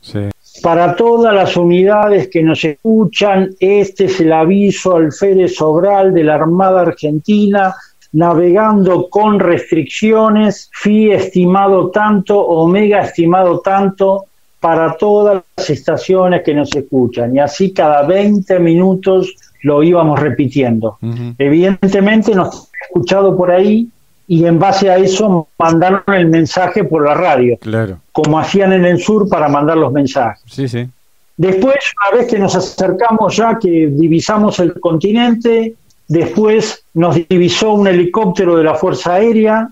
para 0.63 0.97
todas 0.97 1.33
las 1.33 1.57
unidades 1.57 2.29
que 2.29 2.43
nos 2.43 2.65
escuchan, 2.65 3.51
este 3.61 4.07
es 4.07 4.21
el 4.21 4.33
aviso 4.33 4.97
al 4.97 5.13
Fede 5.13 5.49
Sobral 5.49 6.13
de 6.13 6.25
la 6.25 6.35
Armada 6.35 6.83
Argentina, 6.83 7.75
navegando 8.13 9.09
con 9.09 9.39
restricciones, 9.39 10.69
FI 10.73 11.13
estimado 11.13 11.91
tanto, 11.91 12.39
Omega 12.41 13.03
estimado 13.03 13.61
tanto, 13.61 14.25
para 14.59 14.97
todas 14.97 15.43
las 15.57 15.71
estaciones 15.71 16.43
que 16.43 16.53
nos 16.53 16.75
escuchan. 16.75 17.35
Y 17.35 17.39
así 17.39 17.73
cada 17.73 18.03
20 18.03 18.59
minutos 18.59 19.35
lo 19.63 19.83
íbamos 19.83 20.19
repitiendo. 20.19 20.99
Evidentemente 21.39 22.35
nos 22.35 22.49
ha 22.49 22.85
escuchado 22.87 23.37
por 23.37 23.51
ahí 23.51 23.89
y 24.27 24.45
en 24.47 24.59
base 24.59 24.89
a 24.89 24.97
eso 24.97 25.49
mandaron 25.59 26.03
el 26.07 26.29
mensaje 26.29 26.85
por 26.85 27.05
la 27.05 27.15
radio, 27.15 27.59
claro. 27.59 27.99
como 28.13 28.39
hacían 28.39 28.73
en 28.73 28.85
el 28.85 29.01
sur 29.01 29.29
para 29.29 29.49
mandar 29.49 29.77
los 29.77 29.93
mensajes. 29.93 30.43
Sí, 30.47 30.69
sí. 30.69 30.89
Después, 31.37 31.77
una 32.09 32.19
vez 32.19 32.31
que 32.31 32.39
nos 32.39 32.55
acercamos 32.55 33.37
ya, 33.37 33.59
que 33.59 33.89
divisamos 33.89 34.61
el 34.61 34.79
continente, 34.79 35.75
después 36.07 36.85
nos 36.95 37.17
divisó 37.29 37.73
un 37.73 37.89
helicóptero 37.89 38.57
de 38.57 38.65
la 38.65 38.75
Fuerza 38.75 39.15
Aérea. 39.15 39.69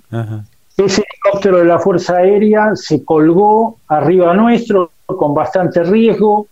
Ese 0.76 1.05
helicóptero 1.05 1.59
de 1.59 1.66
la 1.66 1.78
Fuerza 1.78 2.16
Aérea 2.16 2.70
se 2.74 3.05
colgó 3.05 3.78
arriba 3.86 4.34
nuestro 4.34 4.91
con 5.07 5.34
bastante 5.34 5.82
riesgo, 5.84 6.47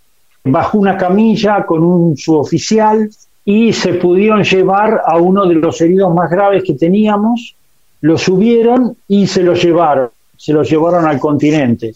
bajó 0.44 0.78
una 0.78 0.96
camilla 0.96 1.64
con 1.66 1.82
un 1.82 2.16
suboficial 2.16 3.08
y 3.48 3.72
se 3.72 3.94
pudieron 3.94 4.42
llevar 4.42 5.02
a 5.06 5.18
uno 5.18 5.46
de 5.46 5.54
los 5.54 5.80
heridos 5.80 6.12
más 6.12 6.28
graves 6.28 6.64
que 6.64 6.74
teníamos 6.74 7.54
lo 8.00 8.18
subieron 8.18 8.96
y 9.08 9.26
se 9.28 9.42
lo 9.42 9.54
llevaron, 9.54 10.10
se 10.36 10.52
lo 10.52 10.64
llevaron 10.64 11.06
al 11.06 11.20
continente. 11.20 11.94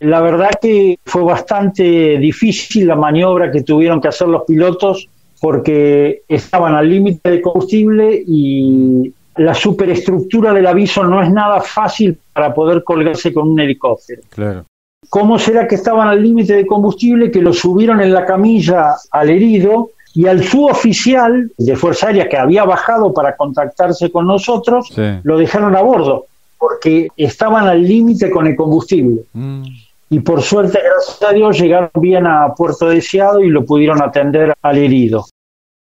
La 0.00 0.20
verdad 0.22 0.50
que 0.60 0.98
fue 1.04 1.22
bastante 1.22 2.18
difícil 2.18 2.86
la 2.86 2.96
maniobra 2.96 3.52
que 3.52 3.62
tuvieron 3.62 4.00
que 4.00 4.08
hacer 4.08 4.28
los 4.28 4.44
pilotos 4.44 5.06
porque 5.38 6.22
estaban 6.26 6.74
al 6.74 6.88
límite 6.88 7.30
de 7.30 7.42
combustible 7.42 8.22
y 8.26 9.12
la 9.36 9.54
superestructura 9.54 10.54
del 10.54 10.66
aviso 10.66 11.04
no 11.04 11.22
es 11.22 11.30
nada 11.30 11.60
fácil 11.60 12.18
para 12.32 12.54
poder 12.54 12.82
colgarse 12.82 13.32
con 13.32 13.48
un 13.48 13.60
helicóptero. 13.60 14.22
Claro. 14.30 14.64
¿Cómo 15.08 15.38
será 15.38 15.68
que 15.68 15.74
estaban 15.74 16.08
al 16.08 16.22
límite 16.22 16.54
de 16.54 16.66
combustible 16.66 17.30
que 17.30 17.40
lo 17.40 17.52
subieron 17.52 18.00
en 18.00 18.12
la 18.12 18.24
camilla 18.24 18.94
al 19.10 19.30
herido 19.30 19.90
y 20.14 20.26
al 20.26 20.42
suboficial 20.42 21.52
de 21.56 21.76
Fuerza 21.76 22.08
Aérea 22.08 22.28
que 22.28 22.36
había 22.36 22.64
bajado 22.64 23.12
para 23.12 23.36
contactarse 23.36 24.10
con 24.10 24.26
nosotros, 24.26 24.92
lo 25.22 25.38
dejaron 25.38 25.76
a 25.76 25.82
bordo 25.82 26.26
porque 26.58 27.08
estaban 27.16 27.66
al 27.66 27.82
límite 27.82 28.30
con 28.30 28.46
el 28.46 28.54
combustible. 28.54 29.22
Mm. 29.32 29.62
Y 30.10 30.20
por 30.20 30.42
suerte, 30.42 30.78
gracias 30.82 31.22
a 31.22 31.32
Dios, 31.32 31.58
llegaron 31.58 31.90
bien 31.94 32.26
a 32.26 32.52
Puerto 32.54 32.88
Deseado 32.88 33.40
y 33.40 33.48
lo 33.48 33.64
pudieron 33.64 34.02
atender 34.02 34.52
al 34.60 34.76
herido. 34.76 35.24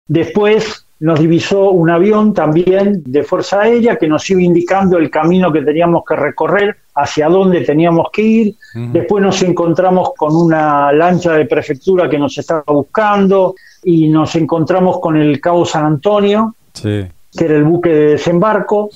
Después 0.07 0.87
nos 1.01 1.21
divisó 1.21 1.71
un 1.71 1.91
avión 1.91 2.35
también 2.35 3.03
de 3.05 3.23
Fuerza 3.23 3.61
Aérea 3.61 3.97
que 3.97 4.09
nos 4.09 4.29
iba 4.31 4.43
indicando 4.43 4.99
el 4.99 5.11
camino 5.11 5.53
que 5.53 5.63
teníamos 5.63 6.03
que 6.07 6.17
recorrer, 6.17 6.77
hacia 6.95 7.29
dónde 7.29 7.61
teníamos 7.61 8.09
que 8.13 8.23
ir. 8.23 8.55
Después 8.75 9.23
nos 9.23 9.41
encontramos 9.43 10.11
con 10.17 10.35
una 10.35 10.93
lancha 10.93 11.35
de 11.35 11.47
prefectura 11.47 12.09
que 12.11 12.19
nos 12.19 12.37
estaba 12.37 12.65
buscando 12.67 13.55
y 13.85 14.09
nos 14.09 14.35
encontramos 14.35 14.99
con 14.99 15.17
el 15.17 15.41
Cabo 15.41 15.65
San 15.65 15.85
Antonio, 15.85 16.57
que 16.83 17.45
era 17.45 17.55
el 17.55 17.65
buque 17.65 17.91
de 17.91 18.07
desembarco. 18.13 18.91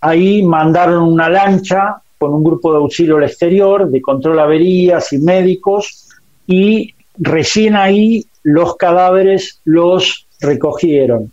Ahí 0.00 0.42
mandaron 0.42 1.04
una 1.04 1.28
lancha 1.28 2.02
con 2.18 2.34
un 2.34 2.42
grupo 2.42 2.72
de 2.72 2.78
auxilio 2.78 3.16
al 3.18 3.24
exterior, 3.24 3.88
de 3.88 4.02
control 4.02 4.40
averías 4.40 5.12
y 5.12 5.18
médicos, 5.18 6.08
y 6.46 6.92
recién 7.16 7.76
ahí 7.76 8.26
los 8.42 8.76
cadáveres 8.76 9.60
los 9.64 10.26
recogieron. 10.40 11.32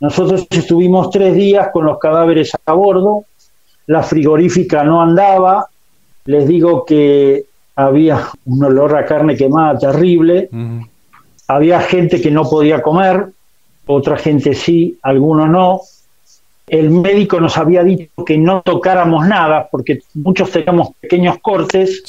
Nosotros 0.00 0.46
estuvimos 0.50 1.10
tres 1.10 1.34
días 1.34 1.68
con 1.72 1.84
los 1.84 1.98
cadáveres 1.98 2.52
a 2.64 2.72
bordo, 2.72 3.24
la 3.86 4.02
frigorífica 4.02 4.82
no 4.84 5.02
andaba, 5.02 5.66
les 6.24 6.46
digo 6.46 6.84
que 6.84 7.44
había 7.76 8.28
un 8.46 8.64
olor 8.64 8.96
a 8.96 9.04
carne 9.04 9.36
quemada 9.36 9.78
terrible, 9.78 10.48
había 11.48 11.80
gente 11.80 12.20
que 12.20 12.30
no 12.30 12.48
podía 12.48 12.82
comer, 12.82 13.26
otra 13.86 14.16
gente 14.16 14.54
sí, 14.54 14.98
algunos 15.02 15.48
no. 15.48 15.80
El 16.66 16.90
médico 16.90 17.40
nos 17.40 17.58
había 17.58 17.82
dicho 17.82 18.24
que 18.24 18.38
no 18.38 18.62
tocáramos 18.62 19.26
nada 19.26 19.68
porque 19.70 20.00
muchos 20.14 20.50
teníamos 20.52 20.90
pequeños 21.00 21.38
cortes 21.42 22.04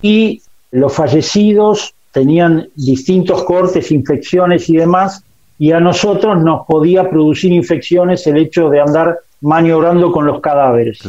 y 0.00 0.42
los 0.70 0.92
fallecidos 0.92 1.92
tenían 2.12 2.68
distintos 2.76 3.42
cortes, 3.44 3.90
infecciones 3.90 4.68
y 4.68 4.76
demás, 4.76 5.24
y 5.60 5.72
a 5.72 5.78
nosotros 5.78 6.42
nos 6.42 6.66
podía 6.66 7.10
producir 7.10 7.52
infecciones 7.52 8.26
el 8.26 8.38
hecho 8.38 8.70
de 8.70 8.80
andar 8.80 9.18
maniobrando 9.42 10.10
con 10.10 10.24
los 10.24 10.40
cadáveres. 10.40 11.00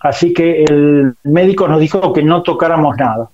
Así 0.00 0.32
que 0.32 0.62
el 0.62 1.12
médico 1.24 1.66
nos 1.66 1.80
dijo 1.80 2.12
que 2.12 2.22
no 2.22 2.44
tocáramos 2.44 2.96
nada. 2.96 3.28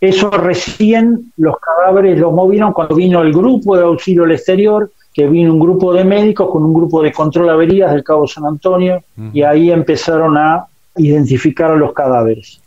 Eso 0.00 0.30
recién 0.30 1.30
los 1.36 1.56
cadáveres 1.58 2.18
los 2.18 2.32
movieron 2.32 2.72
cuando 2.72 2.94
vino 2.94 3.20
el 3.20 3.34
grupo 3.34 3.76
de 3.76 3.84
auxilio 3.84 4.24
al 4.24 4.32
exterior, 4.32 4.90
que 5.12 5.26
vino 5.26 5.52
un 5.52 5.60
grupo 5.60 5.92
de 5.92 6.04
médicos 6.04 6.48
con 6.50 6.64
un 6.64 6.72
grupo 6.72 7.02
de 7.02 7.12
control 7.12 7.50
averías 7.50 7.92
del 7.92 8.02
Cabo 8.02 8.26
San 8.26 8.46
Antonio, 8.46 9.04
y 9.34 9.42
ahí 9.42 9.70
empezaron 9.70 10.38
a 10.38 10.64
identificar 10.96 11.72
a 11.72 11.76
los 11.76 11.92
cadáveres. 11.92 12.62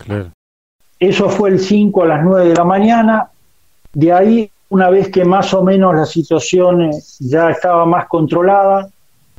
Eso 0.99 1.27
fue 1.27 1.49
el 1.49 1.59
5 1.59 2.03
a 2.03 2.05
las 2.05 2.23
9 2.23 2.49
de 2.49 2.53
la 2.53 2.65
mañana. 2.65 3.29
De 3.93 4.13
ahí, 4.13 4.51
una 4.69 4.89
vez 4.89 5.09
que 5.09 5.25
más 5.25 5.53
o 5.53 5.63
menos 5.63 5.95
la 5.95 6.05
situación 6.05 6.83
eh, 6.83 6.91
ya 7.19 7.49
estaba 7.49 7.85
más 7.85 8.07
controlada, 8.07 8.89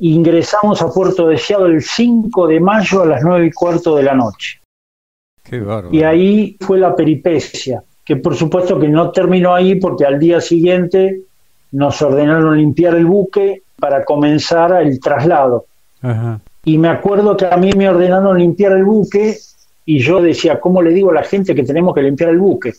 ingresamos 0.00 0.82
a 0.82 0.92
Puerto 0.92 1.28
Deseado 1.28 1.66
el 1.66 1.82
5 1.82 2.46
de 2.46 2.60
mayo 2.60 3.02
a 3.02 3.06
las 3.06 3.22
9 3.22 3.46
y 3.46 3.52
cuarto 3.52 3.96
de 3.96 4.02
la 4.02 4.14
noche. 4.14 4.60
y 5.90 6.02
ahí 6.02 6.56
fue 6.60 6.78
la 6.78 6.94
peripecia, 6.94 7.82
que 8.04 8.16
por 8.16 8.36
supuesto 8.36 8.78
que 8.78 8.88
no 8.88 9.10
terminó 9.10 9.54
ahí 9.54 9.76
porque 9.76 10.04
al 10.04 10.18
día 10.18 10.40
siguiente 10.40 11.22
nos 11.72 12.00
ordenaron 12.02 12.56
limpiar 12.56 12.94
el 12.94 13.06
buque 13.06 13.62
para 13.78 14.04
comenzar 14.04 14.82
el 14.82 15.00
traslado. 15.00 15.66
Y 16.64 16.78
me 16.78 16.88
acuerdo 16.88 17.36
que 17.36 17.46
a 17.46 17.56
mí 17.56 17.72
me 17.76 17.88
ordenaron 17.88 18.38
limpiar 18.38 18.72
el 18.72 18.84
buque 18.84 19.36
y 19.84 19.98
yo 19.98 20.20
decía, 20.20 20.60
¿cómo 20.60 20.82
le 20.82 20.90
digo 20.90 21.10
a 21.10 21.14
la 21.14 21.22
gente 21.22 21.54
que 21.54 21.62
tenemos 21.62 21.94
que 21.94 22.02
limpiar 22.02 22.30
el 22.30 22.38
buque? 22.38 22.74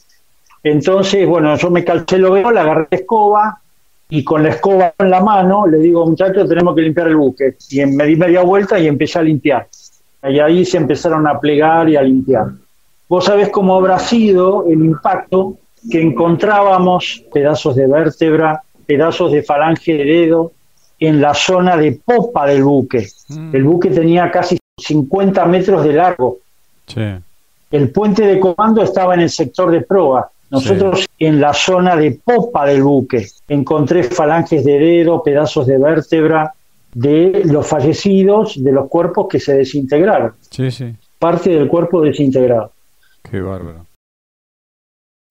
Entonces, 0.64 1.28
bueno, 1.28 1.56
yo 1.56 1.72
me 1.72 1.84
calcé 1.84 2.18
lo 2.18 2.32
veo, 2.32 2.52
le 2.52 2.60
agarré 2.60 2.88
la 2.92 2.98
escoba 2.98 3.62
y 4.10 4.24
con 4.24 4.44
la 4.44 4.50
escoba 4.50 4.94
en 4.98 5.10
la 5.10 5.22
mano 5.22 5.66
le 5.66 5.78
digo, 5.78 6.06
muchachos, 6.06 6.48
tenemos 6.48 6.76
que 6.76 6.82
limpiar 6.82 7.08
el 7.08 7.16
buque. 7.16 7.56
Y 7.70 7.86
me 7.86 8.06
di 8.06 8.16
media 8.16 8.44
vuelta 8.44 8.80
y 8.80 8.88
empecé 8.88 9.20
a 9.20 9.24
limpiar. 9.24 9.68
Y 10.24 10.40
ahí 10.40 10.66
se 10.66 10.78
empezaron 10.78 11.28
a 11.28 11.40
plegar 11.40 11.90
y 11.90 11.96
a 11.96 12.02
limpiar. 12.02 12.48
Vos 13.08 13.26
sabés 13.26 13.50
cómo 13.50 13.76
habrá 13.76 14.00
sido 14.00 14.66
el 14.68 14.86
impacto 14.86 15.58
que 15.90 16.02
encontrábamos 16.02 17.24
pedazos 17.34 17.76
de 17.76 17.88
vértebra, 17.88 18.62
pedazos 18.86 19.32
de 19.32 19.42
falange 19.44 19.94
de 19.94 20.06
dedo 20.06 20.52
en 21.00 21.20
la 21.20 21.34
zona 21.34 21.76
de 21.76 22.00
popa 22.06 22.46
del 22.46 22.64
buque. 22.64 23.08
Mm. 23.30 23.56
El 23.56 23.64
buque 23.64 23.90
tenía 23.90 24.30
casi 24.30 24.58
50 24.78 25.46
metros 25.46 25.84
de 25.84 25.94
largo. 25.94 26.38
El 27.72 27.90
puente 27.90 28.26
de 28.26 28.40
comando 28.40 28.84
estaba 28.84 29.16
en 29.16 29.22
el 29.22 29.30
sector 29.30 29.72
de 29.72 29.82
proa. 29.82 30.30
Nosotros 30.52 31.08
en 31.18 31.40
la 31.40 31.54
zona 31.54 31.96
de 31.96 32.20
popa 32.24 32.66
del 32.66 32.84
buque 32.84 33.26
encontré 33.48 34.04
falanges 34.04 34.66
de 34.66 34.78
dedo, 34.80 35.24
pedazos 35.24 35.66
de 35.66 35.78
vértebra 35.78 36.54
de 36.94 37.44
los 37.46 37.66
fallecidos, 37.66 38.62
de 38.62 38.74
los 38.74 38.90
cuerpos 38.90 39.28
que 39.30 39.40
se 39.40 39.56
desintegraron. 39.56 40.34
Sí, 40.50 40.70
sí. 40.70 40.94
Parte 41.18 41.52
del 41.52 41.70
cuerpo 41.70 42.02
desintegrado. 42.02 42.74
Qué 43.24 43.40
bárbaro. 43.40 43.86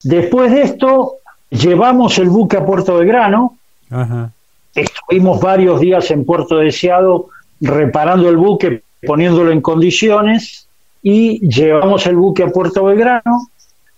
Después 0.02 0.52
de 0.52 0.62
esto, 0.62 1.16
llevamos 1.50 2.18
el 2.18 2.30
buque 2.30 2.56
a 2.56 2.64
Puerto 2.64 2.96
Belgrano. 2.96 3.58
Ajá. 3.90 4.32
Estuvimos 4.74 5.38
varios 5.38 5.80
días 5.80 6.10
en 6.10 6.24
Puerto 6.24 6.56
Deseado 6.56 7.28
reparando 7.60 8.30
el 8.30 8.38
buque, 8.38 8.82
poniéndolo 9.06 9.52
en 9.52 9.60
condiciones 9.60 10.66
y 11.02 11.46
llevamos 11.46 12.06
el 12.06 12.16
buque 12.16 12.44
a 12.44 12.48
Puerto 12.48 12.84
Belgrano 12.84 13.50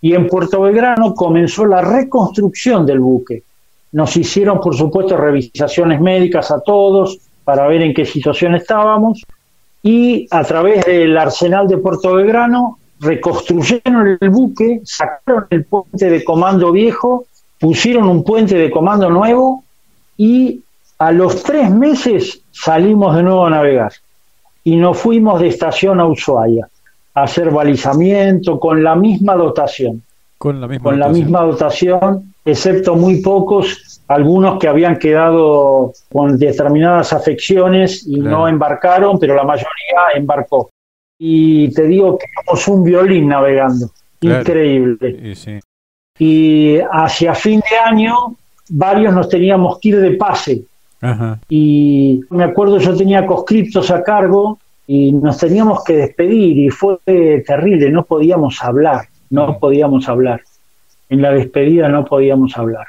y 0.03 0.14
en 0.14 0.26
Puerto 0.26 0.61
Belgrano 0.61 1.14
comenzó 1.14 1.64
la 1.64 1.80
reconstrucción 1.80 2.84
del 2.84 2.98
buque. 2.98 3.44
Nos 3.92 4.16
hicieron, 4.16 4.61
por 4.61 4.74
supuesto, 4.74 5.16
revisaciones 5.16 6.00
médicas 6.00 6.50
a 6.50 6.61
todos 6.61 7.18
para 7.44 7.68
ver 7.68 7.82
en 7.82 7.94
qué 7.94 8.05
situación 8.05 8.57
estábamos 8.57 9.22
y 9.82 10.26
a 10.30 10.42
través 10.42 10.84
del 10.84 11.16
arsenal 11.16 11.68
de 11.68 11.78
Puerto 11.78 12.14
Belgrano 12.14 12.78
reconstruyeron 12.98 14.18
el 14.20 14.30
buque, 14.30 14.80
sacaron 14.84 15.46
el 15.50 15.64
puente 15.64 16.11
de 16.11 16.24
comando 16.24 16.72
viejo, 16.72 17.26
pusieron 17.61 18.09
un 18.09 18.24
puente 18.24 18.57
de 18.57 18.70
comando 18.70 19.09
nuevo 19.09 19.62
y 20.16 20.62
a 20.98 21.12
los 21.12 21.42
tres 21.44 21.70
meses 21.70 22.42
salimos 22.50 23.14
de 23.14 23.22
nuevo 23.22 23.46
a 23.46 23.50
navegar 23.50 23.92
y 24.64 24.76
nos 24.76 24.98
fuimos 24.98 25.40
de 25.40 25.48
estación 25.48 26.00
a 26.00 26.07
Ushuaia 26.07 26.68
hacer 27.14 27.50
balizamiento 27.50 28.58
con 28.58 28.82
la 28.82 28.94
misma 28.94 29.34
dotación. 29.34 30.02
Con 30.38 30.60
la 30.60 30.66
misma, 30.66 30.82
con 30.82 30.98
dotación. 30.98 31.12
La 31.12 31.24
misma 31.24 31.40
dotación, 31.42 32.34
excepto 32.44 32.96
muy 32.96 33.22
pocos, 33.22 34.00
algunos 34.08 34.58
que 34.58 34.68
habían 34.68 34.98
quedado 34.98 35.92
con 36.10 36.38
determinadas 36.38 37.12
afecciones 37.12 38.06
y 38.06 38.18
no 38.18 38.48
embarcaron, 38.48 39.18
pero 39.18 39.34
la 39.34 39.44
mayoría 39.44 40.12
embarcó. 40.14 40.70
Y 41.18 41.72
te 41.72 41.84
digo 41.84 42.18
que 42.18 42.26
somos 42.44 42.68
un 42.68 42.84
violín 42.84 43.28
navegando, 43.28 43.90
increíble. 44.20 45.34
Y, 46.18 46.78
hacia 46.90 47.34
fin 47.34 47.60
de 47.60 47.76
año, 47.78 48.36
varios 48.68 49.14
nos 49.14 49.28
teníamos 49.28 49.78
que 49.78 49.90
ir 49.90 50.00
de 50.00 50.12
pase. 50.12 50.64
Y 51.48 52.20
me 52.30 52.44
acuerdo, 52.44 52.78
yo 52.78 52.96
tenía 52.96 53.26
conscriptos 53.26 53.90
a 53.90 54.02
cargo 54.02 54.58
y 54.87 55.12
nos 55.12 55.39
teníamos 55.39 55.85
que 55.85 55.95
despedir 55.95 56.59
y 56.59 56.68
fue 56.70 56.99
terrible, 57.47 57.91
no 57.91 58.05
podíamos 58.05 58.62
hablar, 58.62 59.09
no 59.30 59.59
podíamos 59.59 60.09
hablar. 60.09 60.43
En 61.09 61.22
la 61.22 61.33
despedida 61.33 61.89
no 61.89 62.05
podíamos 62.05 62.57
hablar. 62.57 62.87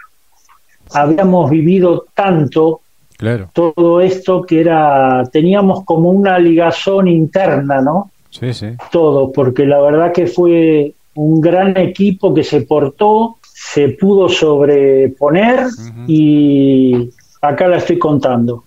Habíamos 0.94 1.50
vivido 1.50 2.06
tanto 2.14 2.82
claro. 3.18 3.50
todo 3.54 4.02
esto 4.02 4.42
que 4.42 4.62
era, 4.62 5.24
teníamos 5.32 5.84
como 5.86 6.10
una 6.10 6.40
ligazón 6.40 7.08
interna, 7.08 7.82
¿no? 7.82 8.12
Sí, 8.30 8.54
sí. 8.54 8.68
Todo, 8.92 9.32
porque 9.32 9.66
la 9.66 9.80
verdad 9.82 10.12
que 10.12 10.28
fue 10.28 10.94
un 11.16 11.40
gran 11.40 11.78
equipo 11.78 12.34
que 12.34 12.44
se 12.44 12.62
portó, 12.62 13.38
se 13.42 13.90
pudo 13.90 14.28
sobreponer 14.30 15.68
y 16.08 17.10
acá 17.42 17.68
la 17.68 17.78
estoy 17.78 18.00
contando. 18.00 18.64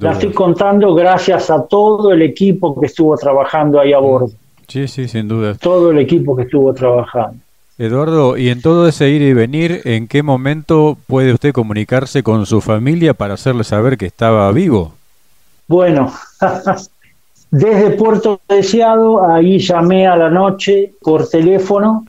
La 0.00 0.12
estoy 0.12 0.32
contando 0.32 0.94
gracias 0.94 1.50
a 1.50 1.66
todo 1.66 2.12
el 2.12 2.22
equipo 2.22 2.78
que 2.78 2.86
estuvo 2.86 3.16
trabajando 3.16 3.80
ahí 3.80 3.92
a 3.92 3.98
bordo. 3.98 4.30
Sí, 4.68 4.88
sí, 4.88 5.08
sin 5.08 5.28
duda. 5.28 5.54
Todo 5.54 5.90
el 5.90 5.98
equipo 5.98 6.36
que 6.36 6.42
estuvo 6.42 6.72
trabajando. 6.72 7.38
Eduardo, 7.78 8.36
y 8.36 8.50
en 8.50 8.60
todo 8.60 8.86
ese 8.86 9.08
ir 9.08 9.22
y 9.22 9.32
venir, 9.32 9.80
¿en 9.84 10.06
qué 10.06 10.22
momento 10.22 10.98
puede 11.06 11.32
usted 11.32 11.52
comunicarse 11.52 12.22
con 12.22 12.44
su 12.44 12.60
familia 12.60 13.14
para 13.14 13.34
hacerle 13.34 13.64
saber 13.64 13.96
que 13.96 14.04
estaba 14.06 14.52
vivo? 14.52 14.92
Bueno, 15.66 16.12
desde 17.50 17.90
Puerto 17.92 18.40
Deseado, 18.48 19.26
ahí 19.26 19.58
llamé 19.58 20.06
a 20.06 20.16
la 20.16 20.28
noche 20.28 20.92
por 21.00 21.28
teléfono 21.28 22.04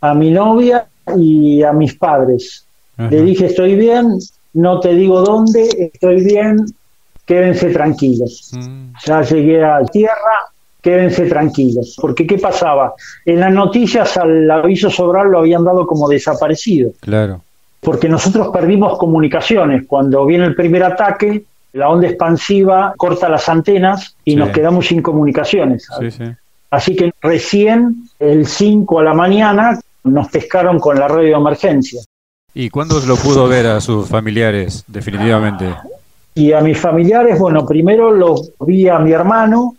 a 0.00 0.14
mi 0.14 0.30
novia 0.30 0.86
y 1.16 1.62
a 1.62 1.72
mis 1.72 1.94
padres. 1.94 2.64
Le 2.96 3.22
dije, 3.22 3.46
estoy 3.46 3.74
bien, 3.74 4.18
no 4.54 4.78
te 4.78 4.94
digo 4.94 5.22
dónde, 5.22 5.90
estoy 5.92 6.22
bien, 6.22 6.64
quédense 7.32 7.70
tranquilos. 7.70 8.50
Mm. 8.52 8.92
Ya 9.06 9.22
llegué 9.22 9.64
a 9.64 9.82
tierra, 9.84 10.36
quédense 10.82 11.26
tranquilos. 11.26 11.96
Porque 11.98 12.26
¿qué 12.26 12.38
pasaba? 12.38 12.92
En 13.24 13.40
las 13.40 13.52
noticias 13.52 14.18
al 14.18 14.50
aviso 14.50 14.90
Sobral 14.90 15.30
lo 15.30 15.38
habían 15.38 15.64
dado 15.64 15.86
como 15.86 16.08
desaparecido. 16.08 16.92
Claro. 17.00 17.40
Porque 17.80 18.08
nosotros 18.08 18.48
perdimos 18.52 18.98
comunicaciones. 18.98 19.86
Cuando 19.86 20.26
viene 20.26 20.44
el 20.44 20.54
primer 20.54 20.84
ataque, 20.84 21.44
la 21.72 21.88
onda 21.88 22.06
expansiva 22.06 22.92
corta 22.98 23.30
las 23.30 23.48
antenas 23.48 24.14
y 24.24 24.36
nos 24.36 24.50
quedamos 24.50 24.86
sin 24.86 25.00
comunicaciones. 25.00 25.88
Así 26.70 26.94
que 26.94 27.12
recién 27.22 28.08
el 28.18 28.46
5 28.46 28.98
a 28.98 29.02
la 29.02 29.14
mañana 29.14 29.80
nos 30.04 30.28
pescaron 30.28 30.78
con 30.78 30.98
la 30.98 31.08
radio 31.08 31.28
de 31.28 31.40
emergencia. 31.40 32.02
¿Y 32.54 32.68
cuándo 32.68 33.00
lo 33.00 33.16
pudo 33.16 33.48
ver 33.48 33.66
a 33.66 33.80
sus 33.80 34.06
familiares 34.06 34.84
definitivamente? 34.86 35.74
Y 36.34 36.52
a 36.52 36.60
mis 36.60 36.78
familiares, 36.78 37.38
bueno, 37.38 37.66
primero 37.66 38.10
lo 38.10 38.36
vi 38.60 38.88
a 38.88 38.98
mi 38.98 39.12
hermano, 39.12 39.74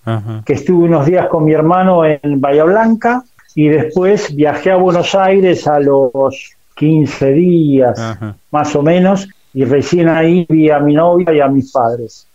que 0.46 0.54
estuve 0.54 0.86
unos 0.86 1.06
días 1.06 1.28
con 1.28 1.46
mi 1.46 1.54
hermano 1.54 2.06
en 2.06 2.40
Bahía 2.40 2.64
Blanca, 2.64 3.24
y 3.56 3.70
después 3.70 4.36
viajé 4.36 4.72
a 4.72 4.76
Buenos 4.76 5.16
Aires 5.16 5.68
a 5.68 5.80
los 5.80 6.54
15 6.76 7.32
días, 7.32 8.18
más 8.52 8.76
o 8.76 8.84
menos, 8.84 9.28
y 9.54 9.66
recién 9.66 10.10
ahí 10.10 10.46
vi 10.48 10.70
a 10.70 10.80
mi 10.80 10.94
novia 10.94 11.34
y 11.34 11.40
a 11.40 11.48
mis 11.48 11.72
padres. 11.72 12.28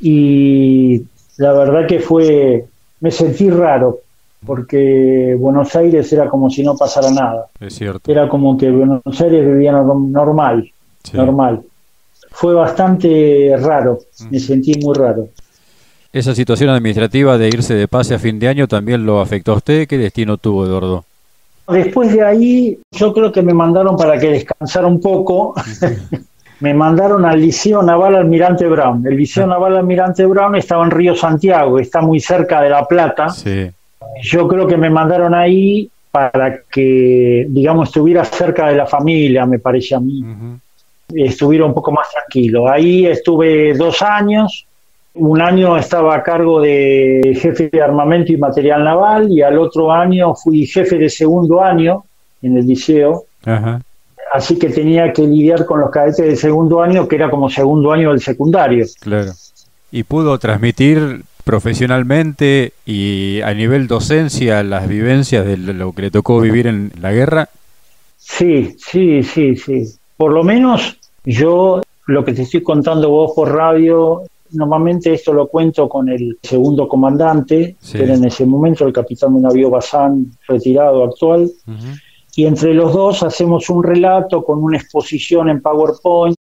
Y 0.00 1.02
la 1.38 1.52
verdad 1.52 1.86
que 1.86 2.00
fue, 2.00 2.66
me 3.00 3.10
sentí 3.10 3.48
raro, 3.48 4.00
porque 4.44 5.34
Buenos 5.38 5.74
Aires 5.76 6.12
era 6.12 6.28
como 6.28 6.50
si 6.50 6.62
no 6.62 6.76
pasara 6.76 7.10
nada. 7.10 7.46
Es 7.58 7.74
cierto. 7.74 8.10
Era 8.10 8.28
como 8.28 8.58
que 8.58 8.70
Buenos 8.70 9.20
Aires 9.20 9.46
vivía 9.46 9.72
normal, 9.72 10.70
normal 11.14 11.62
fue 12.32 12.54
bastante 12.54 13.54
raro, 13.58 14.00
me 14.30 14.40
sentí 14.40 14.74
muy 14.80 14.94
raro. 14.96 15.28
¿Esa 16.12 16.34
situación 16.34 16.70
administrativa 16.70 17.38
de 17.38 17.48
irse 17.48 17.74
de 17.74 17.88
pase 17.88 18.14
a 18.14 18.18
fin 18.18 18.38
de 18.38 18.48
año 18.48 18.68
también 18.68 19.06
lo 19.06 19.20
afectó 19.20 19.52
a 19.52 19.56
usted? 19.56 19.88
¿Qué 19.88 19.96
destino 19.96 20.36
tuvo, 20.36 20.66
Eduardo? 20.66 21.04
Después 21.68 22.12
de 22.12 22.22
ahí, 22.22 22.78
yo 22.90 23.14
creo 23.14 23.32
que 23.32 23.40
me 23.40 23.54
mandaron 23.54 23.96
para 23.96 24.18
que 24.18 24.28
descansara 24.28 24.86
un 24.86 25.00
poco. 25.00 25.54
me 26.60 26.74
mandaron 26.74 27.24
al 27.24 27.40
Liceo 27.40 27.82
Naval 27.82 28.16
Almirante 28.16 28.66
Brown. 28.66 29.06
El 29.06 29.16
Liceo 29.16 29.46
Naval 29.46 29.76
Almirante 29.76 30.26
Brown 30.26 30.54
estaba 30.56 30.84
en 30.84 30.90
Río 30.90 31.14
Santiago, 31.14 31.78
está 31.78 32.02
muy 32.02 32.20
cerca 32.20 32.60
de 32.60 32.68
La 32.68 32.84
Plata. 32.84 33.30
Sí. 33.30 33.70
Yo 34.22 34.46
creo 34.46 34.66
que 34.66 34.76
me 34.76 34.90
mandaron 34.90 35.34
ahí 35.34 35.90
para 36.10 36.60
que, 36.70 37.46
digamos, 37.48 37.88
estuviera 37.88 38.22
cerca 38.24 38.68
de 38.68 38.76
la 38.76 38.86
familia, 38.86 39.46
me 39.46 39.58
parece 39.58 39.94
a 39.94 40.00
mí 40.00 40.22
estuviera 41.16 41.64
un 41.64 41.74
poco 41.74 41.92
más 41.92 42.10
tranquilo. 42.10 42.68
Ahí 42.68 43.06
estuve 43.06 43.74
dos 43.74 44.02
años, 44.02 44.66
un 45.14 45.40
año 45.40 45.76
estaba 45.76 46.16
a 46.16 46.22
cargo 46.22 46.60
de 46.60 47.36
jefe 47.40 47.68
de 47.70 47.82
armamento 47.82 48.32
y 48.32 48.36
material 48.36 48.84
naval 48.84 49.30
y 49.30 49.42
al 49.42 49.58
otro 49.58 49.92
año 49.92 50.34
fui 50.34 50.66
jefe 50.66 50.96
de 50.98 51.10
segundo 51.10 51.62
año 51.62 52.04
en 52.40 52.56
el 52.56 52.66
liceo. 52.66 53.24
Así 54.32 54.58
que 54.58 54.70
tenía 54.70 55.12
que 55.12 55.26
lidiar 55.26 55.66
con 55.66 55.80
los 55.80 55.90
cadetes 55.90 56.24
de 56.24 56.36
segundo 56.36 56.82
año, 56.82 57.06
que 57.06 57.16
era 57.16 57.30
como 57.30 57.50
segundo 57.50 57.92
año 57.92 58.10
del 58.10 58.20
secundario. 58.20 58.86
Claro. 59.00 59.32
¿Y 59.90 60.04
pudo 60.04 60.38
transmitir 60.38 61.22
profesionalmente 61.44 62.72
y 62.86 63.40
a 63.42 63.52
nivel 63.52 63.88
docencia 63.88 64.62
las 64.62 64.88
vivencias 64.88 65.44
de 65.44 65.56
lo 65.58 65.92
que 65.92 66.02
le 66.02 66.10
tocó 66.10 66.40
vivir 66.40 66.66
en 66.66 66.92
la 66.98 67.12
guerra? 67.12 67.48
Sí, 68.16 68.74
sí, 68.78 69.22
sí, 69.22 69.56
sí. 69.56 69.84
Por 70.16 70.32
lo 70.32 70.44
menos 70.44 70.98
yo 71.24 71.80
lo 72.06 72.24
que 72.24 72.32
te 72.32 72.42
estoy 72.42 72.62
contando 72.62 73.10
vos 73.10 73.32
por 73.34 73.52
radio, 73.52 74.22
normalmente 74.52 75.12
esto 75.12 75.32
lo 75.32 75.48
cuento 75.48 75.88
con 75.88 76.08
el 76.08 76.38
segundo 76.42 76.88
comandante, 76.88 77.76
que 77.90 78.02
era 78.02 78.14
en 78.14 78.24
ese 78.24 78.44
momento 78.44 78.86
el 78.86 78.92
capitán 78.92 79.34
de 79.34 79.42
navío 79.42 79.70
Bazán, 79.70 80.32
retirado 80.46 81.04
actual. 81.04 81.50
Y 82.34 82.46
entre 82.46 82.72
los 82.72 82.92
dos 82.92 83.22
hacemos 83.22 83.68
un 83.68 83.84
relato 83.84 84.42
con 84.42 84.62
una 84.62 84.78
exposición 84.78 85.50
en 85.50 85.60
PowerPoint 85.60 86.36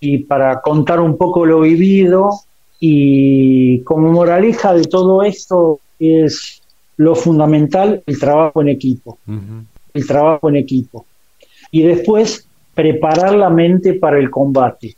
y 0.00 0.18
para 0.18 0.60
contar 0.62 1.00
un 1.00 1.18
poco 1.18 1.44
lo 1.44 1.60
vivido 1.60 2.30
y 2.80 3.80
como 3.80 4.10
moraleja 4.10 4.72
de 4.72 4.84
todo 4.84 5.22
esto 5.22 5.80
es 5.98 6.62
lo 6.96 7.14
fundamental, 7.14 8.02
el 8.06 8.18
trabajo 8.18 8.62
en 8.62 8.68
equipo. 8.68 9.18
El 9.92 10.06
trabajo 10.06 10.48
en 10.48 10.56
equipo. 10.56 11.04
Y 11.70 11.82
después 11.82 12.47
preparar 12.78 13.34
la 13.34 13.50
mente 13.50 13.94
para 13.94 14.20
el 14.20 14.30
combate. 14.30 14.94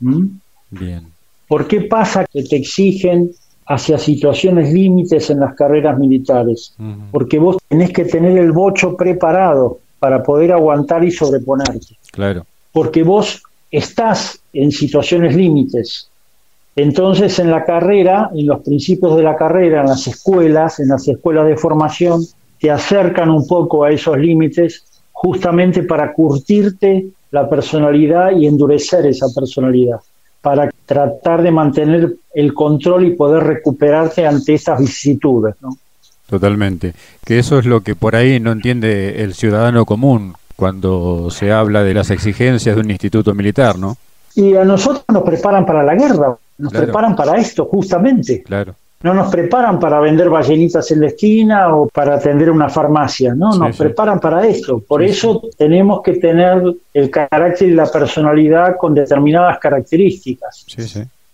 Bien. 0.69 1.07
¿Por 1.47 1.65
qué 1.65 1.81
pasa 1.81 2.27
que 2.31 2.43
te 2.43 2.57
exigen 2.57 3.31
hacia 3.65 3.97
situaciones 3.97 4.71
límites 4.71 5.31
en 5.31 5.39
las 5.39 5.55
carreras 5.55 5.97
militares? 5.97 6.75
Porque 7.09 7.39
vos 7.39 7.57
tenés 7.67 7.91
que 7.91 8.05
tener 8.05 8.37
el 8.37 8.51
bocho 8.51 8.95
preparado 8.95 9.79
para 9.97 10.21
poder 10.21 10.51
aguantar 10.51 11.03
y 11.03 11.09
sobreponerte. 11.09 11.97
Claro. 12.11 12.45
Porque 12.71 13.01
vos 13.01 13.41
estás 13.71 14.39
en 14.53 14.71
situaciones 14.71 15.35
límites. 15.35 16.07
Entonces 16.75 17.39
en 17.39 17.49
la 17.49 17.65
carrera, 17.65 18.29
en 18.35 18.45
los 18.45 18.61
principios 18.61 19.17
de 19.17 19.23
la 19.23 19.35
carrera, 19.35 19.81
en 19.81 19.87
las 19.87 20.05
escuelas, 20.05 20.79
en 20.79 20.89
las 20.89 21.07
escuelas 21.07 21.47
de 21.47 21.57
formación, 21.57 22.21
te 22.59 22.69
acercan 22.69 23.31
un 23.31 23.47
poco 23.47 23.85
a 23.85 23.89
esos 23.89 24.19
límites 24.19 24.85
justamente 25.21 25.83
para 25.83 26.13
curtirte 26.13 27.05
la 27.29 27.47
personalidad 27.47 28.31
y 28.31 28.47
endurecer 28.47 29.05
esa 29.05 29.27
personalidad 29.35 29.99
para 30.41 30.71
tratar 30.87 31.43
de 31.43 31.51
mantener 31.51 32.15
el 32.33 32.55
control 32.55 33.05
y 33.05 33.15
poder 33.15 33.43
recuperarte 33.43 34.25
ante 34.25 34.55
esas 34.55 34.79
vicisitudes. 34.79 35.53
¿no? 35.61 35.77
Totalmente. 36.27 36.95
Que 37.23 37.37
eso 37.37 37.59
es 37.59 37.67
lo 37.67 37.81
que 37.81 37.93
por 37.93 38.15
ahí 38.15 38.39
no 38.39 38.51
entiende 38.51 39.21
el 39.21 39.35
ciudadano 39.35 39.85
común 39.85 40.33
cuando 40.55 41.29
se 41.29 41.51
habla 41.51 41.83
de 41.83 41.93
las 41.93 42.09
exigencias 42.09 42.75
de 42.75 42.81
un 42.81 42.89
instituto 42.89 43.35
militar, 43.35 43.77
¿no? 43.77 43.97
Y 44.33 44.55
a 44.55 44.65
nosotros 44.65 45.05
nos 45.13 45.21
preparan 45.21 45.67
para 45.67 45.83
la 45.83 45.93
guerra, 45.93 46.35
nos 46.57 46.73
preparan 46.73 47.15
para 47.15 47.37
esto, 47.37 47.65
justamente. 47.65 48.41
Claro 48.41 48.73
no 49.03 49.13
nos 49.13 49.31
preparan 49.31 49.79
para 49.79 49.99
vender 49.99 50.29
ballenitas 50.29 50.91
en 50.91 51.01
la 51.01 51.07
esquina 51.07 51.75
o 51.75 51.87
para 51.87 52.15
atender 52.15 52.51
una 52.51 52.69
farmacia, 52.69 53.33
no, 53.33 53.55
nos 53.55 53.75
preparan 53.75 54.19
para 54.19 54.45
esto. 54.47 54.79
Por 54.79 55.01
eso 55.01 55.41
tenemos 55.57 56.01
que 56.01 56.13
tener 56.13 56.63
el 56.93 57.09
carácter 57.09 57.69
y 57.69 57.73
la 57.73 57.87
personalidad 57.87 58.77
con 58.77 58.93
determinadas 58.93 59.59
características. 59.59 60.65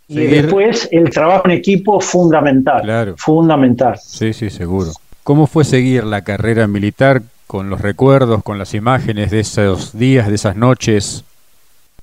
Y 0.08 0.26
después 0.26 0.88
el 0.92 1.10
trabajo 1.10 1.44
en 1.46 1.52
equipo 1.52 2.00
fundamental. 2.00 2.82
Claro. 2.82 3.16
Fundamental. 3.18 3.98
Sí, 4.02 4.32
sí, 4.32 4.50
seguro. 4.50 4.92
¿Cómo 5.24 5.48
fue 5.48 5.66
seguir 5.66 6.06
la 6.06 6.22
carrera 6.22 6.68
militar 6.68 7.22
con 7.48 7.70
los 7.70 7.82
recuerdos, 7.82 8.44
con 8.44 8.58
las 8.58 8.74
imágenes 8.74 9.32
de 9.32 9.42
esos 9.42 9.98
días, 9.98 10.30
de 10.30 10.36
esas 10.36 10.56
noches? 10.56 11.26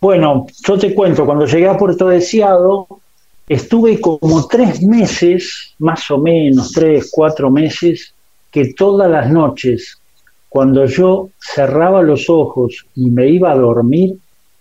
Bueno, 0.01 0.47
yo 0.67 0.79
te 0.79 0.95
cuento, 0.95 1.25
cuando 1.25 1.47
llegué 1.47 1.67
a 1.67 1.79
Puerto 1.79 2.09
Deseado, 2.09 2.87
estuve 3.49 4.01
como 4.01 4.47
tres 4.47 4.83
meses, 4.83 5.75
más 5.79 6.11
o 6.11 6.19
menos, 6.19 6.73
tres, 6.73 7.11
cuatro 7.13 7.51
meses, 7.51 8.15
que 8.51 8.73
todas 8.75 9.11
las 9.11 9.31
noches, 9.31 9.99
cuando 10.49 10.87
yo 10.87 11.31
cerraba 11.39 12.03
los 12.03 12.31
ojos 12.31 12.87
y 12.95 13.11
me 13.11 13.29
iba 13.29 13.51
a 13.53 13.57
dormir, 13.57 14.17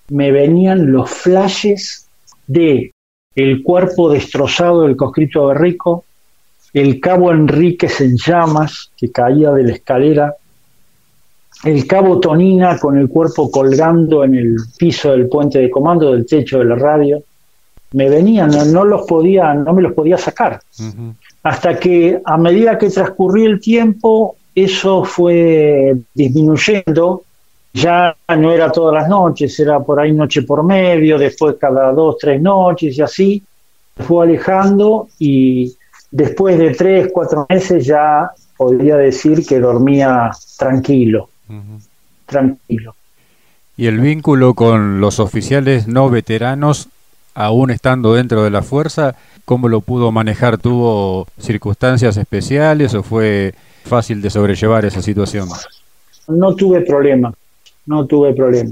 me 0.10 0.32
venían 0.32 0.92
los 0.92 1.10
flashes 1.10 2.08
de 2.48 2.92
el 3.36 3.64
cuerpo 3.64 4.12
destrozado 4.12 4.82
del 4.84 4.96
conscripto 4.96 5.50
de 5.50 5.76
el 6.74 7.00
cabo 7.00 7.32
Enríquez 7.32 8.02
en 8.02 8.18
llamas 8.18 8.92
que 8.98 9.12
caía 9.12 9.52
de 9.52 9.64
la 9.64 9.74
escalera, 9.74 10.36
el 11.64 11.88
cabo 11.88 12.20
Tonina 12.20 12.78
con 12.80 12.98
el 12.98 13.08
cuerpo 13.08 13.50
colgando 13.50 14.24
en 14.24 14.36
el 14.36 14.56
piso 14.78 15.12
del 15.12 15.30
puente 15.30 15.60
de 15.60 15.70
comando 15.70 16.12
del 16.12 16.26
techo 16.26 16.60
de 16.60 16.66
la 16.66 16.76
radio, 16.76 17.24
me 17.94 18.10
venían, 18.10 18.52
no, 18.72 18.84
los 18.84 19.06
podía, 19.08 19.54
no 19.54 19.74
me 19.74 19.82
los 19.82 19.94
podía 19.94 20.18
sacar. 20.18 20.62
Hasta 21.44 21.80
que 21.80 22.22
a 22.24 22.38
medida 22.38 22.78
que 22.78 22.89
transcurría 22.89 23.48
el 23.48 23.60
tiempo, 23.60 24.36
eso 24.56 25.04
fue 25.04 25.96
disminuyendo. 26.14 27.24
Ya 27.74 28.16
no 28.38 28.52
era 28.52 28.72
todas 28.72 28.94
las 28.94 29.10
noches, 29.10 29.60
era 29.60 29.80
por 29.80 30.00
ahí 30.00 30.14
noche 30.14 30.44
por 30.44 30.64
medio, 30.64 31.18
después 31.18 31.56
cada 31.60 31.91
dos, 31.91 32.18
tres 32.20 32.39
noches 32.39 32.98
y 32.98 33.02
así. 33.02 33.44
fue 33.96 34.26
alejando 34.26 35.08
y 35.20 35.76
después 36.12 36.58
de 36.60 36.72
tres, 36.76 37.10
cuatro 37.12 37.46
meses 37.50 37.86
ya 37.86 38.30
podría 38.56 38.96
decir 38.98 39.46
que 39.46 39.60
dormía 39.60 40.32
tranquilo, 40.58 41.30
tranquilo. 42.26 42.96
¿Y 43.76 43.88
el 43.88 44.00
vínculo 44.00 44.54
con 44.54 45.02
los 45.02 45.20
oficiales 45.20 45.88
no 45.88 46.10
veteranos, 46.10 46.89
aún 47.34 47.72
estando 47.72 48.14
dentro 48.14 48.44
de 48.44 48.50
la 48.50 48.62
fuerza, 48.62 49.16
cómo 49.46 49.68
lo 49.68 49.82
pudo 49.82 50.12
manejar? 50.12 50.58
¿Tuvo 50.58 51.28
circunstancias 51.38 52.18
especiales 52.18 52.94
o 52.94 53.04
fue 53.04 53.54
fácil 53.86 54.22
de 54.22 54.30
sobrellevar 54.30 54.86
esa 54.86 55.02
situación? 55.02 55.50
No 56.28 56.56
tuve 56.56 56.82
problema, 56.82 57.34
no 57.86 58.06
tuve 58.06 58.34
problema. 58.34 58.72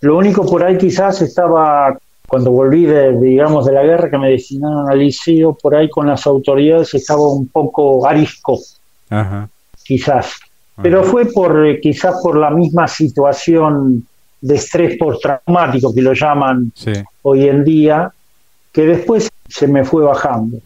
Lo 0.00 0.16
único 0.16 0.44
por 0.46 0.64
ahí 0.64 0.78
quizás 0.78 1.22
estaba, 1.22 1.96
cuando 2.26 2.50
volví 2.50 2.86
de, 2.86 3.16
digamos, 3.18 3.66
de 3.66 3.72
la 3.72 3.82
guerra 3.82 4.10
que 4.10 4.18
me 4.18 4.30
destinaron 4.30 4.90
al 4.90 4.98
liceo, 4.98 5.54
por 5.54 5.74
ahí 5.74 5.88
con 5.88 6.06
las 6.06 6.26
autoridades 6.26 6.94
estaba 6.94 7.28
un 7.28 7.48
poco 7.48 8.06
arisco, 8.06 8.58
quizás. 9.84 10.38
Pero 10.80 11.04
fue 11.04 11.26
por 11.26 11.66
eh, 11.66 11.80
quizás 11.80 12.16
por 12.22 12.36
la 12.36 12.50
misma 12.50 12.88
situación 12.88 14.06
de 14.40 14.54
estrés 14.54 14.98
postraumático 14.98 15.94
que 15.94 16.00
lo 16.00 16.14
llaman 16.14 16.72
hoy 17.22 17.48
en 17.48 17.64
día, 17.64 18.12
que 18.72 18.86
después 18.86 19.30
se 19.48 19.68
me 19.68 19.84
fue 19.84 20.04
bajando. 20.04 20.58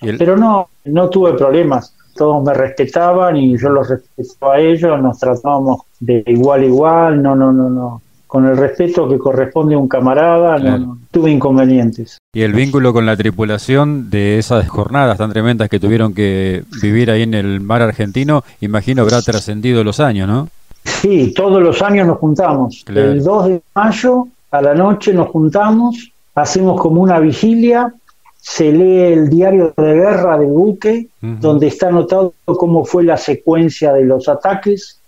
Pero 0.00 0.36
no, 0.36 0.68
no 0.84 1.08
tuve 1.08 1.34
problemas. 1.34 1.94
Todos 2.14 2.44
me 2.44 2.54
respetaban 2.54 3.36
y 3.36 3.58
yo 3.58 3.70
los 3.70 3.88
respetaba 3.88 4.54
a 4.54 4.60
ellos, 4.60 5.00
nos 5.02 5.18
tratábamos 5.18 5.82
de 5.98 6.22
igual 6.26 6.62
a 6.62 6.64
igual, 6.64 7.22
no, 7.22 7.34
no, 7.34 7.52
no, 7.52 7.68
no. 7.68 8.02
Con 8.26 8.46
el 8.46 8.56
respeto 8.56 9.08
que 9.08 9.16
corresponde 9.18 9.76
a 9.76 9.78
un 9.78 9.86
camarada, 9.86 10.58
no, 10.58 10.98
tuve 11.10 11.30
inconvenientes. 11.30 12.18
Y 12.32 12.42
el 12.42 12.52
vínculo 12.52 12.92
con 12.92 13.06
la 13.06 13.16
tripulación 13.16 14.10
de 14.10 14.38
esas 14.38 14.68
jornadas 14.68 15.18
tan 15.18 15.32
tremendas 15.32 15.68
que 15.68 15.78
tuvieron 15.78 16.14
que 16.14 16.64
vivir 16.82 17.10
ahí 17.10 17.22
en 17.22 17.34
el 17.34 17.60
mar 17.60 17.82
argentino, 17.82 18.42
imagino 18.60 19.02
habrá 19.02 19.22
trascendido 19.22 19.84
los 19.84 20.00
años, 20.00 20.28
¿no? 20.28 20.48
Sí, 20.84 21.32
todos 21.34 21.62
los 21.62 21.80
años 21.82 22.06
nos 22.06 22.18
juntamos. 22.18 22.84
El 22.88 23.22
2 23.22 23.48
de 23.48 23.62
mayo 23.74 24.28
a 24.58 24.62
la 24.62 24.74
noche 24.74 25.12
nos 25.12 25.28
juntamos, 25.28 26.12
hacemos 26.34 26.80
como 26.80 27.02
una 27.02 27.18
vigilia, 27.20 27.92
se 28.40 28.70
lee 28.70 29.12
el 29.12 29.28
diario 29.28 29.72
de 29.76 29.94
guerra 29.94 30.38
del 30.38 30.48
buque, 30.48 31.08
donde 31.20 31.68
está 31.68 31.88
anotado 31.88 32.34
cómo 32.44 32.84
fue 32.84 33.04
la 33.04 33.16
secuencia 33.16 33.92
de 33.92 34.04
los 34.04 34.28
ataques 34.28 35.00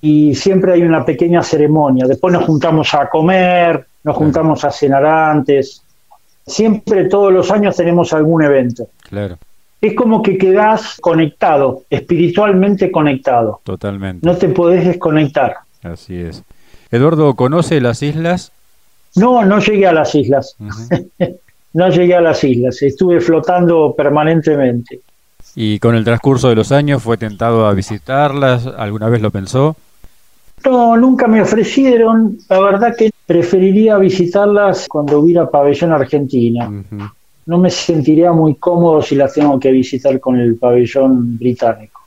y 0.00 0.34
siempre 0.34 0.72
hay 0.72 0.82
una 0.82 1.04
pequeña 1.04 1.42
ceremonia. 1.42 2.06
Después 2.06 2.32
nos 2.32 2.44
juntamos 2.44 2.94
a 2.94 3.08
comer, 3.08 3.86
nos 4.04 4.16
juntamos 4.16 4.64
a 4.64 4.70
cenar 4.70 5.04
antes. 5.04 5.82
Siempre, 6.46 7.04
todos 7.08 7.32
los 7.32 7.50
años 7.50 7.76
tenemos 7.76 8.12
algún 8.12 8.42
evento. 8.42 8.88
Claro 9.08 9.36
es 9.80 9.94
como 9.94 10.22
que 10.22 10.38
quedas 10.38 10.96
conectado, 11.00 11.82
espiritualmente 11.88 12.90
conectado. 12.90 13.60
Totalmente. 13.62 14.26
No 14.26 14.36
te 14.36 14.48
podés 14.48 14.84
desconectar. 14.84 15.58
Así 15.82 16.16
es. 16.16 16.42
Eduardo, 16.90 17.34
¿conoce 17.34 17.80
las 17.80 18.02
islas? 18.02 18.52
No, 19.16 19.44
no 19.44 19.58
llegué 19.58 19.86
a 19.86 19.92
las 19.92 20.14
islas. 20.14 20.56
no 21.72 21.88
llegué 21.88 22.14
a 22.14 22.20
las 22.20 22.42
islas. 22.44 22.82
Estuve 22.82 23.20
flotando 23.20 23.94
permanentemente. 23.96 25.00
¿Y 25.54 25.78
con 25.78 25.94
el 25.94 26.04
transcurso 26.04 26.48
de 26.48 26.54
los 26.54 26.72
años 26.72 27.02
fue 27.02 27.16
tentado 27.16 27.66
a 27.66 27.74
visitarlas? 27.74 28.66
¿Alguna 28.66 29.08
vez 29.08 29.20
lo 29.20 29.30
pensó? 29.30 29.76
No, 30.64 30.96
nunca 30.96 31.26
me 31.26 31.40
ofrecieron. 31.40 32.38
La 32.48 32.60
verdad 32.60 32.94
que 32.96 33.10
preferiría 33.26 33.96
visitarlas 33.98 34.86
cuando 34.88 35.20
hubiera 35.20 35.48
pabellón 35.50 35.92
argentina 35.92 36.70
no 37.48 37.56
me 37.56 37.70
sentiría 37.70 38.30
muy 38.30 38.56
cómodo 38.56 39.00
si 39.00 39.14
la 39.14 39.26
tengo 39.26 39.58
que 39.58 39.70
visitar 39.70 40.20
con 40.20 40.38
el 40.38 40.56
pabellón 40.56 41.38
británico. 41.38 42.02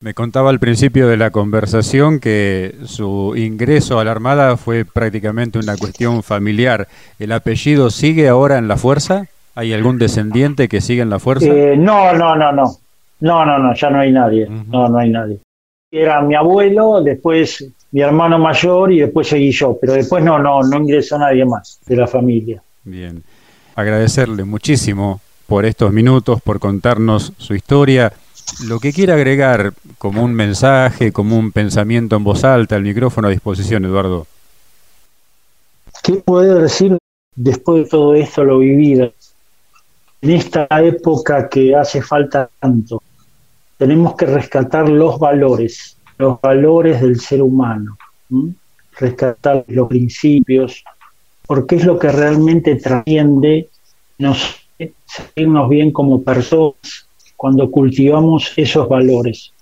Me 0.00 0.14
contaba 0.14 0.50
al 0.50 0.60
principio 0.60 1.08
de 1.08 1.16
la 1.16 1.30
conversación 1.30 2.20
que 2.20 2.74
su 2.84 3.34
ingreso 3.36 3.98
a 3.98 4.04
la 4.04 4.10
Armada 4.10 4.56
fue 4.56 4.84
prácticamente 4.84 5.58
una 5.58 5.76
cuestión 5.76 6.22
familiar. 6.22 6.86
¿El 7.18 7.32
apellido 7.32 7.90
sigue 7.90 8.28
ahora 8.28 8.58
en 8.58 8.68
la 8.68 8.76
fuerza? 8.76 9.26
¿Hay 9.54 9.72
algún 9.72 9.98
descendiente 9.98 10.68
que 10.68 10.80
sigue 10.82 11.00
en 11.00 11.08
la 11.08 11.18
fuerza? 11.18 11.46
Eh, 11.46 11.76
no, 11.78 12.12
no, 12.12 12.36
no, 12.36 12.52
no. 12.52 12.76
No, 13.20 13.46
no, 13.46 13.58
no, 13.58 13.74
ya 13.74 13.88
no 13.88 14.00
hay 14.00 14.12
nadie. 14.12 14.46
No, 14.48 14.88
no 14.88 14.98
hay 14.98 15.08
nadie. 15.08 15.38
Era 15.90 16.20
mi 16.20 16.34
abuelo, 16.34 17.02
después 17.02 17.64
mi 17.92 18.02
hermano 18.02 18.38
mayor 18.38 18.92
y 18.92 19.00
después 19.00 19.28
seguí 19.28 19.50
yo. 19.50 19.78
Pero 19.80 19.94
después 19.94 20.22
no, 20.22 20.38
no, 20.38 20.60
no 20.60 20.76
ingresó 20.76 21.18
nadie 21.18 21.46
más 21.46 21.80
de 21.86 21.96
la 21.96 22.06
familia. 22.06 22.62
Bien 22.84 23.22
agradecerle 23.76 24.44
muchísimo 24.44 25.20
por 25.46 25.64
estos 25.64 25.92
minutos, 25.92 26.40
por 26.42 26.58
contarnos 26.58 27.32
su 27.36 27.54
historia. 27.54 28.12
Lo 28.64 28.80
que 28.80 28.92
quiera 28.92 29.14
agregar 29.14 29.74
como 29.98 30.22
un 30.22 30.32
mensaje, 30.32 31.12
como 31.12 31.36
un 31.36 31.52
pensamiento 31.52 32.16
en 32.16 32.24
voz 32.24 32.44
alta, 32.44 32.76
el 32.76 32.82
micrófono 32.82 33.28
a 33.28 33.30
disposición, 33.30 33.84
Eduardo. 33.84 34.26
¿Qué 36.02 36.14
puedo 36.14 36.60
decir 36.60 36.96
después 37.34 37.84
de 37.84 37.90
todo 37.90 38.14
esto, 38.14 38.44
lo 38.44 38.58
vivido? 38.58 39.12
En 40.22 40.30
esta 40.30 40.66
época 40.70 41.48
que 41.48 41.74
hace 41.74 42.00
falta 42.00 42.48
tanto, 42.58 43.02
tenemos 43.76 44.14
que 44.16 44.26
rescatar 44.26 44.88
los 44.88 45.18
valores, 45.18 45.98
los 46.16 46.40
valores 46.40 47.00
del 47.00 47.20
ser 47.20 47.42
humano, 47.42 47.98
rescatar 48.98 49.64
los 49.68 49.88
principios, 49.88 50.82
porque 51.46 51.76
es 51.76 51.84
lo 51.84 51.98
que 51.98 52.10
realmente 52.10 52.76
trasciende, 52.76 53.68
nos 54.18 54.56
sentirnos 55.04 55.68
bien 55.68 55.90
como 55.90 56.22
personas 56.22 57.05
cuando 57.36 57.70
cultivamos 57.70 58.52
esos 58.56 58.88
valores. 58.88 59.52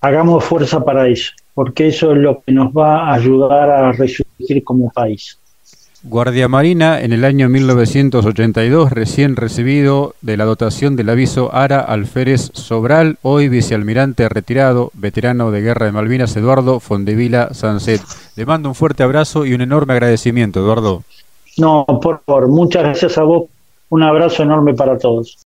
Hagamos 0.00 0.44
fuerza 0.44 0.84
para 0.84 1.08
eso, 1.08 1.32
porque 1.54 1.88
eso 1.88 2.12
es 2.12 2.18
lo 2.18 2.40
que 2.40 2.52
nos 2.52 2.72
va 2.72 3.08
a 3.08 3.14
ayudar 3.14 3.70
a 3.70 3.92
resurgir 3.92 4.62
como 4.62 4.90
país. 4.90 5.38
Guardia 6.08 6.46
Marina 6.46 7.00
en 7.00 7.12
el 7.12 7.24
año 7.24 7.48
1982, 7.48 8.92
recién 8.92 9.34
recibido 9.34 10.14
de 10.20 10.36
la 10.36 10.44
dotación 10.44 10.94
del 10.94 11.08
aviso 11.10 11.52
Ara 11.52 11.80
Alférez 11.80 12.50
Sobral, 12.52 13.18
hoy 13.22 13.48
vicealmirante 13.48 14.28
retirado, 14.28 14.92
veterano 14.94 15.50
de 15.50 15.62
guerra 15.62 15.86
de 15.86 15.92
Malvinas, 15.92 16.36
Eduardo 16.36 16.78
Fondevila 16.78 17.54
Sanset. 17.54 18.00
Le 18.36 18.46
mando 18.46 18.68
un 18.68 18.76
fuerte 18.76 19.02
abrazo 19.02 19.46
y 19.46 19.54
un 19.54 19.62
enorme 19.62 19.94
agradecimiento, 19.94 20.60
Eduardo. 20.60 21.02
No, 21.58 21.84
por 22.00 22.20
favor, 22.24 22.48
muchas 22.48 22.84
gracias 22.84 23.18
a 23.18 23.24
vos. 23.24 23.46
Un 23.88 24.04
abrazo 24.04 24.44
enorme 24.44 24.74
para 24.74 24.98
todos. 24.98 25.45